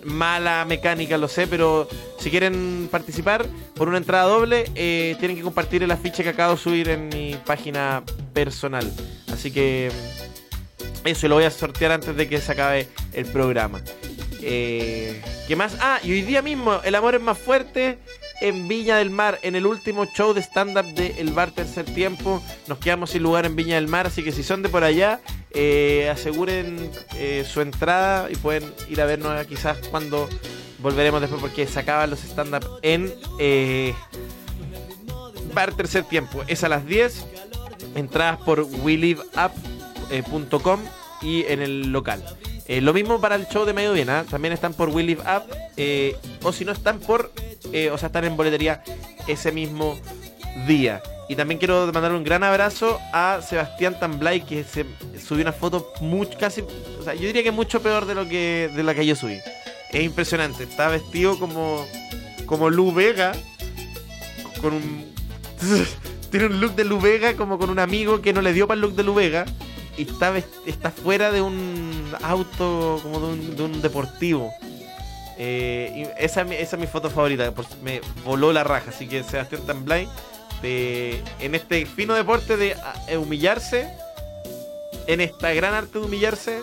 Mala 0.03 0.65
mecánica, 0.65 1.17
lo 1.17 1.27
sé, 1.27 1.47
pero 1.47 1.87
si 2.17 2.29
quieren 2.29 2.87
participar 2.91 3.45
por 3.75 3.87
una 3.87 3.97
entrada 3.97 4.25
doble, 4.25 4.65
eh, 4.75 5.15
tienen 5.19 5.37
que 5.37 5.43
compartir 5.43 5.83
el 5.83 5.91
afiche 5.91 6.23
que 6.23 6.29
acabo 6.29 6.53
de 6.53 6.59
subir 6.59 6.89
en 6.89 7.09
mi 7.09 7.35
página 7.45 8.03
personal. 8.33 8.89
Así 9.31 9.51
que 9.51 9.91
eso 11.03 11.27
lo 11.27 11.35
voy 11.35 11.43
a 11.43 11.51
sortear 11.51 11.91
antes 11.91 12.15
de 12.15 12.27
que 12.27 12.39
se 12.39 12.51
acabe 12.51 12.87
el 13.13 13.25
programa. 13.25 13.81
Eh, 14.41 15.21
¿Qué 15.47 15.55
más? 15.55 15.77
Ah, 15.81 15.99
y 16.03 16.11
hoy 16.11 16.21
día 16.21 16.41
mismo, 16.41 16.79
El 16.83 16.95
Amor 16.95 17.15
es 17.15 17.21
más 17.21 17.37
fuerte 17.37 17.99
en 18.41 18.67
Viña 18.67 18.97
del 18.97 19.09
Mar, 19.09 19.39
en 19.41 19.55
el 19.55 19.65
último 19.65 20.05
show 20.05 20.33
de 20.33 20.41
stand-up 20.41 20.85
de 20.93 21.19
El 21.19 21.31
Bar 21.31 21.51
Tercer 21.51 21.85
Tiempo. 21.85 22.43
Nos 22.67 22.79
quedamos 22.79 23.11
sin 23.11 23.23
lugar 23.23 23.45
en 23.45 23.55
Viña 23.55 23.75
del 23.75 23.87
Mar, 23.87 24.07
así 24.07 24.23
que 24.23 24.31
si 24.31 24.43
son 24.43 24.61
de 24.61 24.69
por 24.69 24.83
allá, 24.83 25.19
eh, 25.51 26.09
aseguren 26.11 26.91
eh, 27.15 27.45
su 27.47 27.61
entrada 27.61 28.29
y 28.31 28.35
pueden 28.35 28.73
ir 28.89 29.01
a 29.01 29.05
vernos 29.05 29.45
quizás 29.47 29.77
cuando 29.89 30.29
volveremos 30.79 31.21
después, 31.21 31.41
porque 31.41 31.67
se 31.67 31.79
acaban 31.79 32.09
los 32.09 32.23
stand-up 32.23 32.65
en 32.81 33.13
eh, 33.39 33.93
Bar 35.53 35.73
Tercer 35.73 36.03
Tiempo. 36.03 36.43
Es 36.47 36.63
a 36.63 36.69
las 36.69 36.85
10. 36.85 37.25
Entradas 37.95 38.39
por 38.41 38.61
weliveup.com 38.61 40.79
y 41.21 41.43
en 41.45 41.61
el 41.61 41.91
local. 41.91 42.23
Eh, 42.69 42.81
lo 42.81 42.93
mismo 42.93 43.19
para 43.19 43.33
el 43.33 43.47
show 43.47 43.65
de 43.65 43.73
Medio 43.73 43.93
Bien, 43.93 44.11
¿ah? 44.11 44.23
también 44.29 44.53
están 44.53 44.75
por 44.75 44.89
We 44.89 45.01
Live 45.01 45.23
Up, 45.23 45.51
eh, 45.75 46.15
o 46.43 46.53
si 46.53 46.65
no 46.65 46.71
están 46.71 46.99
por, 46.99 47.33
eh, 47.73 47.89
o 47.89 47.97
sea, 47.97 48.07
están 48.07 48.25
en 48.25 48.37
boletería 48.37 48.83
ese 49.25 49.51
mismo 49.51 49.99
día. 50.67 51.01
Y 51.27 51.35
también 51.35 51.57
quiero 51.57 51.91
mandar 51.91 52.11
un 52.11 52.23
gran 52.23 52.43
abrazo 52.43 52.99
a 53.11 53.41
Sebastián 53.41 53.99
Tamblay, 53.99 54.41
que 54.41 54.63
se 54.63 54.85
subió 55.19 55.41
una 55.41 55.51
foto 55.51 55.91
mucho, 55.99 56.37
casi, 56.37 56.61
o 56.61 57.03
sea, 57.03 57.15
yo 57.15 57.25
diría 57.25 57.41
que 57.41 57.51
mucho 57.51 57.81
peor 57.81 58.05
de 58.05 58.13
lo 58.13 58.29
que, 58.29 58.69
de 58.75 58.83
la 58.83 58.93
que 58.93 59.03
yo 59.03 59.15
subí. 59.15 59.39
Es 59.91 60.03
impresionante, 60.03 60.65
está 60.65 60.89
vestido 60.89 61.39
como, 61.39 61.87
como 62.45 62.69
Lu 62.69 62.93
Vega, 62.93 63.31
con 64.61 64.75
un... 64.75 65.11
tiene 66.29 66.45
un 66.45 66.61
look 66.61 66.75
de 66.75 66.85
Lu 66.85 66.99
Vega 66.99 67.33
como 67.33 67.57
con 67.57 67.71
un 67.71 67.79
amigo 67.79 68.21
que 68.21 68.31
no 68.31 68.43
le 68.43 68.53
dio 68.53 68.67
para 68.67 68.75
el 68.75 68.81
look 68.81 68.93
de 68.93 69.01
Lu 69.01 69.15
Vega. 69.15 69.45
Está, 70.03 70.33
está 70.65 70.91
fuera 70.91 71.31
de 71.31 71.41
un 71.41 72.11
auto 72.21 72.99
como 73.03 73.19
de 73.19 73.25
un, 73.33 73.55
de 73.55 73.63
un 73.63 73.81
deportivo. 73.81 74.51
Eh, 75.37 76.11
esa, 76.19 76.41
esa 76.41 76.75
es 76.75 76.79
mi 76.79 76.87
foto 76.87 77.09
favorita, 77.09 77.53
me 77.81 78.01
voló 78.25 78.51
la 78.51 78.63
raja. 78.63 78.89
Así 78.89 79.07
que 79.07 79.23
Sebastián 79.23 79.61
Tamblay, 79.65 80.07
de- 80.61 81.23
en 81.39 81.55
este 81.55 81.85
fino 81.85 82.13
deporte 82.13 82.57
de 82.57 82.73
ah, 82.73 82.93
eh, 83.07 83.17
humillarse, 83.17 83.89
en 85.07 85.21
esta 85.21 85.53
gran 85.53 85.73
arte 85.73 85.99
de 85.99 86.05
humillarse, 86.05 86.59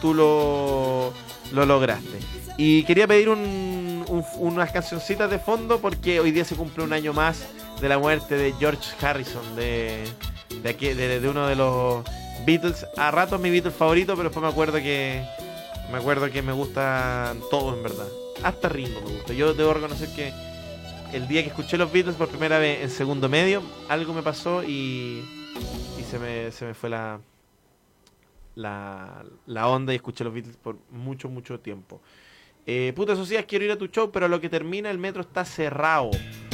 tú 0.00 0.14
lo, 0.14 1.12
lo 1.52 1.66
lograste. 1.66 2.18
Y 2.56 2.84
quería 2.84 3.06
pedir 3.06 3.28
un- 3.28 4.04
unas 4.38 4.70
cancioncitas 4.72 5.30
de 5.30 5.38
fondo 5.38 5.78
porque 5.78 6.20
hoy 6.20 6.32
día 6.32 6.44
se 6.44 6.54
cumple 6.54 6.84
un 6.84 6.92
año 6.92 7.12
más 7.12 7.44
de 7.80 7.88
la 7.88 7.98
muerte 7.98 8.36
de 8.36 8.52
George 8.58 8.82
Harrison, 9.04 9.56
de, 9.56 10.04
de, 10.62 10.68
aquí- 10.70 10.92
de- 10.94 11.20
de 11.20 11.28
uno 11.28 11.46
de 11.46 11.56
los 11.56 12.04
Beatles. 12.44 12.86
A 12.96 13.10
ratos 13.10 13.40
mi 13.40 13.50
Beatles 13.50 13.74
favorito, 13.74 14.14
pero 14.16 14.28
después 14.28 14.42
me 14.42 14.48
acuerdo 14.50 14.78
que 14.78 15.24
me 15.90 15.98
acuerdo 15.98 16.30
que 16.30 16.42
me 16.42 16.52
gustan 16.52 17.40
todos 17.50 17.76
en 17.76 17.82
verdad. 17.82 18.08
Hasta 18.42 18.68
Ringo 18.68 19.00
me 19.02 19.12
gusta. 19.12 19.32
Yo 19.34 19.52
debo 19.54 19.74
reconocer 19.74 20.08
que 20.14 20.32
el 21.12 21.28
día 21.28 21.42
que 21.42 21.48
escuché 21.48 21.76
los 21.76 21.92
Beatles 21.92 22.16
por 22.16 22.28
primera 22.28 22.58
vez 22.58 22.82
en 22.82 22.90
segundo 22.90 23.28
medio, 23.28 23.62
algo 23.88 24.14
me 24.14 24.22
pasó 24.22 24.64
y, 24.64 25.22
y 25.98 26.02
se, 26.10 26.18
me, 26.18 26.50
se 26.50 26.64
me 26.64 26.74
fue 26.74 26.88
la, 26.88 27.20
la, 28.54 29.24
la 29.46 29.68
onda 29.68 29.92
y 29.92 29.96
escuché 29.96 30.24
los 30.24 30.32
Beatles 30.32 30.56
por 30.56 30.78
mucho, 30.90 31.28
mucho 31.28 31.60
tiempo. 31.60 32.00
Eh, 32.66 32.92
puta 32.94 33.16
sociedad, 33.16 33.44
quiero 33.46 33.64
ir 33.64 33.72
a 33.72 33.76
tu 33.76 33.88
show, 33.88 34.10
pero 34.12 34.26
a 34.26 34.28
lo 34.28 34.40
que 34.40 34.48
termina 34.48 34.90
el 34.90 34.98
metro 34.98 35.22
está 35.22 35.44
cerrado. 35.44 36.10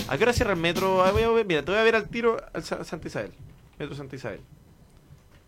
¿A 0.08 0.16
qué 0.16 0.24
hora 0.24 0.32
cierra 0.32 0.52
el 0.54 0.58
metro? 0.58 1.02
Ah, 1.04 1.10
voy 1.12 1.22
a 1.22 1.28
ver- 1.28 1.46
mira, 1.46 1.62
te 1.64 1.70
voy 1.70 1.78
a 1.80 1.84
ver 1.84 1.94
al 1.96 2.08
tiro 2.08 2.38
al 2.54 2.64
Sa- 2.64 2.82
Santa 2.82 3.08
Isabel. 3.08 3.32
Metro 3.78 3.94
Santa 3.94 4.16
Isabel. 4.16 4.40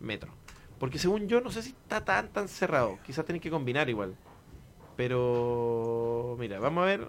Metro. 0.01 0.33
Porque 0.79 0.97
según 0.99 1.27
yo, 1.27 1.41
no 1.41 1.51
sé 1.51 1.61
si 1.63 1.69
está 1.69 2.03
tan, 2.03 2.27
tan 2.29 2.47
cerrado. 2.47 2.97
Quizás 3.05 3.23
tenés 3.25 3.41
que 3.41 3.49
combinar 3.51 3.89
igual. 3.89 4.15
Pero... 4.97 6.35
Mira, 6.39 6.59
vamos 6.59 6.83
a 6.83 6.85
ver. 6.85 7.07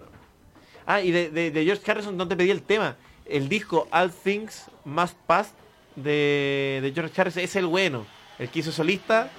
Ah, 0.85 1.01
y 1.01 1.11
de, 1.11 1.29
de- 1.29 1.51
de 1.51 1.65
George 1.65 1.89
Harrison 1.89 2.15
no 2.17 2.27
te 2.27 2.35
pedí 2.35 2.51
el 2.51 2.61
tema. 2.63 2.97
El 3.25 3.49
disco 3.49 3.87
All 3.91 4.11
Things 4.11 4.65
Must 4.85 5.15
Pass 5.25 5.53
de, 5.95 6.79
de 6.81 6.91
George 6.93 7.19
Harrison 7.19 7.41
es 7.43 7.55
el 7.55 7.65
bueno. 7.67 8.05
El 8.39 8.49
que 8.49 8.59
hizo 8.59 8.71
solista. 8.71 9.29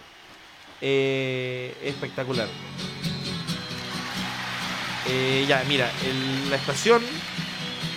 eh, 0.80 1.74
espectacular. 1.82 2.48
Eh, 5.09 5.44
ya, 5.48 5.62
mira, 5.68 5.90
el- 6.07 6.50
la 6.50 6.57
estación. 6.57 7.02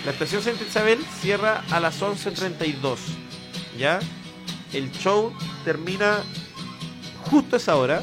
La 0.04 0.12
estación 0.12 0.42
Santa 0.42 0.64
Isabel 0.64 0.98
cierra 1.20 1.64
a 1.70 1.80
las 1.80 2.00
11.32. 2.02 2.98
¿Ya? 3.78 3.98
El 4.72 4.92
show 4.92 5.32
termina 5.64 6.22
justo 7.30 7.56
a 7.56 7.58
esa 7.58 7.76
hora. 7.76 8.02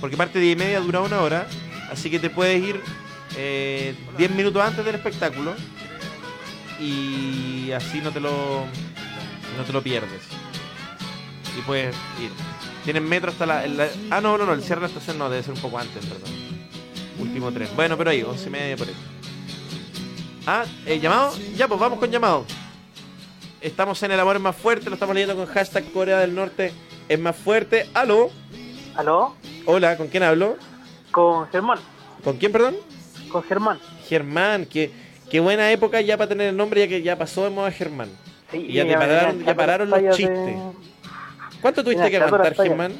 Porque 0.00 0.16
parte 0.16 0.38
de 0.38 0.46
10 0.46 0.56
y 0.56 0.58
media 0.58 0.80
dura 0.80 1.00
una 1.00 1.20
hora. 1.20 1.46
Así 1.90 2.10
que 2.10 2.18
te 2.18 2.30
puedes 2.30 2.62
ir 2.62 2.80
eh, 3.36 3.94
10 4.18 4.30
minutos 4.32 4.62
antes 4.62 4.84
del 4.84 4.94
espectáculo. 4.94 5.54
Y 6.80 7.70
así 7.72 8.00
no 8.00 8.10
te 8.12 8.20
lo. 8.20 8.64
No 9.56 9.64
te 9.64 9.72
lo 9.72 9.82
pierdes. 9.82 10.22
Y 11.58 11.62
puedes 11.62 11.94
ir. 12.20 12.30
Tienen 12.84 13.08
metro 13.08 13.30
hasta 13.30 13.46
la, 13.46 13.64
Ah, 14.10 14.20
no, 14.20 14.36
no, 14.36 14.44
no. 14.46 14.52
El 14.52 14.62
cierre 14.62 14.82
de 14.82 14.86
la 14.86 14.88
estación 14.88 15.18
no, 15.18 15.30
debe 15.30 15.42
ser 15.42 15.54
un 15.54 15.60
poco 15.60 15.78
antes, 15.78 16.04
perdón. 16.04 16.30
Último 17.18 17.50
tren. 17.50 17.68
Bueno, 17.74 17.96
pero 17.96 18.10
ahí, 18.10 18.22
11 18.22 18.46
y 18.46 18.50
media 18.50 18.76
por 18.76 18.88
ahí. 18.88 18.94
Ah, 20.46 20.64
¿eh, 20.84 21.00
¿llamado? 21.00 21.34
Ya, 21.56 21.66
pues 21.66 21.80
vamos 21.80 21.98
con 21.98 22.10
llamado. 22.10 22.44
Estamos 23.66 24.00
en 24.04 24.12
El 24.12 24.20
Amor 24.20 24.36
es 24.36 24.42
Más 24.42 24.54
Fuerte, 24.54 24.88
lo 24.88 24.94
estamos 24.94 25.12
leyendo 25.14 25.34
con 25.34 25.52
hashtag 25.52 25.90
Corea 25.92 26.18
del 26.20 26.34
Norte 26.36 26.72
es 27.08 27.18
más 27.18 27.34
fuerte. 27.34 27.88
¿Aló? 27.94 28.30
¿Aló? 28.94 29.34
Hola, 29.64 29.96
¿con 29.96 30.06
quién 30.06 30.22
hablo? 30.22 30.56
Con 31.10 31.48
Germán. 31.48 31.80
¿Con 32.22 32.36
quién, 32.36 32.52
perdón? 32.52 32.76
Con 33.28 33.42
Germán. 33.42 33.80
Germán, 34.06 34.66
qué, 34.66 34.92
qué 35.28 35.40
buena 35.40 35.70
época 35.72 36.00
ya 36.00 36.16
para 36.16 36.28
tener 36.28 36.48
el 36.50 36.56
nombre, 36.56 36.80
ya 36.82 36.86
que 36.88 37.02
ya 37.02 37.16
pasó 37.18 37.42
de 37.42 37.50
moda 37.50 37.72
Germán. 37.72 38.08
Sí, 38.52 38.58
y 38.68 38.74
ya 38.74 38.84
te 38.84 38.90
ya 38.90 38.98
pararon, 39.00 39.44
ya 39.44 39.54
pararon 39.56 39.90
los 39.90 40.00
de- 40.02 40.10
chistes. 40.10 40.56
¿Cuánto 41.60 41.82
tuviste 41.82 42.04
que 42.08 42.18
ya 42.18 42.24
aguantar. 42.26 42.54
Germán? 42.54 42.92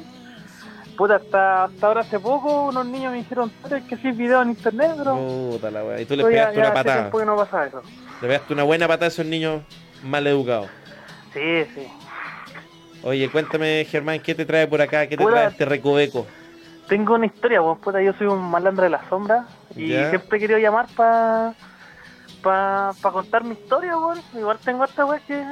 Puta, 0.96 1.14
hasta, 1.16 1.64
hasta 1.64 1.86
ahora 1.86 2.00
hace 2.00 2.18
poco 2.18 2.66
unos 2.70 2.86
niños 2.86 3.12
me 3.12 3.18
dijeron, 3.18 3.52
"Tú 3.62 3.68
que 3.88 3.96
sí 3.98 4.10
video 4.12 4.42
en 4.42 4.48
internet, 4.50 4.92
pero... 4.98 5.14
Puta 5.52 5.70
la 5.70 5.84
wea. 5.84 6.00
Y 6.00 6.06
tú 6.06 6.16
le 6.16 6.24
pero 6.24 6.34
ya- 6.34 6.50
pegaste 6.50 6.56
ya 6.56 6.60
una 6.62 6.68
hace 6.70 6.74
patada. 6.84 7.00
tiempo 7.02 7.18
que 7.18 7.24
no 7.26 7.36
pasa 7.36 7.66
eso. 7.66 7.82
Le 8.22 8.28
pegaste 8.28 8.52
una 8.52 8.62
buena 8.64 8.88
patada 8.88 9.04
a 9.04 9.08
esos 9.08 9.26
niños 9.26 9.62
mal 10.02 10.26
educados. 10.26 10.68
Sí, 11.32 11.64
sí. 11.74 11.86
Oye, 13.02 13.28
cuéntame, 13.30 13.84
Germán, 13.88 14.20
¿qué 14.20 14.34
te 14.34 14.44
trae 14.44 14.66
por 14.66 14.80
acá? 14.80 15.06
¿Qué 15.06 15.16
te 15.16 15.22
Puta. 15.22 15.34
trae 15.36 15.48
este 15.48 15.64
recoveco? 15.64 16.26
Tengo 16.88 17.14
una 17.14 17.26
historia, 17.26 17.60
pues, 17.62 17.78
puta, 17.78 18.02
yo 18.02 18.12
soy 18.14 18.26
un 18.26 18.40
malandro 18.50 18.84
de 18.84 18.90
la 18.90 19.08
sombra 19.08 19.46
y 19.76 19.88
Ya. 19.88 20.10
siempre 20.10 20.38
he 20.38 20.40
querido 20.40 20.58
llamar 20.58 20.86
para 20.96 21.52
pa, 22.42 22.92
pa 23.00 23.12
contar 23.12 23.44
mi 23.44 23.52
historia, 23.54 23.96
weón. 23.98 24.20
Igual 24.34 24.58
tengo 24.64 24.84
esta 24.84 25.04
weá 25.04 25.20
que, 25.20 25.44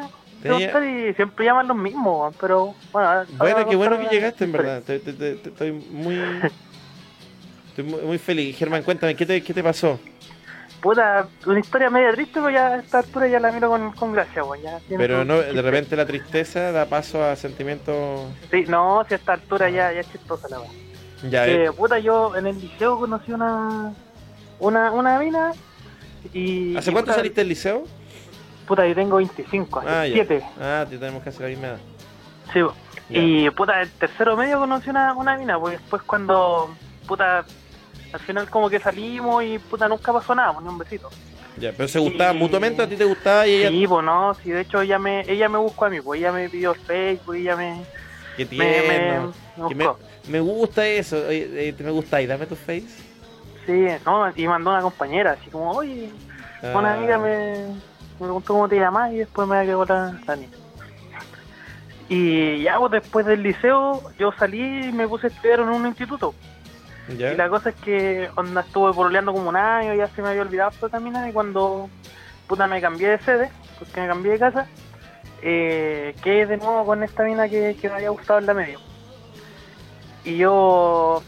contar 0.48 0.84
y 0.84 1.12
siempre 1.14 1.44
llaman 1.44 1.68
los 1.68 1.76
mismos, 1.76 2.20
weón, 2.20 2.34
pero 2.40 2.74
bueno. 2.92 3.24
Bueno, 3.38 3.68
qué 3.68 3.76
bueno 3.76 3.98
que 3.98 4.06
llegaste, 4.06 4.44
en 4.44 4.52
verdad. 4.52 4.82
Te- 4.82 4.98
te- 5.00 5.12
te- 5.12 5.34
te- 5.36 5.48
Estoy 5.50 5.72
muy... 5.72 6.40
Estoy 7.68 7.84
muy, 7.84 8.00
muy 8.02 8.18
feliz. 8.18 8.56
Germán, 8.56 8.82
cuéntame, 8.84 9.16
¿qué 9.16 9.26
te, 9.26 9.42
qué 9.42 9.52
te 9.52 9.62
pasó? 9.62 9.98
Puta, 10.84 11.28
una 11.46 11.60
historia 11.60 11.88
media 11.88 12.12
triste, 12.12 12.34
pero 12.34 12.50
ya 12.50 12.66
a 12.66 12.76
esta 12.76 12.98
altura 12.98 13.26
ya 13.26 13.40
la 13.40 13.50
miro 13.50 13.70
con, 13.70 13.92
con 13.92 14.12
gracia, 14.12 14.42
ya 14.62 14.78
Pero 14.98 15.24
no, 15.24 15.38
de 15.40 15.62
repente 15.62 15.96
la 15.96 16.04
tristeza 16.04 16.72
da 16.72 16.84
paso 16.84 17.24
a 17.24 17.34
sentimientos... 17.36 18.28
Sí, 18.50 18.64
no, 18.68 19.02
si 19.08 19.14
a 19.14 19.16
esta 19.16 19.32
altura 19.32 19.70
ya, 19.70 19.94
ya 19.94 20.00
es 20.00 20.12
chistosa 20.12 20.46
la 20.50 20.60
weá. 20.60 20.70
Ya, 21.30 21.46
Eh, 21.46 21.64
eh, 21.64 21.72
puta, 21.72 21.98
yo 21.98 22.36
en 22.36 22.48
el 22.48 22.60
liceo 22.60 22.98
conocí 22.98 23.32
una 23.32 23.94
una, 24.58 24.92
una 24.92 25.18
mina 25.18 25.52
y... 26.34 26.76
¿Hace 26.76 26.90
y, 26.90 26.92
cuánto 26.92 27.12
puta, 27.12 27.14
saliste 27.14 27.40
del 27.40 27.48
liceo? 27.48 27.84
Puta, 28.66 28.86
yo 28.86 28.94
tengo 28.94 29.16
25, 29.16 29.80
Ah, 29.86 30.00
hace 30.02 30.10
ya. 30.10 30.14
7. 30.26 30.44
Ah, 30.60 30.86
te 30.86 30.98
tenemos 30.98 31.22
casi 31.22 31.42
la 31.42 31.48
misma 31.48 31.66
edad. 31.68 31.78
Sí. 32.52 32.60
Ya. 33.08 33.20
y 33.22 33.48
puta, 33.48 33.80
en 33.80 33.88
tercero 33.88 34.36
medio 34.36 34.58
conocí 34.58 34.90
una, 34.90 35.14
una 35.14 35.38
mina, 35.38 35.58
pues 35.58 35.80
después 35.80 36.02
cuando, 36.02 36.74
puta, 37.06 37.46
al 38.14 38.20
final 38.20 38.48
como 38.48 38.70
que 38.70 38.78
salimos 38.78 39.42
y 39.44 39.58
puta, 39.58 39.88
nunca 39.88 40.12
pasó 40.12 40.34
nada, 40.34 40.52
pues, 40.52 40.64
ni 40.64 40.70
un 40.72 40.78
besito. 40.78 41.10
Ya, 41.56 41.72
pero 41.76 41.88
se 41.88 41.98
gustaba 41.98 42.32
mutuamente, 42.32 42.82
a 42.82 42.88
ti 42.88 42.96
te 42.96 43.04
gustaba 43.04 43.46
y 43.46 43.54
ella... 43.56 43.68
Sí, 43.70 43.86
pues 43.86 44.04
no, 44.04 44.34
sí, 44.34 44.50
de 44.50 44.60
hecho 44.62 44.80
ella 44.80 44.98
me, 44.98 45.20
ella 45.30 45.48
me 45.48 45.58
buscó 45.58 45.84
a 45.86 45.90
mí, 45.90 46.00
pues 46.00 46.20
ella 46.20 46.32
me 46.32 46.48
pidió 46.48 46.72
el 46.72 46.80
Facebook, 46.80 47.34
ella 47.34 47.56
me, 47.56 47.82
Qué 48.36 48.44
me, 48.44 48.48
tierno. 48.48 49.32
me 49.70 50.30
me, 50.32 50.40
gusta 50.40 50.86
eso. 50.86 51.16
Eh, 51.28 51.72
¿te 51.76 51.84
me 51.84 51.90
gusta? 51.90 52.20
¿Y 52.22 52.26
dame 52.26 52.46
tu 52.46 52.56
face? 52.56 52.86
Sí, 53.66 53.86
no, 54.04 54.30
y 54.34 54.46
mandó 54.48 54.70
una 54.70 54.80
compañera, 54.82 55.32
así 55.40 55.50
como, 55.50 55.70
oye, 55.72 56.08
una 56.62 56.92
Ah. 56.92 56.94
amiga 56.94 57.18
me, 57.18 57.66
me 57.68 58.18
preguntó 58.18 58.52
cómo 58.54 58.68
te 58.68 58.76
llamas 58.76 59.12
y 59.12 59.18
después 59.18 59.46
me 59.48 59.64
quedó 59.64 59.84
la, 59.84 60.18
la 60.26 60.36
niña. 60.36 60.48
Y 62.08 62.62
ya, 62.62 62.78
pues 62.78 62.92
después 62.92 63.24
del 63.26 63.42
liceo, 63.42 64.02
yo 64.18 64.30
salí 64.38 64.88
y 64.88 64.92
me 64.92 65.08
puse 65.08 65.28
a 65.28 65.30
estudiar 65.30 65.60
en 65.60 65.68
un 65.68 65.86
instituto. 65.86 66.34
Y 67.08 67.16
la 67.16 67.48
cosa 67.48 67.70
es 67.70 67.74
que 67.76 68.30
onda 68.34 68.62
estuve 68.62 68.92
pololeando 68.94 69.32
como 69.32 69.50
un 69.50 69.56
año, 69.56 69.94
ya 69.94 70.06
se 70.08 70.22
me 70.22 70.28
había 70.28 70.42
olvidado 70.42 71.00
mina, 71.00 71.28
y 71.28 71.32
cuando 71.32 71.90
puta 72.46 72.66
me 72.66 72.80
cambié 72.80 73.08
de 73.08 73.18
sede, 73.18 73.50
porque 73.78 74.00
me 74.00 74.08
cambié 74.08 74.32
de 74.32 74.38
casa, 74.38 74.66
eh, 75.42 76.14
quedé 76.22 76.46
de 76.46 76.56
nuevo 76.56 76.86
con 76.86 77.02
esta 77.02 77.22
mina 77.24 77.48
que, 77.48 77.76
me 77.82 77.90
había 77.90 78.08
gustado 78.08 78.38
en 78.38 78.46
la 78.46 78.54
medio. 78.54 78.80
Y 80.24 80.38
yo, 80.38 81.22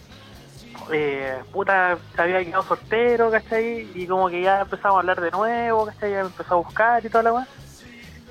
eh, 0.90 1.36
puta, 1.52 1.98
había 2.16 2.42
quedado 2.42 2.62
soltero, 2.62 3.30
¿cachai? 3.30 3.90
Y 3.94 4.06
como 4.06 4.30
que 4.30 4.40
ya 4.40 4.62
empezamos 4.62 4.96
a 4.96 5.00
hablar 5.00 5.20
de 5.20 5.30
nuevo, 5.30 5.84
¿cachai? 5.84 6.12
Ya 6.12 6.20
empezó 6.20 6.54
a 6.54 6.58
buscar 6.58 7.04
y 7.04 7.10
toda 7.10 7.24
la 7.24 7.32
weá. 7.34 7.46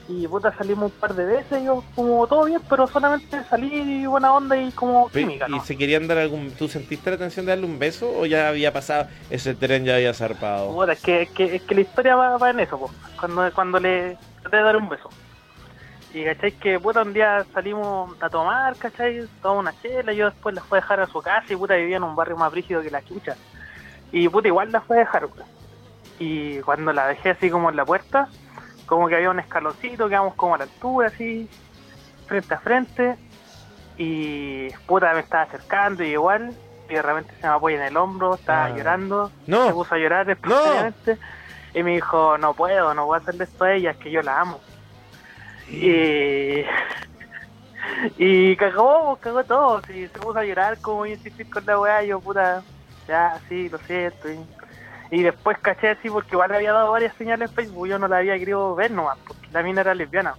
Y 0.07 0.27
puta, 0.27 0.55
salimos 0.55 0.91
un 0.91 0.99
par 0.99 1.15
de 1.15 1.25
veces, 1.25 1.61
y 1.61 1.65
yo 1.65 1.83
como 1.95 2.27
todo 2.27 2.45
bien, 2.45 2.61
pero 2.69 2.85
solamente 2.85 3.43
salí 3.49 4.05
buena 4.05 4.33
onda 4.33 4.55
y 4.55 4.71
como 4.71 5.09
química, 5.09 5.47
¿Y 5.49 5.59
se 5.61 5.75
querían 5.75 6.07
dar 6.07 6.19
algún... 6.19 6.51
¿Tú 6.51 6.67
sentiste 6.67 7.09
la 7.09 7.17
tensión 7.17 7.45
de 7.45 7.53
darle 7.53 7.65
un 7.65 7.79
beso 7.79 8.11
o 8.15 8.27
ya 8.27 8.49
había 8.49 8.71
pasado? 8.71 9.07
Ese 9.31 9.55
tren 9.55 9.83
ya 9.83 9.95
había 9.95 10.13
zarpado. 10.13 10.71
Puta, 10.71 10.91
es 10.91 11.01
que, 11.01 11.23
es 11.23 11.29
que, 11.31 11.55
es 11.55 11.61
que 11.63 11.73
la 11.75 11.81
historia 11.81 12.15
va, 12.15 12.37
va 12.37 12.51
en 12.51 12.59
eso, 12.59 12.77
po. 12.77 12.91
Cuando, 13.19 13.51
cuando 13.53 13.79
le 13.79 14.15
traté 14.41 14.57
de 14.57 14.63
dar 14.63 14.77
un 14.77 14.89
beso. 14.89 15.09
Y 16.13 16.23
cachai 16.23 16.51
que 16.53 16.79
puta 16.79 17.01
un 17.01 17.11
día 17.11 17.45
salimos 17.51 18.15
a 18.21 18.29
tomar, 18.29 18.75
cachai, 18.77 19.27
tomamos 19.41 19.63
una 19.63 19.81
chela, 19.81 20.13
yo 20.13 20.29
después 20.29 20.53
la 20.53 20.61
fui 20.61 20.77
a 20.77 20.81
dejar 20.81 20.99
a 21.01 21.07
su 21.07 21.21
casa 21.21 21.51
y 21.51 21.55
puta 21.55 21.75
vivía 21.75 21.97
en 21.97 22.03
un 22.03 22.15
barrio 22.15 22.37
más 22.37 22.51
brígido 22.51 22.81
que 22.81 22.91
la 22.91 23.03
chucha. 23.03 23.35
Y 24.11 24.29
puta 24.29 24.47
igual 24.47 24.71
la 24.71 24.81
fui 24.81 24.97
a 24.97 24.99
dejar. 24.99 25.27
Y 26.19 26.59
cuando 26.59 26.93
la 26.93 27.07
dejé 27.07 27.31
así 27.31 27.49
como 27.49 27.69
en 27.69 27.75
la 27.75 27.83
puerta, 27.83 28.29
como 28.85 29.07
que 29.07 29.15
había 29.15 29.29
un 29.31 29.39
escaloncito, 29.39 30.07
quedamos 30.09 30.35
como 30.35 30.55
a 30.55 30.59
la 30.59 30.63
altura, 30.65 31.07
así, 31.07 31.49
frente 32.27 32.53
a 32.53 32.59
frente. 32.59 33.17
Y 33.97 34.69
puta 34.87 35.13
me 35.13 35.21
estaba 35.21 35.43
acercando 35.43 36.03
y 36.03 36.07
igual, 36.11 36.53
y 36.89 36.93
de 36.93 37.01
repente 37.01 37.33
se 37.39 37.47
me 37.47 37.53
apoya 37.53 37.77
en 37.77 37.83
el 37.83 37.97
hombro, 37.97 38.35
estaba 38.35 38.65
Ah. 38.65 38.69
llorando, 38.77 39.31
No. 39.47 39.67
se 39.67 39.73
puso 39.73 39.95
a 39.95 39.97
llorar 39.97 40.29
espontáneamente 40.29 41.17
y 41.73 41.81
me 41.83 41.91
dijo, 41.95 42.37
no 42.37 42.53
puedo, 42.53 42.93
no 42.93 43.05
voy 43.05 43.15
a 43.15 43.21
hacerle 43.21 43.45
esto 43.45 43.63
a 43.63 43.73
ella, 43.73 43.91
es 43.91 43.97
que 43.97 44.11
yo 44.11 44.21
la 44.21 44.41
amo. 44.41 44.59
Y, 45.69 46.63
Y 48.17 48.55
cagó, 48.57 49.17
cagó 49.17 49.43
todo. 49.43 49.81
Sí, 49.87 50.07
se 50.07 50.19
puso 50.19 50.39
a 50.39 50.43
llorar 50.43 50.79
como 50.81 51.05
y 51.05 51.13
insistir 51.13 51.47
con 51.49 51.65
la 51.65 51.79
weá. 51.79 52.03
Yo, 52.03 52.19
puta, 52.19 52.63
ya, 53.07 53.39
sí, 53.47 53.69
lo 53.69 53.77
siento. 53.79 54.29
Y, 54.29 54.39
y 55.11 55.21
después 55.23 55.57
caché 55.59 55.89
así 55.89 56.09
porque 56.09 56.29
igual 56.33 56.49
le 56.51 56.57
había 56.57 56.73
dado 56.73 56.91
varias 56.91 57.15
señales 57.15 57.49
en 57.49 57.55
Facebook. 57.55 57.87
Yo 57.87 57.99
no 57.99 58.07
la 58.07 58.17
había 58.17 58.37
querido 58.37 58.75
ver 58.75 58.91
nomás, 58.91 59.17
porque 59.27 59.47
la 59.51 59.61
mina 59.63 59.81
era 59.81 59.93
lesbiana. 59.95 60.35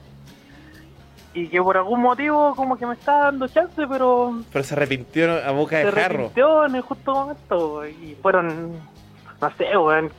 Y 1.34 1.48
que 1.48 1.60
por 1.60 1.76
algún 1.76 2.00
motivo 2.00 2.54
como 2.56 2.78
que 2.78 2.86
me 2.86 2.94
estaba 2.94 3.24
dando 3.24 3.46
chance, 3.48 3.86
pero 3.88 4.40
Pero 4.52 4.64
se 4.64 4.74
arrepintió 4.74 5.32
a 5.44 5.50
boca 5.50 5.78
se 5.78 5.84
de 5.86 5.92
jarro. 5.92 6.04
arrepintió 6.04 6.66
en 6.66 6.74
el 6.76 6.80
justo 6.82 7.14
momento. 7.14 7.86
Y 7.86 8.16
fueron, 8.22 8.72
no 9.40 9.50
sé, 9.58 9.76
weón. 9.76 10.10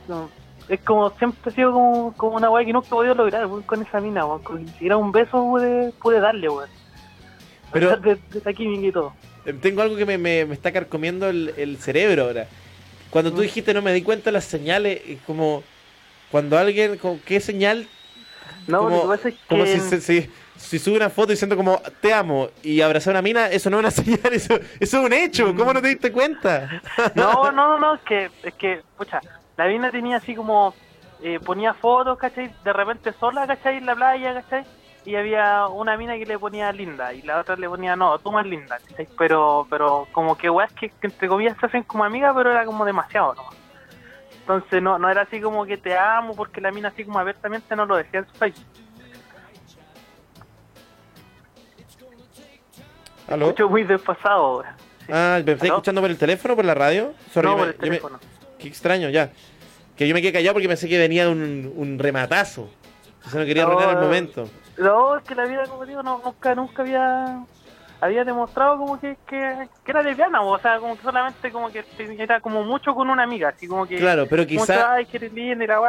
Es 0.68 0.80
como 0.80 1.10
siempre 1.10 1.50
ha 1.50 1.54
sido 1.54 1.72
como, 1.72 2.12
como 2.16 2.36
una 2.36 2.50
weá 2.50 2.64
que 2.64 2.72
nunca 2.72 2.86
he 2.86 2.90
podido 2.90 3.14
lograr 3.14 3.46
weón, 3.46 3.62
con 3.62 3.82
esa 3.82 4.00
mina, 4.00 4.24
weón. 4.26 4.42
Con 4.44 4.62
ni 4.64 4.68
siquiera 4.70 4.96
un 4.96 5.10
beso 5.10 5.32
pude, 5.42 5.92
pude 6.00 6.20
darle, 6.20 6.48
weón. 6.48 6.68
Pero- 7.72 7.96
de, 7.96 8.14
de 8.44 8.54
química 8.54 8.86
y 8.86 8.92
todo. 8.92 9.12
Tengo 9.60 9.80
algo 9.82 9.96
que 9.96 10.04
me, 10.06 10.18
me, 10.18 10.44
me 10.44 10.54
está 10.54 10.70
carcomiendo 10.72 11.28
el, 11.28 11.52
el 11.56 11.78
cerebro 11.78 12.24
ahora. 12.24 12.46
Cuando 13.10 13.32
tú 13.32 13.40
dijiste 13.40 13.72
no 13.74 13.82
me 13.82 13.92
di 13.92 14.02
cuenta 14.02 14.30
las 14.30 14.44
señales, 14.44 15.00
es 15.06 15.18
como 15.22 15.62
cuando 16.30 16.58
alguien, 16.58 16.98
como, 16.98 17.18
¿qué 17.24 17.40
señal? 17.40 17.88
No, 18.66 18.80
como, 18.80 18.96
lo 18.96 19.02
que 19.02 19.08
pasa 19.16 19.28
es 19.30 19.34
como 19.48 19.64
que- 19.64 19.80
si, 19.80 19.88
se- 19.88 20.00
si, 20.00 20.30
si 20.56 20.78
sube 20.78 20.96
una 20.96 21.08
foto 21.08 21.30
diciendo 21.30 21.56
como 21.56 21.80
te 22.02 22.12
amo 22.12 22.50
y 22.62 22.80
abrazar 22.82 23.12
a 23.12 23.18
una 23.18 23.22
mina, 23.22 23.46
eso 23.46 23.70
no 23.70 23.78
es 23.78 23.80
una 23.80 23.90
señal, 24.04 24.32
eso, 24.32 24.54
eso 24.80 24.98
es 24.98 25.04
un 25.06 25.12
hecho. 25.12 25.54
¿Cómo 25.54 25.72
no 25.72 25.80
te 25.80 25.88
diste 25.88 26.12
cuenta? 26.12 26.82
No, 27.14 27.44
no, 27.44 27.52
no, 27.52 27.78
no, 27.78 27.94
es 27.94 28.00
que, 28.02 28.30
es 28.42 28.54
que, 28.54 28.82
pucha, 28.96 29.20
la 29.56 29.66
mina 29.66 29.90
tenía 29.90 30.18
así 30.18 30.34
como, 30.34 30.74
eh, 31.22 31.40
ponía 31.40 31.72
fotos, 31.74 32.18
¿cachai? 32.18 32.52
De 32.62 32.72
repente 32.72 33.12
sola, 33.18 33.46
¿cachai? 33.46 33.78
En 33.78 33.86
la 33.86 33.96
playa, 33.96 34.34
¿cachai? 34.34 34.64
Y 35.08 35.16
había 35.16 35.66
una 35.68 35.96
mina 35.96 36.18
que 36.18 36.26
le 36.26 36.38
ponía 36.38 36.70
linda 36.70 37.14
y 37.14 37.22
la 37.22 37.40
otra 37.40 37.56
le 37.56 37.66
ponía, 37.66 37.96
no, 37.96 38.18
tú 38.18 38.30
más 38.30 38.44
linda. 38.44 38.78
Pero, 39.16 39.66
pero 39.70 40.06
como 40.12 40.36
que 40.36 40.50
weas 40.50 40.70
que, 40.74 40.90
que 40.90 41.06
entre 41.06 41.28
comillas 41.28 41.56
se 41.58 41.64
hacen 41.64 41.82
como 41.84 42.04
amigas, 42.04 42.34
pero 42.36 42.50
era 42.50 42.66
como 42.66 42.84
demasiado, 42.84 43.34
¿no? 43.34 43.44
Entonces 44.40 44.82
no, 44.82 44.98
no 44.98 45.08
era 45.08 45.22
así 45.22 45.40
como 45.40 45.64
que 45.64 45.78
te 45.78 45.96
amo, 45.96 46.34
porque 46.36 46.60
la 46.60 46.70
mina 46.72 46.88
así 46.88 47.06
como 47.06 47.18
abiertamente 47.18 47.74
no 47.74 47.86
lo 47.86 47.96
decía 47.96 48.20
en 48.20 48.26
su 48.26 48.34
Facebook. 48.34 48.66
¿Aló? 53.28 53.46
Mucho 53.46 53.68
muy 53.68 53.84
desfasado, 53.84 54.58
weón. 54.58 54.66
Ah, 55.10 55.40
¿me 55.44 55.52
¿Aló? 55.52 55.64
escuchando 55.64 56.00
por 56.02 56.10
el 56.10 56.18
teléfono 56.18 56.54
por 56.54 56.64
la 56.66 56.74
radio? 56.74 57.14
Sorry, 57.32 57.48
No, 57.48 57.56
por 57.56 57.66
me- 57.66 57.72
el 57.72 57.78
me- 57.78 57.86
teléfono. 57.86 58.20
Qué 58.58 58.68
extraño, 58.68 59.08
ya. 59.08 59.30
Que 59.96 60.06
yo 60.06 60.14
me 60.14 60.20
quedé 60.20 60.32
callado 60.34 60.52
porque 60.54 60.68
pensé 60.68 60.86
que 60.86 60.98
venía 60.98 61.30
un, 61.30 61.72
un 61.76 61.98
rematazo. 61.98 62.68
Entonces 63.16 63.40
no 63.40 63.46
quería 63.46 63.62
No, 63.64 63.70
arruinar 63.70 63.88
el 63.90 63.94
no. 63.96 64.02
momento. 64.02 64.48
No, 64.78 65.16
es 65.18 65.24
que 65.24 65.34
la 65.34 65.44
vida, 65.44 65.64
como 65.68 65.84
digo, 65.84 66.02
no, 66.02 66.20
nunca, 66.24 66.54
nunca 66.54 66.82
había 66.82 67.44
había 68.00 68.24
demostrado 68.24 68.78
como 68.78 69.00
que, 69.00 69.16
que, 69.26 69.68
que 69.84 69.90
era 69.90 70.02
lesbiana, 70.04 70.40
o 70.40 70.56
sea, 70.60 70.78
como 70.78 70.96
que 70.96 71.02
solamente 71.02 71.50
como 71.50 71.68
que 71.70 71.84
era 72.16 72.40
como 72.40 72.62
mucho 72.62 72.94
con 72.94 73.10
una 73.10 73.24
amiga, 73.24 73.48
así 73.48 73.66
como 73.66 73.86
que... 73.88 73.96
Claro, 73.96 74.26
pero 74.30 74.46
quizá- 74.46 74.94
Ay, 74.94 75.06
que 75.06 75.18
linda 75.18 75.66
la. 75.66 75.80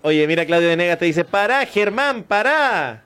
Oye, 0.00 0.26
mira, 0.26 0.46
Claudio 0.46 0.68
Venegas 0.68 0.98
te 0.98 1.04
dice, 1.04 1.24
pará, 1.24 1.66
Germán, 1.66 2.22
pará. 2.22 3.02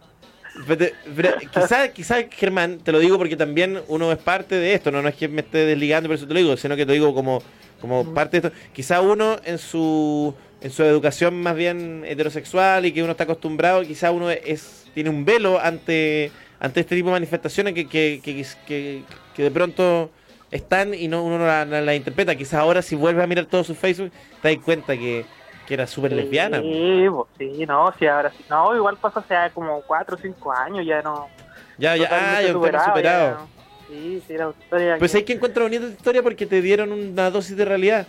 Pero, 0.67 0.87
pero 1.17 1.31
quizá, 1.53 1.89
quizá, 1.89 2.17
Germán, 2.31 2.79
te 2.79 2.93
lo 2.93 2.99
digo 3.01 3.19
porque 3.19 3.37
también 3.37 3.83
uno 3.89 4.11
es 4.13 4.19
parte 4.19 4.55
de 4.55 4.75
esto, 4.75 4.91
no, 4.93 5.03
no 5.03 5.09
es 5.09 5.17
que 5.17 5.27
me 5.29 5.41
esté 5.43 5.59
desligando, 5.67 6.09
por 6.09 6.15
eso 6.15 6.27
te 6.29 6.33
lo 6.33 6.39
digo, 6.41 6.57
sino 6.57 6.77
que 6.77 6.87
te 6.87 6.91
lo 6.91 6.95
digo 6.95 7.15
como, 7.15 7.43
como 7.81 8.15
parte 8.15 8.41
de 8.41 8.49
esto. 8.49 8.59
Quizá 8.73 9.01
uno 9.01 9.37
en 9.45 9.59
su, 9.59 10.33
en 10.61 10.71
su 10.71 10.85
educación 10.85 11.43
más 11.43 11.57
bien 11.57 12.05
heterosexual 12.07 12.87
y 12.87 12.93
que 12.93 13.03
uno 13.03 13.11
está 13.11 13.25
acostumbrado, 13.25 13.83
quizá 13.83 14.13
uno 14.13 14.31
es, 14.31 14.86
tiene 14.97 15.11
un 15.11 15.27
velo 15.27 15.61
ante, 15.61 16.33
ante 16.59 16.81
este 16.81 16.97
tipo 16.97 17.09
de 17.09 17.13
manifestaciones 17.13 17.75
que, 17.75 17.87
que, 17.87 18.19
que, 18.25 18.43
que- 18.67 19.03
que 19.35 19.43
de 19.43 19.51
pronto 19.51 20.09
están 20.51 20.95
y 20.95 21.07
no 21.07 21.23
uno 21.23 21.37
no 21.39 21.45
la, 21.47 21.67
la- 21.67 21.83
la 21.83 21.95
interpreta. 21.95 22.35
Quizá 22.35 22.61
ahora 22.61 22.81
si 22.81 22.97
vuelves 22.97 23.23
a 23.23 23.27
mirar 23.27 23.45
todo 23.45 23.63
su 23.63 23.75
Facebook, 23.75 24.11
te 24.41 24.55
das 24.55 24.65
cuenta 24.65 24.97
que, 24.97 25.27
que 25.69 25.75
era 25.75 25.87
súper 25.87 26.13
lesbiana. 26.15 26.63
po. 26.63 26.65
Sí, 26.65 27.05
pues, 27.11 27.29
sí, 27.59 27.67
no, 27.67 27.93
sí, 27.99 28.07
ahora 28.07 28.31
sí. 28.31 28.43
No, 28.49 28.75
igual 28.75 28.97
pasó 28.97 29.19
hace 29.19 29.35
como 29.53 29.83
4 29.83 30.17
o 30.17 30.19
5 30.19 30.51
años, 30.51 30.87
ya 30.87 31.03
no... 31.03 31.29
Ya, 31.77 31.95
ya, 31.95 32.09
ah, 32.11 32.41
ya 32.41 32.55
tema 32.55 32.85
superado. 32.87 33.37
ya. 33.39 33.47
Sí, 33.89 34.23
sí, 34.27 34.33
era 34.33 34.49
una 34.49 34.57
historia 34.59 34.97
Pues 34.99 35.13
que- 35.13 35.19
hay 35.19 35.25
que 35.25 35.33
encontrar 35.35 35.65
bonita 35.65 35.85
esta 35.85 35.97
historia 35.99 36.23
porque 36.23 36.47
te 36.47 36.63
dieron 36.63 36.91
una 36.91 37.31
dosis 37.31 37.55
de 37.55 37.67
realidad. 37.67 38.07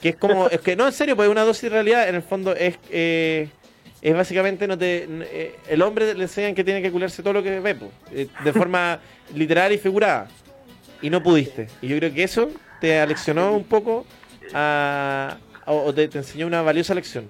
Que 0.00 0.08
es 0.10 0.16
como, 0.16 0.48
es 0.48 0.60
que 0.60 0.74
no, 0.74 0.86
en 0.86 0.92
serio, 0.94 1.16
pues 1.16 1.28
una 1.28 1.42
dosis 1.44 1.64
de 1.64 1.68
realidad 1.68 2.08
en 2.08 2.14
el 2.14 2.22
fondo 2.22 2.54
es, 2.54 2.78
eh, 2.90 3.48
es 4.02 4.14
básicamente 4.14 4.66
no 4.66 4.76
te, 4.76 5.06
eh, 5.08 5.56
el 5.68 5.82
hombre 5.82 6.14
le 6.14 6.22
enseñan 6.24 6.54
que 6.54 6.64
tiene 6.64 6.82
que 6.82 6.90
cularse 6.92 7.22
todo 7.22 7.34
lo 7.34 7.42
que 7.42 7.60
ve, 7.60 7.74
pues, 7.74 7.90
eh, 8.12 8.28
de 8.44 8.52
forma 8.52 8.98
literal 9.34 9.72
y 9.72 9.78
figurada. 9.78 10.28
Y 11.02 11.10
no 11.10 11.22
pudiste. 11.22 11.68
Y 11.82 11.88
yo 11.88 11.98
creo 11.98 12.12
que 12.12 12.22
eso 12.22 12.48
te 12.80 12.98
aleccionó 13.00 13.52
un 13.52 13.64
poco 13.64 14.06
a, 14.54 15.36
o 15.66 15.84
o 15.86 15.94
te, 15.94 16.08
te 16.08 16.18
enseñó 16.18 16.46
una 16.46 16.62
valiosa 16.62 16.94
lección. 16.94 17.28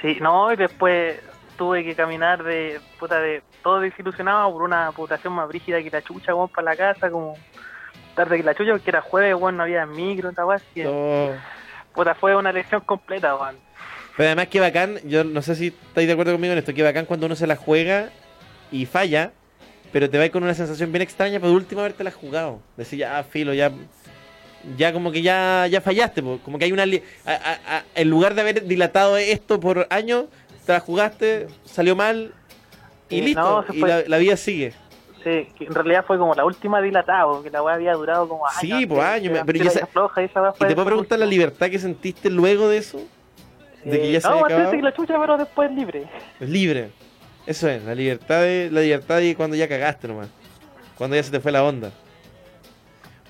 Sí, 0.00 0.16
no, 0.20 0.52
y 0.52 0.56
después 0.56 1.20
tuve 1.56 1.84
que 1.84 1.94
caminar 1.94 2.42
de, 2.42 2.80
puta, 2.98 3.20
de 3.20 3.42
todo 3.62 3.80
desilusionado 3.80 4.50
por 4.52 4.62
una 4.62 4.90
población 4.92 5.34
más 5.34 5.46
brígida 5.48 5.82
que 5.82 5.90
la 5.90 6.02
chucha, 6.02 6.34
weón, 6.34 6.48
para 6.48 6.70
la 6.70 6.76
casa, 6.76 7.10
como 7.10 7.34
tarde 8.14 8.38
que 8.38 8.42
la 8.42 8.54
chucha, 8.54 8.72
porque 8.72 8.90
era 8.90 9.00
jueves, 9.02 9.34
weón, 9.34 9.56
no 9.56 9.62
había 9.64 9.84
micro, 9.86 10.30
weá, 10.30 10.56
así 10.56 10.66
que, 10.74 10.86
Oh. 10.86 11.30
puta, 11.94 12.14
fue 12.14 12.34
una 12.34 12.50
lección 12.52 12.80
completa, 12.80 13.36
weón. 13.36 13.56
Pero 14.16 14.28
además 14.28 14.48
que 14.48 14.60
bacán, 14.60 14.98
yo 15.04 15.24
no 15.24 15.40
sé 15.42 15.54
si 15.54 15.68
estáis 15.68 16.06
de 16.06 16.12
acuerdo 16.12 16.32
conmigo 16.32 16.52
en 16.52 16.58
esto, 16.58 16.74
que 16.74 16.82
bacán 16.82 17.06
cuando 17.06 17.26
uno 17.26 17.34
se 17.36 17.46
la 17.46 17.56
juega 17.56 18.10
y 18.70 18.86
falla, 18.86 19.32
pero 19.92 20.08
te 20.10 20.18
va 20.18 20.28
con 20.28 20.42
una 20.42 20.54
sensación 20.54 20.92
bien 20.92 21.02
extraña 21.02 21.40
por 21.40 21.50
último 21.50 21.80
haberte 21.80 22.04
la 22.04 22.10
jugado. 22.10 22.60
Decir, 22.76 22.98
ya, 23.00 23.22
filo, 23.24 23.54
ya 23.54 23.72
ya 24.76 24.92
como 24.92 25.10
que 25.10 25.22
ya 25.22 25.66
ya 25.66 25.80
fallaste, 25.80 26.22
po. 26.22 26.38
como 26.44 26.58
que 26.58 26.66
hay 26.66 26.72
una 26.72 26.84
a- 26.84 27.30
a- 27.32 27.76
a- 27.78 27.84
en 27.94 28.08
lugar 28.10 28.34
de 28.34 28.42
haber 28.42 28.64
dilatado 28.66 29.16
esto 29.16 29.58
por 29.58 29.86
años, 29.90 30.26
te 30.64 30.72
la 30.72 30.80
jugaste, 30.80 31.48
salió 31.64 31.96
mal 31.96 32.32
y 33.08 33.20
listo, 33.22 33.64
no, 33.68 33.74
y 33.74 33.80
la, 33.80 34.02
la 34.06 34.18
vida 34.18 34.36
sigue. 34.36 34.72
Sí, 35.24 35.48
que 35.56 35.64
en 35.64 35.74
realidad 35.74 36.04
fue 36.06 36.18
como 36.18 36.34
la 36.34 36.44
última 36.44 36.80
dilatada, 36.80 37.26
porque 37.26 37.50
la 37.50 37.62
weá 37.62 37.74
había 37.74 37.92
durado 37.94 38.28
como 38.28 38.46
años. 38.46 38.60
Sí, 38.60 38.86
pues 38.86 39.02
años, 39.02 39.40
pero 39.46 39.64
ya 39.64 39.86
floja 39.86 40.22
y 40.22 40.24
¿Y 40.24 40.28
te 40.28 40.74
puedo 40.74 40.84
preguntar 40.84 41.18
la 41.18 41.26
libertad 41.26 41.70
que 41.70 41.78
sentiste 41.78 42.28
luego 42.30 42.68
de 42.68 42.78
eso? 42.78 43.00
De 43.84 44.00
que 44.00 44.12
ya 44.12 44.20
se 44.20 44.28
no, 44.28 44.44
antes 44.44 44.68
que 44.68 44.82
la 44.82 44.94
chucha, 44.94 45.14
pero 45.20 45.36
después 45.36 45.70
libre. 45.72 46.08
Libre. 46.40 46.90
Eso 47.46 47.68
es, 47.68 47.82
la 47.82 47.94
libertad 47.94 48.42
de 48.42 48.68
la 48.70 48.80
libertad 48.80 49.18
de 49.18 49.34
cuando 49.34 49.56
ya 49.56 49.68
cagaste 49.68 50.06
nomás. 50.08 50.28
Cuando 50.96 51.16
ya 51.16 51.22
se 51.22 51.30
te 51.30 51.40
fue 51.40 51.50
la 51.50 51.64
onda. 51.64 51.90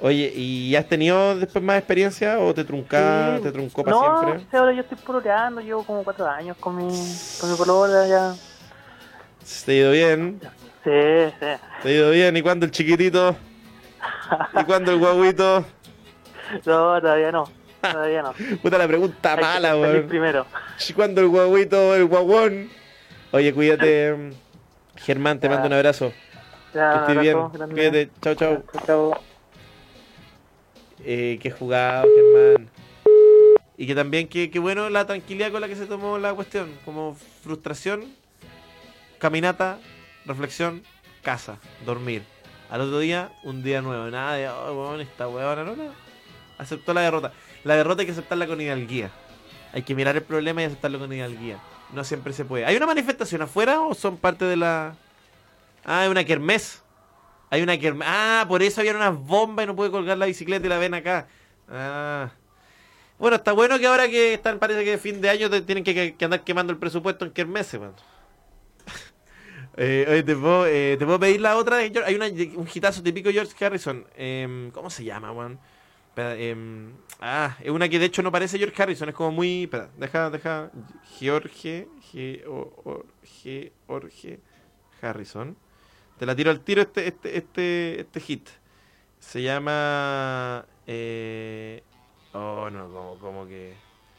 Oye, 0.00 0.32
¿y 0.34 0.74
has 0.74 0.86
tenido 0.88 1.38
después 1.38 1.64
más 1.64 1.78
experiencia 1.78 2.38
o 2.40 2.52
te 2.52 2.64
trunca, 2.64 3.36
Sí. 3.36 3.44
te 3.44 3.52
truncó 3.52 3.84
para 3.84 3.96
no, 3.96 4.20
siempre? 4.20 4.46
sí, 4.50 4.56
ahora 4.56 4.72
yo 4.72 4.80
estoy 4.80 4.98
pololeando, 4.98 5.60
llevo 5.60 5.84
como 5.84 6.02
cuatro 6.02 6.26
años 6.26 6.56
con 6.58 6.76
mi, 6.76 6.88
con 7.40 7.50
mi 7.50 7.56
polola 7.56 8.06
ya. 8.08 8.34
¿Te 9.64 9.72
ha 9.72 9.74
ido 9.74 9.92
bien? 9.92 10.40
Sí, 10.84 10.90
sí. 11.40 11.46
¿Te 11.82 11.88
ha 11.88 11.92
ido 11.92 12.10
bien? 12.10 12.36
¿Y 12.36 12.42
cuándo 12.42 12.66
el 12.66 12.72
chiquitito? 12.72 13.36
¿Y 14.60 14.64
cuándo 14.64 14.92
el 14.92 14.98
guaguito? 14.98 15.64
No, 16.66 17.00
todavía 17.00 17.32
no. 17.32 17.44
Todavía 17.82 18.22
no. 18.22 18.32
Puta 18.62 18.78
la 18.78 18.86
pregunta 18.88 19.34
Hay 19.34 19.40
mala, 19.40 19.76
weón. 19.76 20.06
primero. 20.08 20.46
¿Y 20.88 20.92
cuándo 20.92 21.20
el 21.20 21.28
guaguito, 21.28 21.94
el 21.94 22.04
guaguón? 22.06 22.70
Oye, 23.32 23.52
cuídate, 23.52 24.30
Germán, 24.96 25.40
te 25.40 25.48
Ya. 25.48 25.52
mando 25.54 25.66
un 25.68 25.72
abrazo. 25.74 26.12
Ya, 26.74 26.92
que 26.92 27.12
estés 27.12 27.20
bien. 27.20 27.38
grande. 27.52 27.74
Cuídate, 27.74 28.10
chao, 28.22 28.34
chao. 28.34 28.62
Chao. 28.86 29.20
Eh, 31.04 31.38
qué 31.42 31.50
jugado, 31.50 32.06
Germán. 32.14 32.68
Y 33.76 33.86
que 33.86 33.94
también, 33.94 34.28
que, 34.28 34.50
que 34.50 34.58
bueno 34.58 34.88
la 34.90 35.06
tranquilidad 35.06 35.50
con 35.50 35.60
la 35.60 35.68
que 35.68 35.76
se 35.76 35.86
tomó 35.86 36.18
la 36.18 36.32
cuestión. 36.34 36.70
Como 36.84 37.16
frustración, 37.42 38.14
caminata, 39.18 39.78
reflexión, 40.24 40.82
casa, 41.22 41.56
dormir. 41.84 42.22
Al 42.70 42.80
otro 42.82 43.00
día, 43.00 43.30
un 43.44 43.62
día 43.62 43.82
nuevo. 43.82 44.08
Nada 44.10 44.34
de, 44.36 44.48
oh, 44.48 44.72
weón, 44.72 45.00
esta 45.00 45.28
weona, 45.28 45.64
no, 45.64 45.74
no. 45.76 45.90
Aceptó 46.58 46.94
la 46.94 47.00
derrota. 47.02 47.32
La 47.64 47.76
derrota 47.76 48.02
hay 48.02 48.06
que 48.06 48.12
aceptarla 48.12 48.46
con 48.46 48.60
hidalguía. 48.60 49.10
Hay 49.72 49.82
que 49.82 49.94
mirar 49.94 50.16
el 50.16 50.22
problema 50.22 50.62
y 50.62 50.66
aceptarlo 50.66 50.98
con 50.98 51.12
hidalguía. 51.12 51.58
No 51.92 52.04
siempre 52.04 52.32
se 52.32 52.44
puede. 52.44 52.64
¿Hay 52.64 52.76
una 52.76 52.86
manifestación 52.86 53.42
afuera 53.42 53.80
o 53.80 53.94
son 53.94 54.16
parte 54.16 54.44
de 54.44 54.56
la... 54.56 54.96
Ah, 55.84 56.00
hay 56.00 56.08
una 56.08 56.24
kermés. 56.24 56.82
Hay 57.50 57.62
una 57.62 57.78
kermés. 57.78 58.08
Ah, 58.10 58.44
por 58.48 58.62
eso 58.62 58.80
había 58.80 58.94
unas 58.94 59.16
bombas 59.16 59.64
y 59.64 59.66
no 59.66 59.76
puede 59.76 59.90
colgar 59.90 60.18
la 60.18 60.26
bicicleta 60.26 60.66
y 60.66 60.68
la 60.68 60.78
ven 60.78 60.94
acá. 60.94 61.28
Ah. 61.68 62.30
Bueno, 63.18 63.36
está 63.36 63.52
bueno 63.52 63.78
que 63.78 63.86
ahora 63.86 64.08
que 64.08 64.34
están, 64.34 64.58
parece 64.58 64.84
que 64.84 64.98
fin 64.98 65.20
de 65.20 65.30
año 65.30 65.48
te 65.48 65.62
tienen 65.62 65.84
que, 65.84 66.16
andar 66.24 66.42
quemando 66.42 66.72
el 66.72 66.78
presupuesto 66.78 67.24
en 67.24 67.30
kermeses, 67.30 67.80
man. 67.80 67.94
Eh, 69.74 70.04
oye, 70.06 70.22
¿te 70.22 70.36
puedo, 70.36 70.66
eh, 70.66 70.96
te 70.98 71.06
puedo 71.06 71.18
pedir 71.18 71.40
la 71.40 71.56
otra 71.56 71.78
de 71.78 71.88
George? 71.88 72.06
Hay 72.06 72.14
una, 72.14 72.26
un 72.26 72.68
hitazo 72.72 73.02
típico 73.02 73.30
George 73.30 73.64
Harrison. 73.64 74.04
Em, 74.16 74.70
¿Cómo 74.70 74.90
se 74.90 75.02
llama, 75.02 75.32
man? 75.32 75.58
Em, 76.16 76.92
ah, 77.20 77.56
es 77.62 77.70
una 77.70 77.88
que 77.88 77.98
de 77.98 78.04
hecho 78.06 78.22
no 78.22 78.30
parece 78.30 78.58
George 78.58 78.80
Harrison, 78.82 79.08
es 79.08 79.14
como 79.14 79.32
muy. 79.32 79.64
Espera, 79.64 79.88
deja, 79.96 80.30
deja. 80.30 80.70
George. 81.18 81.88
George. 82.12 83.72
George 83.86 84.40
Harrison. 85.00 85.56
Te 86.18 86.26
la 86.26 86.36
tiro 86.36 86.50
al 86.50 86.60
tiro 86.60 86.82
este, 86.82 87.08
este, 87.08 87.36
este, 87.38 88.00
este 88.02 88.20
hit. 88.20 88.48
Se 89.18 89.42
llama. 89.42 90.66
Eh... 90.86 91.82
Oh, 92.34 92.68
no, 92.70 92.88
como, 92.92 93.18
como 93.18 93.46
que. 93.46 93.74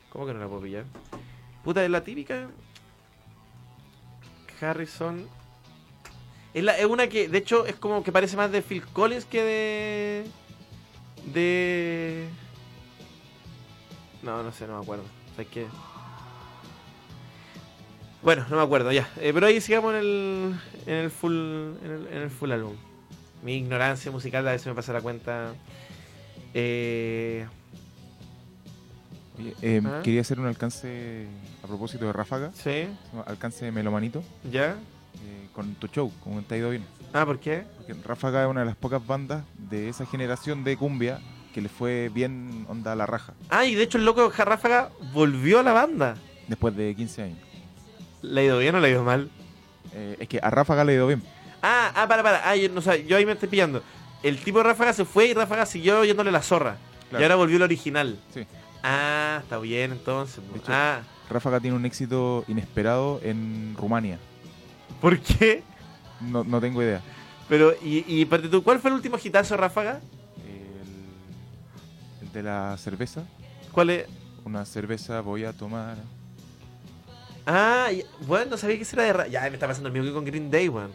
¿Cómo 0.09 0.25
que 0.25 0.33
no 0.33 0.39
la 0.39 0.47
puedo 0.47 0.61
pillar? 0.61 0.85
Puta, 1.63 1.83
es 1.83 1.89
la 1.91 2.03
típica. 2.03 2.49
Harrison. 4.61 5.27
Es, 6.53 6.63
la- 6.63 6.77
es 6.77 6.85
una 6.85 7.07
que, 7.07 7.27
de 7.27 7.37
hecho, 7.37 7.65
es 7.65 7.75
como 7.75 8.03
que 8.03 8.11
parece 8.11 8.37
más 8.37 8.51
de 8.51 8.61
Phil 8.61 8.85
Collins 8.87 9.25
que 9.25 9.43
de. 9.43 10.23
De. 11.31 12.27
No, 14.21 14.41
no 14.43 14.51
sé, 14.51 14.67
no 14.67 14.77
me 14.77 14.83
acuerdo. 14.83 15.03
¿Sabes 15.35 15.47
qué? 15.51 15.67
Bueno, 18.21 18.45
no 18.49 18.55
me 18.57 18.63
acuerdo 18.63 18.91
ya. 18.91 19.09
Eh, 19.17 19.31
pero 19.33 19.47
ahí 19.47 19.59
sigamos 19.59 19.93
en 19.93 19.99
el, 19.99 20.59
en 20.85 20.93
el 20.93 21.11
full 21.11 21.33
en 21.33 21.91
el, 21.91 22.07
en 22.07 22.21
el 22.23 22.29
full 22.29 22.51
álbum. 22.51 22.75
Mi 23.43 23.55
ignorancia 23.55 24.11
musical 24.11 24.47
a 24.47 24.51
veces 24.51 24.67
me 24.67 24.73
pasa 24.73 24.93
la 24.93 25.01
cuenta. 25.01 25.53
Eh, 26.53 27.45
Oye, 29.37 29.53
eh, 29.61 29.81
¿Ah? 29.85 30.01
Quería 30.03 30.21
hacer 30.21 30.39
un 30.39 30.45
alcance 30.45 31.27
a 31.63 31.67
propósito 31.67 32.05
de 32.05 32.13
Ráfaga. 32.13 32.51
Sí. 32.53 32.87
Alcance 33.25 33.65
de 33.65 33.71
Melomanito. 33.71 34.23
¿Ya? 34.49 34.77
eh, 35.15 35.47
con 35.53 35.75
tu 35.75 35.87
show, 35.87 36.11
como 36.23 36.41
te 36.43 36.55
ha 36.55 36.57
ido 36.57 36.69
bien. 36.69 36.85
Ah, 37.13 37.25
¿por 37.25 37.39
qué? 37.39 37.63
Porque 37.77 37.93
Ráfaga 38.03 38.43
es 38.43 38.49
una 38.49 38.61
de 38.61 38.65
las 38.65 38.75
pocas 38.75 39.05
bandas 39.05 39.43
de 39.57 39.89
esa 39.89 40.05
generación 40.05 40.63
de 40.63 40.75
cumbia 40.77 41.19
que 41.53 41.61
le 41.61 41.69
fue 41.69 42.09
bien 42.13 42.65
onda 42.67 42.93
a 42.93 42.95
la 42.95 43.05
raja. 43.05 43.33
Ah, 43.49 43.65
y 43.65 43.75
de 43.75 43.83
hecho 43.83 43.97
el 43.99 44.05
loco 44.05 44.31
Ráfaga 44.35 44.89
volvió 45.13 45.59
a 45.59 45.63
la 45.63 45.73
banda. 45.73 46.15
Después 46.47 46.75
de 46.75 46.93
15 46.95 47.21
años. 47.21 47.37
¿Le 48.23 48.41
ha 48.41 48.43
ido 48.45 48.57
bien 48.59 48.73
o 48.75 48.79
le 48.79 48.87
ha 48.87 48.91
ido 48.91 49.03
mal? 49.03 49.29
Eh, 49.93 50.17
es 50.19 50.27
que 50.27 50.39
a 50.41 50.49
Ráfaga 50.49 50.83
le 50.83 50.93
ha 50.93 50.95
ido 50.95 51.07
bien. 51.07 51.21
Ah, 51.61 51.91
ah, 51.95 52.07
para, 52.07 52.23
para. 52.23 52.49
Ah, 52.49 52.55
yo, 52.55 52.69
no, 52.69 52.81
sé, 52.81 53.05
yo 53.05 53.15
ahí 53.15 53.25
me 53.25 53.33
estoy 53.33 53.47
pillando. 53.49 53.83
El 54.23 54.39
tipo 54.39 54.57
de 54.57 54.63
Ráfaga 54.63 54.93
se 54.93 55.05
fue 55.05 55.27
y 55.27 55.33
Ráfaga 55.33 55.65
siguió 55.65 56.03
yéndole 56.03 56.31
la 56.31 56.41
zorra. 56.41 56.77
Claro. 57.09 57.21
Y 57.21 57.23
ahora 57.23 57.35
volvió 57.35 57.57
el 57.57 57.63
original. 57.63 58.17
Sí. 58.33 58.45
Ah, 58.81 59.39
está 59.43 59.59
bien 59.59 59.91
entonces. 59.91 60.41
Hecho, 60.55 60.65
Ah, 60.69 61.01
Ráfaga 61.29 61.59
tiene 61.59 61.75
un 61.77 61.85
éxito 61.85 62.43
inesperado 62.47 63.19
en 63.23 63.75
Rumania. 63.77 64.17
¿por 64.99 65.19
qué? 65.19 65.63
No, 66.29 66.43
no 66.43 66.59
tengo 66.61 66.81
idea. 66.81 67.01
Pero, 67.49 67.73
y, 67.83 68.05
y 68.07 68.23
aparte 68.23 68.47
tú, 68.47 68.63
¿cuál 68.63 68.79
fue 68.79 68.89
el 68.89 68.95
último 68.95 69.17
hitazo 69.21 69.57
Ráfaga? 69.57 69.99
El, 72.21 72.27
el 72.27 72.33
de 72.33 72.43
la 72.43 72.77
cerveza. 72.77 73.23
¿Cuál 73.71 73.89
es? 73.89 74.05
Una 74.45 74.65
cerveza 74.65 75.21
voy 75.21 75.43
a 75.45 75.53
tomar. 75.53 75.97
Ah, 77.45 77.89
y- 77.91 78.03
bueno, 78.25 78.51
no 78.51 78.57
sabía 78.57 78.77
que 78.77 78.83
ese 78.83 78.95
era 78.95 79.03
de 79.03 79.13
Ra- 79.13 79.27
Ya, 79.27 79.41
me 79.41 79.47
está 79.49 79.67
pasando 79.67 79.87
el 79.89 79.93
mismo 79.93 80.07
que 80.07 80.13
con 80.13 80.25
Green 80.25 80.49
Day, 80.49 80.69
weón. 80.69 80.91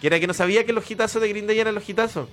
Que 0.00 0.08
era 0.08 0.18
que 0.20 0.26
no 0.26 0.34
sabía 0.34 0.64
que 0.66 0.72
los 0.72 0.88
hitazos 0.90 1.22
de 1.22 1.28
Green 1.28 1.46
Day 1.46 1.58
eran 1.58 1.74
los 1.74 1.88
hitazos. 1.88 2.28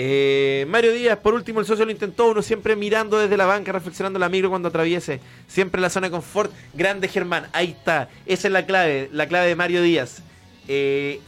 Eh, 0.00 0.64
Mario 0.68 0.92
Díaz, 0.92 1.18
por 1.18 1.34
último, 1.34 1.58
el 1.58 1.66
socio 1.66 1.84
lo 1.84 1.90
intentó. 1.90 2.28
Uno 2.30 2.42
siempre 2.42 2.76
mirando 2.76 3.18
desde 3.18 3.36
la 3.36 3.46
banca, 3.46 3.72
reflexionando 3.72 4.18
la 4.18 4.28
micro 4.28 4.48
cuando 4.50 4.68
atraviese. 4.68 5.20
Siempre 5.48 5.78
en 5.78 5.82
la 5.82 5.90
zona 5.90 6.06
de 6.06 6.12
confort. 6.12 6.52
Grande 6.74 7.08
Germán, 7.08 7.48
ahí 7.52 7.70
está. 7.70 8.08
Esa 8.26 8.46
es 8.48 8.52
la 8.52 8.64
clave, 8.66 9.08
la 9.12 9.26
clave 9.26 9.48
de 9.48 9.56
Mario 9.56 9.82
Díaz. 9.82 10.22
Eh, 10.68 11.20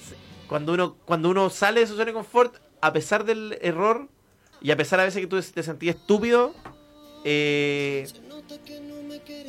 cuando, 0.47 0.74
uno, 0.74 0.97
cuando 1.05 1.30
uno 1.30 1.51
sale 1.51 1.80
de 1.80 1.86
su 1.86 1.95
zona 1.95 2.05
de 2.07 2.12
confort, 2.12 2.55
a 2.80 2.93
pesar 2.93 3.24
del 3.24 3.59
error 3.62 4.09
y 4.61 4.70
a 4.70 4.76
pesar 4.76 5.01
a 5.01 5.05
veces 5.05 5.20
que 5.20 5.26
tú 5.26 5.41
te 5.41 5.62
sentías 5.62 5.97
estúpido, 5.97 6.55
eh, 7.24 8.07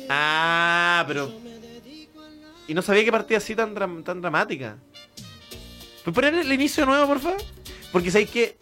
Ah, 0.08 1.04
pero. 1.06 1.32
Y 2.68 2.74
no 2.74 2.82
sabía 2.82 3.04
que 3.04 3.12
partía 3.12 3.38
así 3.38 3.54
tan, 3.54 3.74
tan 4.04 4.20
dramática. 4.20 4.76
¿Puedes 6.04 6.14
poner 6.14 6.34
el 6.34 6.52
inicio 6.52 6.84
nuevo, 6.86 7.06
por 7.06 7.20
favor? 7.20 7.40
Porque 7.90 8.10
sabéis 8.10 8.30
que. 8.30 8.58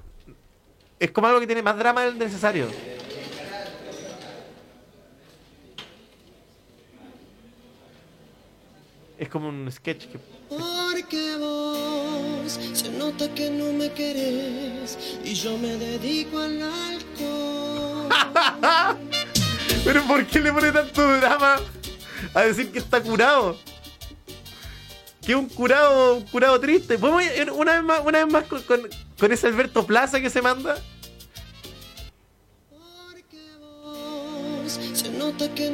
Es 0.98 1.10
como 1.10 1.28
algo 1.28 1.40
que 1.40 1.46
tiene 1.46 1.62
más 1.62 1.78
drama 1.78 2.02
del 2.02 2.18
necesario. 2.18 2.68
Es 9.20 9.28
como 9.28 9.48
un 9.50 9.70
sketch 9.70 10.06
que. 10.06 10.18
Porque 10.48 11.36
vos 11.38 12.58
se 12.72 12.88
nota 12.90 13.32
que 13.34 13.50
no 13.50 13.70
me 13.72 13.92
querés 13.92 14.98
y 15.22 15.34
yo 15.34 15.56
me 15.58 15.76
dedico 15.76 16.38
al 16.38 16.62
alcohol. 16.62 18.08
Pero 19.84 20.02
¿por 20.04 20.26
qué 20.26 20.40
le 20.40 20.52
pone 20.52 20.72
tanto 20.72 21.06
drama 21.18 21.56
a 22.34 22.40
decir 22.42 22.72
que 22.72 22.78
está 22.78 23.00
curado? 23.02 23.58
Que 25.20 25.34
un 25.36 25.48
curado, 25.50 26.16
un 26.16 26.22
curado 26.24 26.58
triste. 26.58 26.96
¿Podemos 26.98 27.22
ir 27.22 27.50
una 27.52 27.74
vez 27.74 27.82
más, 27.82 28.00
una 28.04 28.24
vez 28.24 28.32
más 28.32 28.44
con, 28.44 28.62
con- 28.62 28.88
con 29.18 29.32
ese 29.32 29.46
Alberto 29.48 29.84
Plaza 29.86 30.18
que 30.20 30.30
se 30.30 30.40
manda? 30.40 30.78
Nota 35.30 35.54
que 35.54 35.68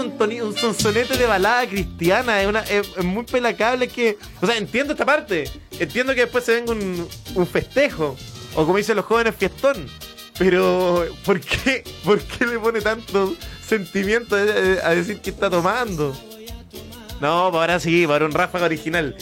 un, 0.00 0.18
toni- 0.18 0.40
un 0.40 0.56
sonsonete 0.56 1.16
de 1.16 1.26
balada 1.26 1.66
cristiana, 1.66 2.40
es, 2.40 2.48
una, 2.48 2.60
es, 2.60 2.96
muy 3.02 3.24
pelacable 3.24 3.88
que... 3.88 4.16
O 4.40 4.46
sea, 4.46 4.56
entiendo 4.56 4.92
esta 4.92 5.04
parte. 5.04 5.50
Entiendo 5.78 6.14
que 6.14 6.22
después 6.22 6.44
se 6.44 6.60
venga 6.60 6.72
un, 6.72 7.46
festejo. 7.46 8.16
O 8.54 8.64
como 8.64 8.78
dicen 8.78 8.96
los 8.96 9.04
jóvenes, 9.04 9.34
fiestón. 9.36 9.86
Pero, 10.38 11.06
¿por 11.24 11.40
qué, 11.40 11.84
¿por 12.04 12.20
qué 12.20 12.46
le 12.46 12.58
pone 12.58 12.80
tanto 12.80 13.34
sentimiento 13.66 14.36
a, 14.36 14.90
decir 14.90 15.20
que 15.20 15.30
está 15.30 15.50
tomando? 15.50 16.16
No, 17.20 17.48
pues 17.50 17.60
ahora 17.60 17.80
sí, 17.80 18.06
para 18.06 18.24
un 18.24 18.32
ráfaga 18.32 18.66
original. 18.66 19.16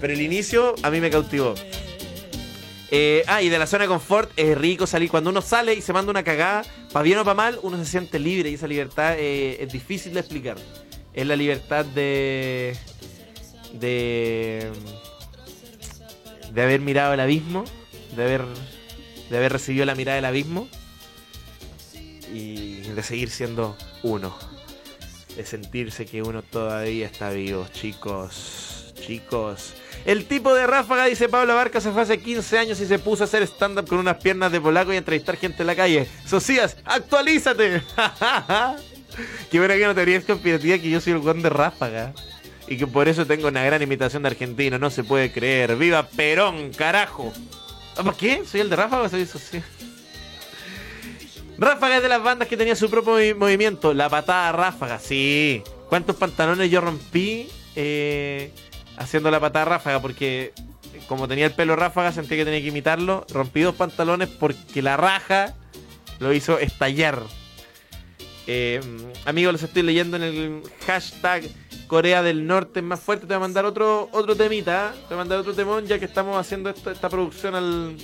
Pero 0.00 0.12
el 0.12 0.20
inicio 0.20 0.74
a 0.82 0.90
mí 0.90 1.00
me 1.00 1.10
cautivó. 1.10 1.54
Eh, 2.90 3.22
ah, 3.26 3.42
y 3.42 3.48
de 3.50 3.58
la 3.58 3.66
zona 3.66 3.84
de 3.84 3.88
confort 3.88 4.30
es 4.36 4.56
rico 4.56 4.86
salir. 4.86 5.10
Cuando 5.10 5.30
uno 5.30 5.42
sale 5.42 5.74
y 5.74 5.82
se 5.82 5.92
manda 5.92 6.10
una 6.10 6.24
cagada, 6.24 6.62
para 6.92 7.02
bien 7.02 7.18
o 7.18 7.24
para 7.24 7.34
mal, 7.34 7.58
uno 7.62 7.76
se 7.78 7.84
siente 7.84 8.18
libre 8.18 8.50
y 8.50 8.54
esa 8.54 8.66
libertad 8.66 9.14
eh, 9.18 9.62
es 9.62 9.72
difícil 9.72 10.14
de 10.14 10.20
explicar. 10.20 10.56
Es 11.12 11.26
la 11.26 11.36
libertad 11.36 11.84
de. 11.84 12.76
de. 13.74 14.70
de 16.52 16.62
haber 16.62 16.80
mirado 16.80 17.12
el 17.14 17.20
abismo, 17.20 17.64
de 18.16 18.22
haber. 18.22 18.44
de 19.28 19.36
haber 19.36 19.52
recibido 19.52 19.84
la 19.84 19.94
mirada 19.94 20.16
del 20.16 20.24
abismo 20.24 20.68
y 22.32 22.80
de 22.80 23.02
seguir 23.02 23.30
siendo 23.30 23.76
uno. 24.02 24.36
De 25.36 25.44
sentirse 25.44 26.06
que 26.06 26.22
uno 26.22 26.42
todavía 26.42 27.06
está 27.06 27.30
vivo, 27.30 27.66
chicos. 27.72 28.92
Chicos. 28.94 29.74
El 30.04 30.24
tipo 30.24 30.54
de 30.54 30.66
ráfaga, 30.66 31.04
dice 31.04 31.28
Pablo 31.28 31.54
Barca, 31.54 31.80
se 31.80 31.90
fue 31.92 32.02
hace 32.02 32.18
15 32.18 32.58
años 32.58 32.80
y 32.80 32.86
se 32.86 32.98
puso 32.98 33.24
a 33.24 33.26
hacer 33.26 33.42
stand-up 33.42 33.86
con 33.86 33.98
unas 33.98 34.16
piernas 34.16 34.50
de 34.50 34.60
polaco 34.60 34.92
y 34.92 34.96
a 34.96 34.98
entrevistar 34.98 35.36
gente 35.36 35.62
en 35.62 35.66
la 35.66 35.76
calle. 35.76 36.08
Socias, 36.26 36.76
actualízate. 36.84 37.82
Qué 39.50 39.58
buena 39.58 39.74
que 39.76 39.84
no 39.86 39.94
teoría 39.94 40.20
conspirativa 40.22 40.78
que 40.78 40.88
yo 40.90 41.00
soy 41.00 41.12
el 41.14 41.18
guan 41.18 41.42
de 41.42 41.50
ráfaga. 41.50 42.12
Y 42.68 42.76
que 42.76 42.86
por 42.86 43.08
eso 43.08 43.26
tengo 43.26 43.48
una 43.48 43.64
gran 43.64 43.80
imitación 43.82 44.22
de 44.22 44.28
argentino. 44.28 44.78
No 44.78 44.90
se 44.90 45.02
puede 45.04 45.32
creer. 45.32 45.76
¡Viva 45.76 46.06
Perón, 46.06 46.70
carajo! 46.74 47.32
¿Ah, 47.96 48.02
¿Para 48.04 48.16
qué? 48.16 48.42
¿Soy 48.50 48.60
el 48.60 48.70
de 48.70 48.76
ráfaga 48.76 49.08
soy 49.08 49.24
socio? 49.26 49.62
Ráfaga 51.58 51.96
es 51.96 52.02
de 52.02 52.08
las 52.08 52.22
bandas 52.22 52.46
que 52.46 52.56
tenía 52.56 52.76
su 52.76 52.88
propio 52.88 53.14
movi- 53.18 53.34
movimiento. 53.34 53.92
La 53.94 54.08
patada 54.08 54.52
ráfaga, 54.52 54.98
sí. 54.98 55.62
¿Cuántos 55.88 56.16
pantalones 56.16 56.70
yo 56.70 56.80
rompí 56.80 57.48
eh, 57.74 58.52
haciendo 58.98 59.30
la 59.30 59.40
patada 59.40 59.64
ráfaga? 59.64 60.00
Porque 60.00 60.52
como 61.06 61.28
tenía 61.28 61.46
el 61.46 61.52
pelo 61.52 61.76
ráfaga, 61.76 62.12
sentí 62.12 62.36
que 62.36 62.44
tenía 62.44 62.60
que 62.60 62.68
imitarlo. 62.68 63.26
Rompí 63.30 63.62
dos 63.62 63.74
pantalones 63.74 64.28
porque 64.28 64.82
la 64.82 64.96
raja 64.96 65.54
lo 66.18 66.32
hizo 66.32 66.58
estallar. 66.58 67.22
Eh, 68.46 68.80
amigos, 69.26 69.52
los 69.52 69.62
estoy 69.62 69.82
leyendo 69.82 70.16
en 70.16 70.22
el 70.22 70.62
hashtag 70.86 71.42
Corea 71.86 72.22
del 72.22 72.46
Norte 72.46 72.80
es 72.80 72.84
más 72.84 73.00
fuerte. 73.00 73.26
Te 73.26 73.34
voy 73.34 73.36
a 73.36 73.40
mandar 73.40 73.64
otro, 73.64 74.08
otro 74.12 74.36
temita. 74.36 74.92
¿eh? 74.94 74.98
Te 75.00 75.14
voy 75.14 75.14
a 75.14 75.18
mandar 75.18 75.38
otro 75.38 75.54
temón 75.54 75.86
ya 75.86 75.98
que 75.98 76.04
estamos 76.04 76.36
haciendo 76.36 76.70
esta 76.70 77.08
producción 77.08 77.54
al, 77.54 77.96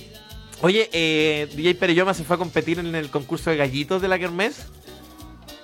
Oye, 0.61 0.89
eh, 0.93 1.47
DJ 1.55 1.75
Pereyoma 1.75 2.13
se 2.13 2.23
fue 2.23 2.35
a 2.35 2.39
competir 2.39 2.79
en 2.79 2.95
el 2.95 3.09
concurso 3.09 3.49
de 3.49 3.57
gallitos 3.57 4.01
de 4.01 4.07
la 4.07 4.17
Kermés. 4.17 4.67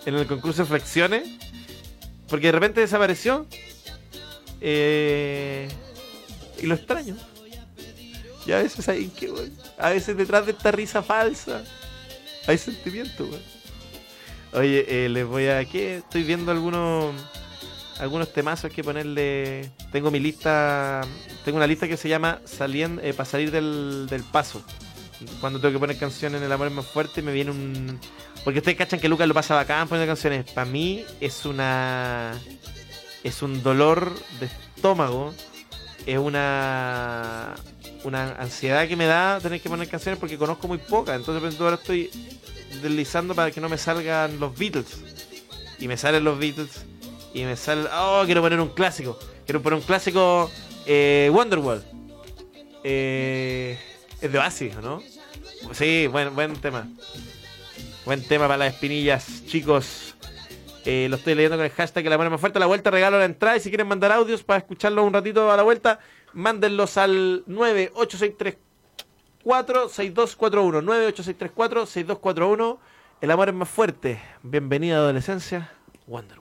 En 0.05 0.15
el 0.15 0.27
concurso 0.27 0.63
de 0.63 0.67
flexiones. 0.67 1.27
Porque 2.27 2.47
de 2.47 2.51
repente 2.53 2.81
desapareció. 2.81 3.47
Eh, 4.61 5.67
y 6.61 6.67
lo 6.67 6.75
extraño. 6.75 7.17
Y 8.45 8.51
a 8.51 8.59
veces 8.59 8.87
hay 8.87 9.07
que, 9.07 9.31
A 9.77 9.89
veces 9.89 10.15
detrás 10.15 10.45
de 10.45 10.53
esta 10.53 10.71
risa 10.71 11.01
falsa. 11.01 11.63
Hay 12.47 12.57
sentimiento, 12.57 13.25
weón. 13.25 13.41
Oye, 14.53 14.85
eh, 14.87 15.09
les 15.09 15.25
voy 15.25 15.47
a. 15.47 15.63
¿Qué? 15.65 15.97
Estoy 15.97 16.23
viendo 16.23 16.51
algunos. 16.51 17.13
Algunos 17.99 18.31
temazos 18.33 18.71
que 18.71 18.83
ponerle. 18.83 19.71
Tengo 19.91 20.11
mi 20.11 20.19
lista. 20.19 21.01
Tengo 21.45 21.57
una 21.57 21.67
lista 21.67 21.87
que 21.87 21.97
se 21.97 22.09
llama 22.09 22.41
Saliendo 22.45 23.01
para 23.01 23.25
salir 23.25 23.51
del, 23.51 24.07
del 24.09 24.23
paso. 24.23 24.63
Cuando 25.39 25.59
tengo 25.59 25.73
que 25.73 25.79
poner 25.79 25.97
canciones 25.97 26.39
en 26.39 26.45
el 26.45 26.51
amor 26.51 26.67
es 26.67 26.73
más 26.73 26.85
fuerte, 26.85 27.21
me 27.21 27.31
viene 27.31 27.51
un. 27.51 27.99
Porque 28.43 28.59
ustedes 28.59 28.77
cachan 28.77 28.99
que 28.99 29.07
Lucas 29.07 29.27
lo 29.27 29.33
pasa 29.33 29.55
bacán 29.55 29.87
poniendo 29.87 30.11
canciones. 30.11 30.51
Para 30.51 30.65
mí 30.65 31.05
es 31.19 31.45
una. 31.45 32.33
Es 33.23 33.41
un 33.41 33.61
dolor 33.63 34.13
de 34.39 34.47
estómago, 34.47 35.33
es 36.05 36.17
una 36.17 37.55
una 38.03 38.35
ansiedad 38.35 38.87
que 38.87 38.95
me 38.95 39.05
da 39.05 39.39
tener 39.39 39.61
que 39.61 39.69
poner 39.69 39.87
canciones 39.87 40.19
porque 40.19 40.37
conozco 40.37 40.67
muy 40.67 40.77
pocas. 40.77 41.15
Entonces 41.15 41.59
ahora 41.59 41.75
estoy 41.75 42.09
deslizando 42.81 43.35
para 43.35 43.51
que 43.51 43.61
no 43.61 43.69
me 43.69 43.77
salgan 43.77 44.39
los 44.39 44.57
Beatles. 44.57 44.97
Y 45.79 45.87
me 45.87 45.97
salen 45.97 46.23
los 46.23 46.37
Beatles. 46.39 46.85
Y 47.33 47.43
me 47.43 47.55
sale... 47.55 47.87
Oh, 47.93 48.23
quiero 48.25 48.41
poner 48.41 48.59
un 48.59 48.69
clásico. 48.69 49.17
Quiero 49.45 49.61
poner 49.61 49.79
un 49.79 49.85
clásico 49.85 50.49
eh, 50.85 51.29
Wonderwall. 51.33 51.83
Eh, 52.83 53.77
es 54.19 54.31
de 54.31 54.37
Oasis, 54.37 54.75
¿no? 54.77 55.01
Sí, 55.73 56.07
buen, 56.07 56.33
buen 56.35 56.53
tema. 56.55 56.87
Buen 58.05 58.23
tema 58.23 58.45
para 58.47 58.57
las 58.57 58.73
espinillas, 58.73 59.43
chicos. 59.45 60.15
Eh, 60.85 61.07
lo 61.09 61.17
estoy 61.17 61.35
leyendo 61.35 61.57
con 61.57 61.65
el 61.65 61.71
hashtag 61.71 62.05
la 62.05 62.17
mano 62.17 62.31
más 62.31 62.39
fuerte. 62.39 62.57
A 62.57 62.61
la 62.61 62.65
vuelta 62.65 62.89
regalo 62.91 63.19
la 63.19 63.25
entrada. 63.25 63.57
Y 63.57 63.59
si 63.59 63.69
quieren 63.69 63.87
mandar 63.87 64.11
audios 64.11 64.43
para 64.43 64.59
escucharlo 64.59 65.03
un 65.03 65.13
ratito 65.13 65.51
a 65.51 65.57
la 65.57 65.63
vuelta, 65.63 65.99
mándenlos 66.33 66.97
al 66.97 67.43
98634 67.47 69.89
6241 69.89 70.81
98634 70.81 71.85
6241 71.85 72.79
El 73.21 73.31
amor 73.31 73.49
es 73.49 73.55
más 73.55 73.69
fuerte. 73.69 74.21
Bienvenida 74.43 74.95
a 74.95 74.99
adolescencia. 74.99 75.71
Wonderwall. 76.07 76.40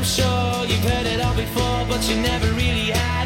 I'm 0.00 0.06
sure 0.06 0.64
you've 0.64 0.82
heard 0.82 1.04
it 1.04 1.20
all 1.20 1.34
before, 1.34 1.84
but 1.86 2.08
you 2.08 2.16
never 2.22 2.46
really 2.54 2.90
had 2.90 3.19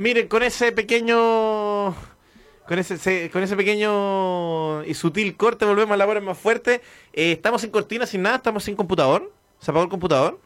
Miren, 0.00 0.28
con 0.28 0.42
ese 0.42 0.72
pequeño. 0.72 1.94
Con 2.66 2.78
ese, 2.78 2.96
se- 2.96 3.28
con 3.30 3.42
ese 3.42 3.54
pequeño 3.54 4.82
y 4.84 4.94
sutil 4.94 5.36
corte 5.36 5.66
volvemos 5.66 5.92
a 5.92 5.96
la 5.98 6.06
hora 6.06 6.20
más 6.22 6.38
fuerte. 6.38 6.80
Eh, 7.12 7.32
estamos 7.32 7.60
sin 7.60 7.70
cortina, 7.70 8.06
sin 8.06 8.22
nada, 8.22 8.36
estamos 8.36 8.64
sin 8.64 8.76
computador. 8.76 9.30
Se 9.60 9.70
apagó 9.70 9.84
el 9.84 9.90
computador. 9.90 10.40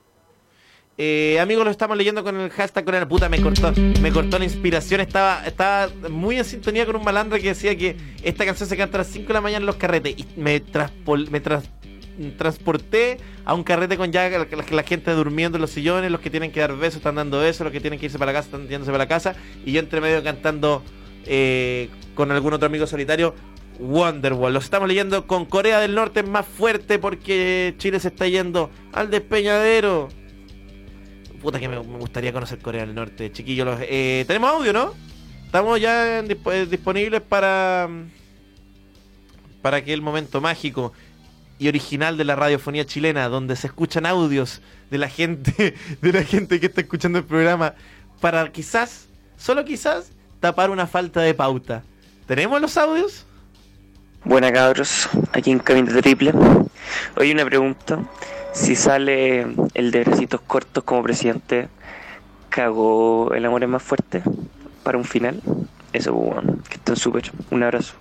Eh, 0.99 1.39
amigos, 1.41 1.65
lo 1.65 1.71
estamos 1.71 1.97
leyendo 1.97 2.25
con 2.25 2.37
el 2.41 2.51
hashtag 2.51 2.85
con 2.85 2.95
la 2.95 3.07
puta, 3.07 3.29
me 3.29 3.41
cortó, 3.41 3.73
me 4.01 4.11
cortó 4.11 4.39
la 4.41 4.45
inspiración. 4.45 5.01
Estaba, 5.01 5.47
estaba 5.47 5.89
muy 6.09 6.37
en 6.39 6.45
sintonía 6.45 6.85
con 6.85 6.97
un 6.97 7.05
malandro 7.05 7.39
que 7.39 7.49
decía 7.49 7.77
que 7.79 7.97
esta 8.25 8.45
canción 8.45 8.69
se 8.69 8.77
canta 8.77 8.97
a 8.97 9.03
las 9.03 9.09
5 9.09 9.29
de 9.29 9.35
la 9.35 9.41
mañana 9.41 9.61
en 9.61 9.67
los 9.67 9.77
carretes. 9.77 10.15
Y 10.19 10.27
me, 10.37 10.61
transpol- 10.65 11.29
me 11.31 11.41
tras- 11.41 11.69
transporté 12.39 13.19
a 13.45 13.55
un 13.55 13.63
carrete 13.65 13.97
con 13.97 14.13
ya 14.13 14.29
la, 14.29 14.39
la- 14.39 14.65
la 14.71 14.83
gente 14.83 15.11
durmiendo 15.13 15.57
en 15.57 15.63
los 15.63 15.71
sillones, 15.71 16.11
los 16.11 16.21
que 16.21 16.31
tienen 16.31 16.53
que 16.53 16.61
dar 16.61 16.77
besos 16.77 16.97
están 16.97 17.17
dando 17.17 17.41
besos, 17.41 17.65
los 17.65 17.73
que 17.73 17.81
tienen 17.81 17.99
que 17.99 18.07
irse 18.07 18.19
para 18.19 18.33
la 18.33 18.39
casa 18.39 18.47
están 18.57 18.69
yéndose 18.69 18.91
para 18.93 19.05
la 19.05 19.09
casa. 19.09 19.35
Y 19.65 19.73
yo 19.73 19.81
entre 19.81 20.01
medio 20.01 20.23
cantando 20.23 20.83
eh, 21.27 21.89
con 22.15 22.31
algún 22.33 22.53
otro 22.53 22.67
amigo 22.67 22.87
solitario. 22.87 23.35
Wonderwall, 23.81 24.55
los 24.55 24.63
estamos 24.63 24.87
leyendo 24.87 25.27
con 25.27 25.47
Corea 25.47 25.81
del 25.81 25.97
Norte 25.97 26.23
más 26.23 26.47
fuerte 26.47 27.01
porque 27.01 27.75
Chile 27.79 27.99
se 27.99 28.07
está 28.07 28.29
yendo 28.29 28.71
al 28.93 29.11
despeñadero. 29.11 30.09
Puta 31.43 31.59
que 31.59 31.69
me, 31.69 31.79
gustaría 31.79 32.33
conocer 32.33 32.61
Corea 32.61 32.87
del 32.87 32.95
Norte, 32.95 33.33
chiquillos. 33.33 33.67
los- 33.67 33.81
eh, 33.83 34.25
tenemos 34.29 34.51
audio, 34.51 34.73
¿no? 34.73 34.95
Estamos 35.45 35.81
ya 35.81 36.21
eh, 36.21 36.67
disponibles 36.71 37.21
para 37.21 37.89
para 39.61 39.79
aquel 39.79 40.03
momento 40.03 40.41
mágico 40.41 40.93
y 41.59 41.69
original 41.69 42.17
de 42.17 42.25
la 42.25 42.37
radiofonía 42.37 42.85
chilena, 42.85 43.29
donde 43.29 43.57
se 43.57 43.67
escuchan 43.67 44.07
audios 44.07 44.61
de 44.91 44.99
la 44.99 45.09
gente, 45.09 45.75
de 46.01 46.13
la 46.13 46.23
gente 46.23 46.61
que 46.61 46.67
está 46.67 46.81
escuchando 46.81 47.19
el 47.19 47.25
programa, 47.25 47.75
para 48.21 48.51
quizás, 48.51 49.07
solo 49.37 49.65
quizás, 49.65 50.11
tapar 50.41 50.71
una 50.71 50.87
falta 50.87 51.21
de 51.21 51.35
pauta. 51.35 51.83
¿Tenemos 52.27 52.61
los 52.61 52.77
audios? 52.77 53.27
Buena 54.25 54.53
cabros, 54.53 55.09
aquí 55.33 55.51
en 55.51 55.59
Camino 55.59 56.01
Triple. 56.01 56.33
Hoy 57.17 57.33
una 57.33 57.45
pregunta. 57.45 57.99
Si 58.53 58.77
sale 58.77 59.47
el 59.75 59.91
de 59.91 60.05
bracitos 60.05 60.41
cortos 60.41 60.85
como 60.85 61.03
presidente, 61.03 61.69
¿cagó 62.49 63.35
el 63.35 63.45
amor 63.45 63.65
es 63.65 63.69
más 63.69 63.83
fuerte 63.83 64.23
para 64.83 64.97
un 64.97 65.05
final? 65.05 65.43
Eso, 65.93 66.13
bueno, 66.13 66.59
que 66.69 66.77
estén 66.77 66.97
súper. 66.97 67.33
Un 67.51 67.65
abrazo. 67.65 67.95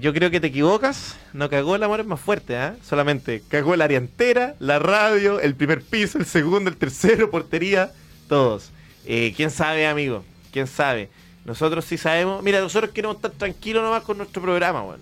Yo 0.00 0.12
creo 0.14 0.30
que 0.30 0.40
te 0.40 0.48
equivocas. 0.48 1.16
No 1.32 1.50
cagó 1.50 1.76
el 1.76 1.82
amor 1.82 2.00
es 2.00 2.06
más 2.06 2.20
fuerte, 2.20 2.56
¿ah? 2.56 2.76
Solamente 2.82 3.42
cagó 3.48 3.74
el 3.74 3.82
área 3.82 3.98
entera, 3.98 4.54
la 4.58 4.78
radio, 4.78 5.40
el 5.40 5.54
primer 5.54 5.82
piso, 5.82 6.18
el 6.18 6.26
segundo, 6.26 6.70
el 6.70 6.76
tercero, 6.76 7.30
portería, 7.30 7.92
todos. 8.28 8.70
Eh, 9.04 9.32
¿Quién 9.36 9.50
sabe, 9.50 9.86
amigo? 9.86 10.24
¿Quién 10.52 10.66
sabe? 10.66 11.10
Nosotros 11.44 11.84
sí 11.84 11.98
sabemos. 11.98 12.42
Mira, 12.42 12.60
nosotros 12.60 12.92
queremos 12.92 13.16
estar 13.16 13.32
tranquilos 13.32 13.82
nomás 13.82 14.02
con 14.02 14.16
nuestro 14.18 14.40
programa, 14.40 14.82
weón. 14.82 15.00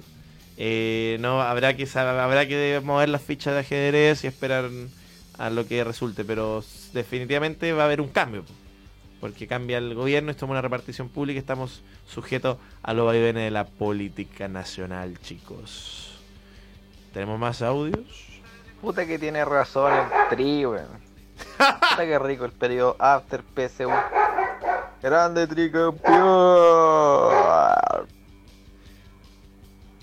Eh, 0.56 1.16
no, 1.20 1.40
habrá 1.40 1.74
que 1.76 1.88
habrá 1.94 2.46
que 2.46 2.80
mover 2.84 3.08
las 3.08 3.22
fichas 3.22 3.54
de 3.54 3.60
ajedrez 3.60 4.24
y 4.24 4.26
esperar 4.26 4.68
a 5.38 5.50
lo 5.50 5.66
que 5.66 5.82
resulte, 5.82 6.24
pero 6.24 6.64
definitivamente 6.92 7.72
va 7.72 7.82
a 7.82 7.86
haber 7.86 8.00
un 8.00 8.08
cambio. 8.08 8.44
Po. 9.22 9.28
Porque 9.28 9.46
cambia 9.46 9.78
el 9.78 9.94
gobierno, 9.94 10.30
esto 10.30 10.44
es 10.46 10.50
una 10.50 10.60
repartición 10.60 11.08
pública, 11.08 11.38
estamos 11.38 11.82
sujetos 12.06 12.58
a 12.82 12.92
los 12.92 13.06
vaivenes 13.06 13.44
de 13.44 13.50
la 13.52 13.64
política 13.64 14.48
nacional, 14.48 15.18
chicos. 15.20 16.20
¿Tenemos 17.14 17.38
más 17.38 17.62
audios? 17.62 18.26
Puta 18.80 19.06
que 19.06 19.18
tiene 19.18 19.44
razón 19.44 19.92
el 19.92 20.06
tri, 20.28 20.66
weón. 20.66 20.88
Puta 21.56 22.04
que 22.04 22.18
rico 22.18 22.44
el 22.44 22.52
periodo 22.52 22.96
After 22.98 23.42
PSU. 23.42 23.90
Grande 25.02 25.46
tricampeón. 25.46 26.02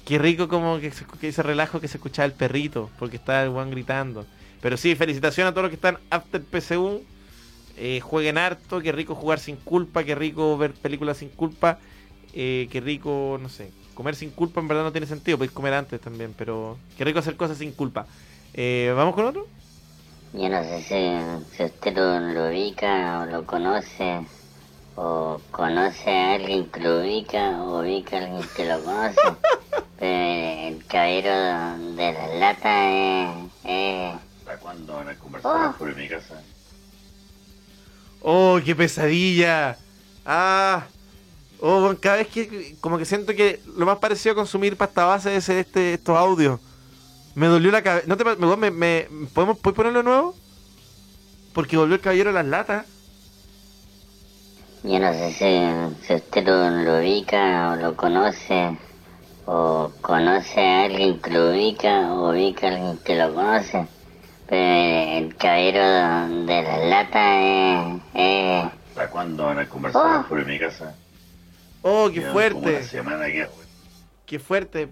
Qué 0.06 0.18
rico 0.18 0.48
como 0.48 0.80
que, 0.80 0.92
se, 0.92 1.06
que 1.06 1.28
ese 1.28 1.44
relajo 1.44 1.80
que 1.80 1.88
se 1.88 1.98
escuchaba 1.98 2.26
el 2.26 2.34
perrito, 2.34 2.90
porque 2.98 3.18
está 3.18 3.44
el 3.44 3.50
Juan 3.50 3.70
gritando. 3.70 4.26
Pero 4.62 4.78
sí, 4.78 4.96
felicitaciones 4.96 5.52
a 5.52 5.54
todos 5.54 5.64
los 5.64 5.70
que 5.70 5.76
están 5.76 6.00
after 6.10 6.42
PSU. 6.42 7.04
Eh, 7.82 8.02
jueguen 8.02 8.38
harto, 8.38 8.82
qué 8.82 8.92
rico 8.92 9.16
jugar 9.16 9.40
sin 9.40 9.56
culpa, 9.58 10.04
qué 10.04 10.16
rico 10.16 10.58
ver 10.58 10.74
películas 10.74 11.18
sin 11.18 11.30
culpa, 11.30 11.80
eh, 12.34 12.68
qué 12.72 12.82
rico, 12.82 13.38
no 13.42 13.48
sé, 13.50 13.74
comer 13.94 14.16
sin 14.16 14.32
culpa 14.32 14.60
en 14.60 14.68
verdad 14.68 14.84
no 14.84 14.92
tiene 14.92 15.08
sentido, 15.08 15.38
podéis 15.38 15.54
comer 15.54 15.74
antes 15.74 16.02
también, 16.02 16.34
pero 16.38 16.78
qué 16.98 17.06
rico 17.06 17.20
hacer 17.20 17.38
cosas 17.38 17.58
sin 17.58 17.72
culpa. 17.74 18.08
Eh, 18.54 18.94
¿Vamos 18.96 19.16
con 19.16 19.26
otro? 19.26 19.48
Yo 20.34 20.50
no 20.50 20.64
sé 20.64 20.82
si, 20.82 21.56
si 21.58 21.64
usted 21.66 21.96
lo, 21.96 22.20
lo 22.20 22.50
ubica 22.50 23.22
o 23.22 23.26
lo 23.26 23.46
conoce, 23.46 24.22
o 24.96 25.40
conoce 25.52 26.10
a 26.12 26.34
alguien 26.34 26.70
que 26.72 26.80
lo 26.82 27.02
ubica, 27.02 27.64
o 27.64 27.82
ubica 27.82 28.18
a 28.18 28.20
alguien 28.26 28.50
que 28.56 28.66
lo 28.66 28.84
conoce. 28.84 29.38
Pero 30.00 30.68
el 30.78 30.86
caballero 30.88 31.96
de 31.96 32.14
las 32.14 32.40
latas 32.40 32.88
es... 32.94 33.52
es... 33.64 34.22
¿Para 34.46 34.60
cuándo 34.60 34.94
van 34.96 35.10
a 35.10 35.20
conversar 35.20 35.78
sobre 35.78 35.96
mi 35.96 36.08
casa? 36.08 36.42
¡Oh, 38.22 38.60
qué 38.64 38.76
pesadilla! 38.76 39.78
¡Ah! 40.26 40.86
Oh, 41.62 41.94
cada 42.00 42.18
vez 42.18 42.28
que 42.28 42.76
como 42.80 42.98
que 42.98 43.06
siento 43.06 43.34
que 43.36 43.60
lo 43.76 43.86
más 43.86 43.98
parecido 43.98 44.34
a 44.34 44.36
consumir 44.36 44.78
pasta 44.78 45.06
base 45.06 45.36
es 45.36 45.50
este, 45.50 45.94
estos 45.94 46.18
audios. 46.18 46.60
Me 47.36 47.48
dolió 47.48 47.72
la 47.72 47.82
cabeza. 47.82 48.08
¿No 48.08 48.18
te 48.18 48.24
me, 48.24 49.08
¿podemos, 49.34 49.58
¿Puedes 49.60 49.76
ponerlo 49.76 50.04
nuevo? 50.04 50.36
Porque 51.54 51.78
volvió 51.78 51.96
el 51.96 52.02
caballero 52.02 52.30
de 52.30 52.36
las 52.36 52.46
latas. 52.46 52.86
Yo 54.84 55.00
no 55.00 55.12
sé 55.12 55.34
si, 55.34 56.08
si 56.08 56.14
usted 56.14 56.46
lo 56.46 57.00
ubica 57.00 57.72
o 57.72 57.76
lo 57.76 57.98
conoce, 57.98 58.78
o 59.46 59.92
conoce 60.00 60.62
a 60.62 60.84
alguien 60.84 61.20
que 61.20 61.32
lo 61.32 61.52
ubica, 61.52 62.14
o 62.14 62.32
ubica 62.32 62.68
a 62.68 62.70
alguien 62.72 62.98
que 63.00 63.16
lo 63.16 63.34
conoce. 63.34 63.88
El 64.52 65.36
caballero 65.36 66.46
de 66.46 66.62
las 66.64 66.90
latas 66.90 67.38
es... 67.44 68.02
es... 68.16 68.72
¿Para 68.96 69.10
cuándo 69.10 69.46
van 69.46 69.60
a 69.60 69.70
conversar 69.70 70.28
sobre 70.28 70.44
mi 70.46 70.58
casa? 70.58 70.96
¡Oh, 71.84 72.10
qué 72.10 72.20
Llevan 72.20 72.34
fuerte! 72.34 72.58
una 72.58 72.84
semana 72.84 73.28
ya, 73.28 73.46
güey. 73.46 73.68
Qué 74.26 74.40
fuerte. 74.40 74.90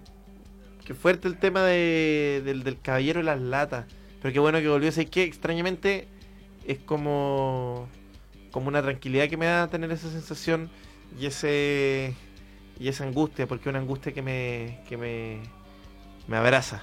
Qué 0.86 0.94
fuerte 0.94 1.28
el 1.28 1.38
tema 1.38 1.62
de, 1.64 2.40
del, 2.44 2.62
del 2.62 2.80
caballero 2.80 3.18
de 3.20 3.24
las 3.24 3.40
latas. 3.40 3.86
Pero 4.22 4.32
qué 4.32 4.38
bueno 4.38 4.58
que 4.60 4.68
volvió. 4.68 4.90
Sé 4.92 5.06
que 5.06 5.24
extrañamente 5.24 6.08
es 6.66 6.78
como. 6.78 7.88
como 8.50 8.68
una 8.68 8.82
tranquilidad 8.82 9.28
que 9.28 9.36
me 9.36 9.46
da 9.46 9.68
tener 9.68 9.90
esa 9.90 10.10
sensación 10.10 10.70
y 11.20 11.26
ese. 11.26 12.14
y 12.78 12.88
esa 12.88 13.04
angustia, 13.04 13.46
porque 13.46 13.68
es 13.68 13.68
una 13.68 13.80
angustia 13.80 14.12
que 14.12 14.22
me. 14.22 14.80
que 14.88 14.96
me. 14.96 15.40
me 16.26 16.36
abraza. 16.36 16.82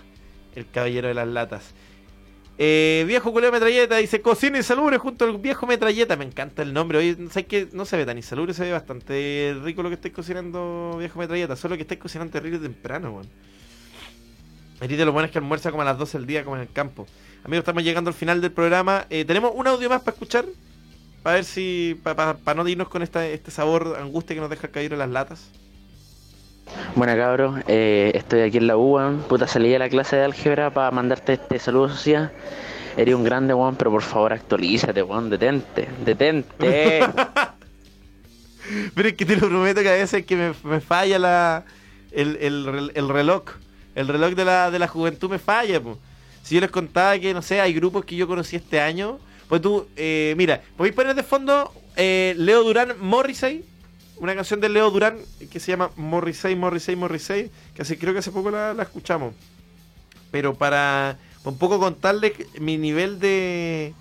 El 0.55 0.69
caballero 0.69 1.07
de 1.07 1.13
las 1.13 1.27
latas. 1.27 1.73
Eh, 2.57 3.03
viejo 3.05 3.33
culeo 3.33 3.51
metralleta 3.51 3.97
dice 3.97 4.21
cocina 4.21 4.57
insalubre 4.57 4.97
junto 4.97 5.25
al 5.25 5.37
viejo 5.37 5.67
metralleta. 5.67 6.15
Me 6.15 6.25
encanta 6.25 6.61
el 6.61 6.73
nombre. 6.73 6.97
Oye, 6.99 7.15
¿sabes 7.29 7.45
qué? 7.47 7.67
No 7.73 7.85
se 7.85 7.97
ve 7.97 8.05
tan 8.05 8.17
insalubre, 8.17 8.53
se 8.53 8.63
ve 8.63 8.71
bastante 8.71 9.55
rico 9.63 9.83
lo 9.83 9.89
que 9.89 9.95
estáis 9.95 10.13
cocinando, 10.13 10.95
viejo 10.97 11.19
metralleta. 11.19 11.55
Solo 11.55 11.75
que 11.75 11.81
estáis 11.81 11.99
cocinando 11.99 12.31
terrible 12.31 12.59
temprano, 12.59 13.11
weón. 13.11 13.27
Ahorita 14.79 15.05
lo 15.05 15.11
bueno 15.11 15.25
es 15.25 15.31
que 15.31 15.37
almuerza 15.37 15.71
como 15.71 15.81
a 15.81 15.85
las 15.85 15.97
12 15.97 16.17
del 16.17 16.27
día, 16.27 16.43
como 16.43 16.55
en 16.57 16.63
el 16.63 16.71
campo. 16.71 17.07
Amigos, 17.43 17.61
estamos 17.61 17.83
llegando 17.83 18.09
al 18.09 18.13
final 18.13 18.41
del 18.41 18.51
programa. 18.51 19.05
Eh, 19.09 19.25
Tenemos 19.25 19.51
un 19.55 19.67
audio 19.67 19.89
más 19.89 20.01
para 20.01 20.13
escuchar. 20.13 20.45
Para 21.23 21.35
ver 21.35 21.45
si. 21.45 21.99
para 22.03 22.53
no 22.55 22.67
irnos 22.67 22.87
con 22.87 23.01
esta, 23.01 23.25
este 23.27 23.51
sabor 23.51 23.97
angustia 23.99 24.35
que 24.35 24.41
nos 24.41 24.49
deja 24.49 24.67
caballero 24.67 24.95
de 24.95 24.99
las 24.99 25.09
latas. 25.09 25.49
Buena 26.95 27.15
cabros, 27.15 27.59
eh, 27.67 28.11
estoy 28.15 28.41
aquí 28.41 28.57
en 28.57 28.67
la 28.67 28.77
U. 28.77 28.97
Puta, 29.27 29.47
salí 29.47 29.69
de 29.69 29.79
la 29.79 29.89
clase 29.89 30.15
de 30.15 30.23
álgebra 30.25 30.69
para 30.71 30.91
mandarte 30.91 31.33
este 31.33 31.59
saludo 31.59 31.89
social. 31.89 32.31
Eres 32.97 33.15
un 33.15 33.23
grande, 33.23 33.53
weón, 33.53 33.75
pero 33.75 33.91
por 33.91 34.01
favor 34.01 34.33
actualízate, 34.33 35.03
weón, 35.03 35.29
detente, 35.29 35.87
detente. 36.05 37.03
Pero 38.95 39.09
es 39.09 39.13
que 39.13 39.25
te 39.25 39.35
lo 39.35 39.47
prometo 39.47 39.81
que 39.81 39.89
a 39.89 39.93
veces 39.93 40.25
que 40.25 40.53
me, 40.63 40.81
falla 40.81 41.19
la, 41.19 41.65
el, 42.11 42.37
el 42.41 42.91
el 42.95 43.09
reloj. 43.09 43.43
El 43.93 44.07
reloj 44.07 44.33
de 44.33 44.43
la, 44.43 44.71
de 44.71 44.79
la 44.79 44.87
juventud 44.87 45.29
me 45.29 45.39
falla. 45.39 45.81
Si 46.43 46.55
yo 46.55 46.61
les 46.61 46.71
contaba 46.71 47.17
que, 47.19 47.33
no 47.33 47.41
sé, 47.41 47.61
hay 47.61 47.73
grupos 47.73 48.05
que 48.05 48.15
yo 48.15 48.27
conocí 48.27 48.55
este 48.55 48.81
año. 48.81 49.19
Pues 49.47 49.61
tú, 49.61 49.87
eh, 49.95 50.33
mira, 50.37 50.61
podéis 50.75 50.95
poner 50.95 51.15
de 51.15 51.23
fondo 51.23 51.71
eh, 51.95 52.33
Leo 52.37 52.63
Durán 52.63 52.93
Morrissey. 52.99 53.63
Una 54.17 54.33
canción 54.35 54.61
de 54.61 54.69
Leo 54.69 54.89
Durán 54.91 55.17
que 55.51 55.59
se 55.59 55.71
llama 55.71 55.91
Morrissey, 55.95 56.55
Morrissey, 56.55 56.95
Morrissey. 56.95 57.51
Que 57.75 57.81
hace, 57.81 57.97
creo 57.97 58.13
que 58.13 58.19
hace 58.19 58.31
poco 58.31 58.49
la, 58.51 58.71
escuchamos. 58.81 59.33
Pero 60.31 60.55
para 60.55 61.17
un 61.43 61.57
poco 61.57 61.79
contarles 61.79 62.33
mi 62.59 62.77
nivel 62.77 63.19
de, 63.19 63.93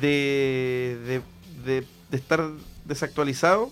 de, 0.00 0.98
de, 1.06 1.22
de- 1.64 1.86
de 2.10 2.16
estar 2.16 2.48
desactualizado 2.84 3.70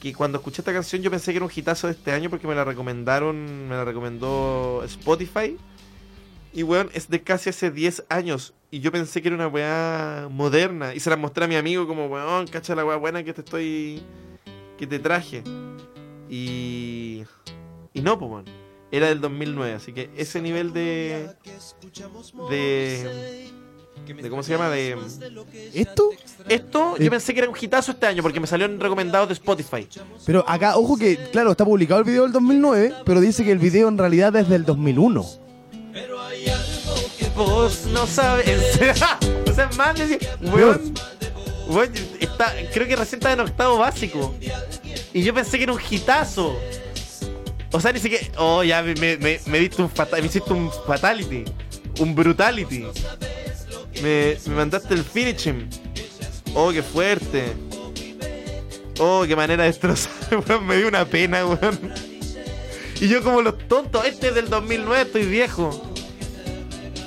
que 0.00 0.12
cuando 0.12 0.38
escuché 0.38 0.60
esta 0.60 0.72
canción 0.72 1.02
yo 1.02 1.10
pensé 1.10 1.32
que 1.32 1.38
era 1.38 1.46
un 1.46 1.50
hitazo 1.54 1.86
de 1.88 1.94
este 1.94 2.12
año 2.12 2.28
porque 2.30 2.46
me 2.46 2.54
la 2.54 2.64
recomendaron, 2.64 3.68
me 3.68 3.74
la 3.74 3.84
recomendó 3.84 4.82
Spotify. 4.84 5.56
Y 6.52 6.62
weón, 6.62 6.90
es 6.94 7.08
de 7.08 7.22
casi 7.22 7.50
hace 7.50 7.70
10 7.70 8.04
años. 8.08 8.54
Y 8.70 8.80
yo 8.80 8.92
pensé 8.92 9.20
que 9.22 9.28
era 9.28 9.34
una 9.36 9.48
weá 9.48 10.28
moderna. 10.30 10.94
Y 10.94 11.00
se 11.00 11.10
la 11.10 11.16
mostré 11.16 11.44
a 11.44 11.48
mi 11.48 11.56
amigo 11.56 11.86
como, 11.86 12.06
weón, 12.06 12.46
cacha 12.46 12.74
la 12.74 12.84
weá 12.84 12.96
buena 12.96 13.22
que 13.24 13.32
te 13.34 13.40
estoy. 13.40 14.02
Que 14.76 14.86
te 14.86 14.98
traje. 14.98 15.42
Y. 16.28 17.24
Y 17.92 18.00
no, 18.02 18.18
pues 18.18 18.30
weón. 18.30 18.44
Era 18.90 19.08
del 19.08 19.20
2009. 19.20 19.74
Así 19.74 19.92
que 19.92 20.10
ese 20.16 20.40
nivel 20.40 20.72
de. 20.72 21.30
de. 22.50 23.50
de 24.22 24.30
¿Cómo 24.30 24.42
se 24.42 24.52
llama? 24.52 24.70
De. 24.70 24.96
¿Esto? 25.74 26.10
Esto 26.48 26.94
Eh. 26.98 27.04
yo 27.04 27.10
pensé 27.10 27.34
que 27.34 27.40
era 27.40 27.48
un 27.50 27.56
hitazo 27.60 27.92
este 27.92 28.06
año 28.06 28.22
porque 28.22 28.38
me 28.38 28.46
salió 28.46 28.66
en 28.66 28.78
recomendados 28.78 29.28
de 29.28 29.34
Spotify. 29.34 29.88
Pero 30.24 30.44
acá, 30.48 30.76
ojo 30.76 30.96
que, 30.96 31.16
claro, 31.30 31.50
está 31.50 31.64
publicado 31.64 32.00
el 32.00 32.06
video 32.06 32.22
del 32.22 32.32
2009, 32.32 32.94
pero 33.04 33.20
dice 33.20 33.44
que 33.44 33.52
el 33.52 33.58
video 33.58 33.88
en 33.88 33.98
realidad 33.98 34.34
es 34.36 34.48
del 34.48 34.64
2001. 34.64 35.24
Vos 37.36 37.86
no 37.92 38.06
sabes. 38.06 38.78
o 39.50 39.52
sea, 39.52 39.68
más 39.76 39.98
decía, 39.98 40.18
weón, 40.40 40.94
weón, 41.68 41.92
está, 42.20 42.54
creo 42.72 42.86
que 42.86 42.96
recién 42.96 43.18
está 43.20 43.32
en 43.32 43.40
octavo 43.40 43.78
básico. 43.78 44.34
Y 45.12 45.22
yo 45.22 45.34
pensé 45.34 45.56
que 45.58 45.64
era 45.64 45.72
un 45.72 45.80
hitazo. 45.90 46.56
O 47.72 47.80
sea, 47.80 47.92
ni 47.92 48.00
siquiera. 48.00 48.24
Oh, 48.38 48.62
ya 48.62 48.82
me, 48.82 49.16
me, 49.18 49.58
diste 49.58 49.82
un 49.82 49.90
fata- 49.90 50.16
me 50.18 50.26
hiciste 50.26 50.52
un 50.52 50.70
fatality. 50.86 51.44
Un 51.98 52.14
brutality. 52.14 52.84
Me, 54.02 54.36
me 54.46 54.54
mandaste 54.54 54.94
el 54.94 55.04
finishing. 55.04 55.68
Oh, 56.54 56.70
qué 56.70 56.82
fuerte. 56.82 57.52
Oh, 58.98 59.24
qué 59.26 59.36
manera 59.36 59.62
de 59.64 59.68
destrozar. 59.70 60.12
Me 60.62 60.76
dio 60.78 60.88
una 60.88 61.04
pena, 61.04 61.44
weón. 61.46 61.92
Y 62.98 63.08
yo 63.08 63.22
como 63.22 63.42
los 63.42 63.58
tontos, 63.68 64.06
este 64.06 64.28
es 64.28 64.34
del 64.34 64.48
2009, 64.48 65.02
estoy 65.02 65.26
viejo. 65.26 65.92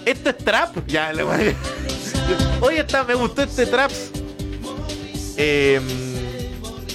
Esto 0.06 0.30
es 0.30 0.38
trap. 0.38 0.86
Ya, 0.88 1.12
le 1.14 1.24
voy 1.24 1.34
a- 1.50 2.66
Oye, 2.66 2.80
está, 2.82 3.04
me 3.04 3.16
gustó 3.16 3.42
este 3.42 3.66
traps. 3.66 4.12
Eh, 5.42 5.80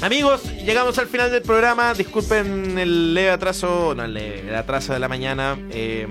amigos, 0.03 0.43
llegamos 0.67 0.99
al 0.99 1.07
final 1.07 1.31
del 1.31 1.41
programa. 1.41 1.95
Disculpen 1.95 2.77
el 2.77 3.15
leve 3.15 3.31
atraso, 3.31 3.95
no, 3.97 4.05
el, 4.05 4.13
leve, 4.13 4.55
atraso 4.55 4.93
de 4.93 4.99
la 4.99 5.09
mañana. 5.09 5.57
Eh, 5.71 6.07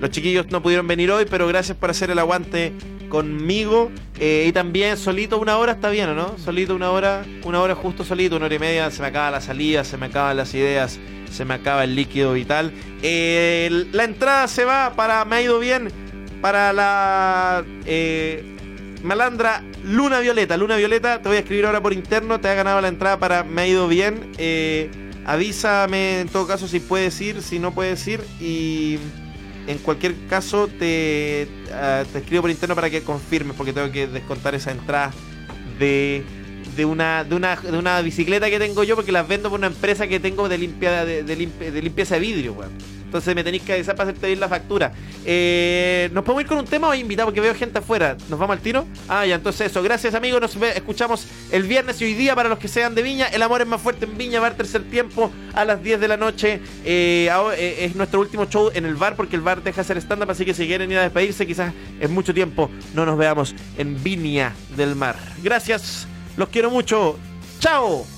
los 0.00 0.10
chiquillos 0.10 0.46
no 0.48 0.62
pudieron 0.62 0.86
venir 0.86 1.10
hoy, 1.10 1.26
pero 1.28 1.46
gracias 1.46 1.76
por 1.76 1.90
hacer 1.90 2.10
el 2.10 2.18
aguante 2.18 2.72
conmigo. 3.10 3.90
Eh, 4.18 4.46
y 4.48 4.52
también 4.52 4.96
solito 4.96 5.38
una 5.38 5.58
hora 5.58 5.72
está 5.72 5.90
bien, 5.90 6.08
¿o 6.08 6.14
no? 6.14 6.38
Solito 6.38 6.74
una 6.74 6.90
hora, 6.90 7.22
una 7.44 7.60
hora 7.60 7.74
justo 7.74 8.02
solito, 8.02 8.36
una 8.36 8.46
hora 8.46 8.54
y 8.54 8.58
media. 8.58 8.90
Se 8.90 9.02
me 9.02 9.08
acaba 9.08 9.30
la 9.30 9.42
salida, 9.42 9.84
se 9.84 9.98
me 9.98 10.06
acaban 10.06 10.38
las 10.38 10.54
ideas, 10.54 10.98
se 11.30 11.44
me 11.44 11.52
acaba 11.52 11.84
el 11.84 11.94
líquido 11.94 12.32
vital. 12.32 12.72
Eh, 13.02 13.84
la 13.92 14.04
entrada 14.04 14.48
se 14.48 14.64
va 14.64 14.94
para 14.96 15.22
Me 15.26 15.36
ha 15.36 15.42
ido 15.42 15.58
bien 15.58 15.90
para 16.40 16.72
la 16.72 17.62
eh, 17.84 18.56
malandra 19.02 19.62
Luna 19.84 20.20
Violeta, 20.20 20.56
Luna 20.56 20.76
Violeta, 20.76 21.20
te 21.22 21.28
voy 21.28 21.36
a 21.36 21.40
escribir 21.40 21.66
ahora 21.66 21.80
por 21.82 21.92
interno, 21.92 22.40
te 22.40 22.48
ha 22.48 22.54
ganado 22.54 22.80
la 22.80 22.88
entrada 22.88 23.18
para 23.18 23.44
Me 23.44 23.62
ha 23.62 23.66
ido 23.66 23.88
bien. 23.88 24.32
Eh, 24.38 24.90
avísame 25.24 26.20
en 26.20 26.28
todo 26.28 26.46
caso 26.46 26.66
si 26.68 26.80
puedes 26.80 27.20
ir, 27.20 27.42
si 27.42 27.58
no 27.58 27.72
puedes 27.74 28.06
ir 28.08 28.20
y 28.40 28.98
en 29.66 29.78
cualquier 29.78 30.14
caso 30.28 30.68
te, 30.68 31.46
ah, 31.72 32.02
te 32.10 32.18
escribo 32.20 32.42
por 32.42 32.50
interno 32.50 32.74
para 32.74 32.88
que 32.88 33.02
confirmes 33.02 33.54
porque 33.56 33.72
tengo 33.74 33.92
que 33.92 34.06
descontar 34.06 34.54
esa 34.54 34.70
entrada 34.70 35.12
de, 35.78 36.22
de, 36.76 36.84
una, 36.86 37.24
de, 37.24 37.34
una, 37.34 37.56
de 37.56 37.76
una 37.76 38.00
bicicleta 38.00 38.48
que 38.48 38.58
tengo 38.58 38.82
yo 38.84 38.96
porque 38.96 39.12
las 39.12 39.28
vendo 39.28 39.50
por 39.50 39.58
una 39.58 39.66
empresa 39.66 40.06
que 40.08 40.18
tengo 40.18 40.48
de, 40.48 40.56
limpia, 40.58 41.04
de, 41.04 41.22
de 41.22 41.36
limpi- 41.38 41.70
de 41.70 41.82
limpieza 41.82 42.14
de 42.14 42.20
vidrio, 42.20 42.54
weón. 42.54 42.72
Entonces 43.08 43.34
me 43.34 43.42
tenéis 43.42 43.62
que 43.62 43.72
avisar 43.72 43.96
para 43.96 44.10
hacerte 44.10 44.26
bien 44.26 44.38
la 44.38 44.50
factura. 44.50 44.92
Eh, 45.24 46.10
¿Nos 46.12 46.24
podemos 46.24 46.42
ir 46.42 46.46
con 46.46 46.58
un 46.58 46.66
tema 46.66 46.88
o 46.88 46.94
invitar? 46.94 47.24
Porque 47.24 47.40
veo 47.40 47.54
gente 47.54 47.78
afuera. 47.78 48.18
¿Nos 48.28 48.38
vamos 48.38 48.54
al 48.54 48.62
tiro? 48.62 48.86
Ah, 49.08 49.24
ya, 49.24 49.36
entonces 49.36 49.70
eso. 49.70 49.82
Gracias, 49.82 50.14
amigos. 50.14 50.42
Nos 50.42 50.54
escuchamos 50.56 51.26
el 51.50 51.62
viernes 51.62 51.98
y 52.02 52.04
hoy 52.04 52.12
día 52.12 52.34
para 52.34 52.50
los 52.50 52.58
que 52.58 52.68
sean 52.68 52.94
de 52.94 53.00
Viña. 53.00 53.26
El 53.28 53.40
amor 53.40 53.62
es 53.62 53.66
más 53.66 53.80
fuerte 53.80 54.04
en 54.04 54.18
Viña. 54.18 54.40
Va 54.40 54.48
al 54.48 54.56
tercer 54.56 54.82
tiempo 54.90 55.30
a 55.54 55.64
las 55.64 55.82
10 55.82 56.00
de 56.00 56.08
la 56.08 56.18
noche. 56.18 56.60
Eh, 56.84 57.30
eh, 57.56 57.76
es 57.80 57.96
nuestro 57.96 58.20
último 58.20 58.44
show 58.44 58.70
en 58.74 58.84
el 58.84 58.96
bar 58.96 59.16
porque 59.16 59.36
el 59.36 59.42
bar 59.42 59.62
deja 59.62 59.76
de 59.76 59.80
hacer 59.80 59.96
stand-up. 59.96 60.30
Así 60.30 60.44
que 60.44 60.52
si 60.52 60.66
quieren 60.66 60.92
ir 60.92 60.98
a 60.98 61.02
despedirse, 61.04 61.46
quizás 61.46 61.72
en 61.98 62.12
mucho 62.12 62.34
tiempo 62.34 62.70
no 62.92 63.06
nos 63.06 63.16
veamos 63.16 63.54
en 63.78 64.02
Viña 64.02 64.54
del 64.76 64.96
Mar. 64.96 65.16
Gracias. 65.42 66.06
Los 66.36 66.50
quiero 66.50 66.70
mucho. 66.70 67.18
¡Chao! 67.58 68.17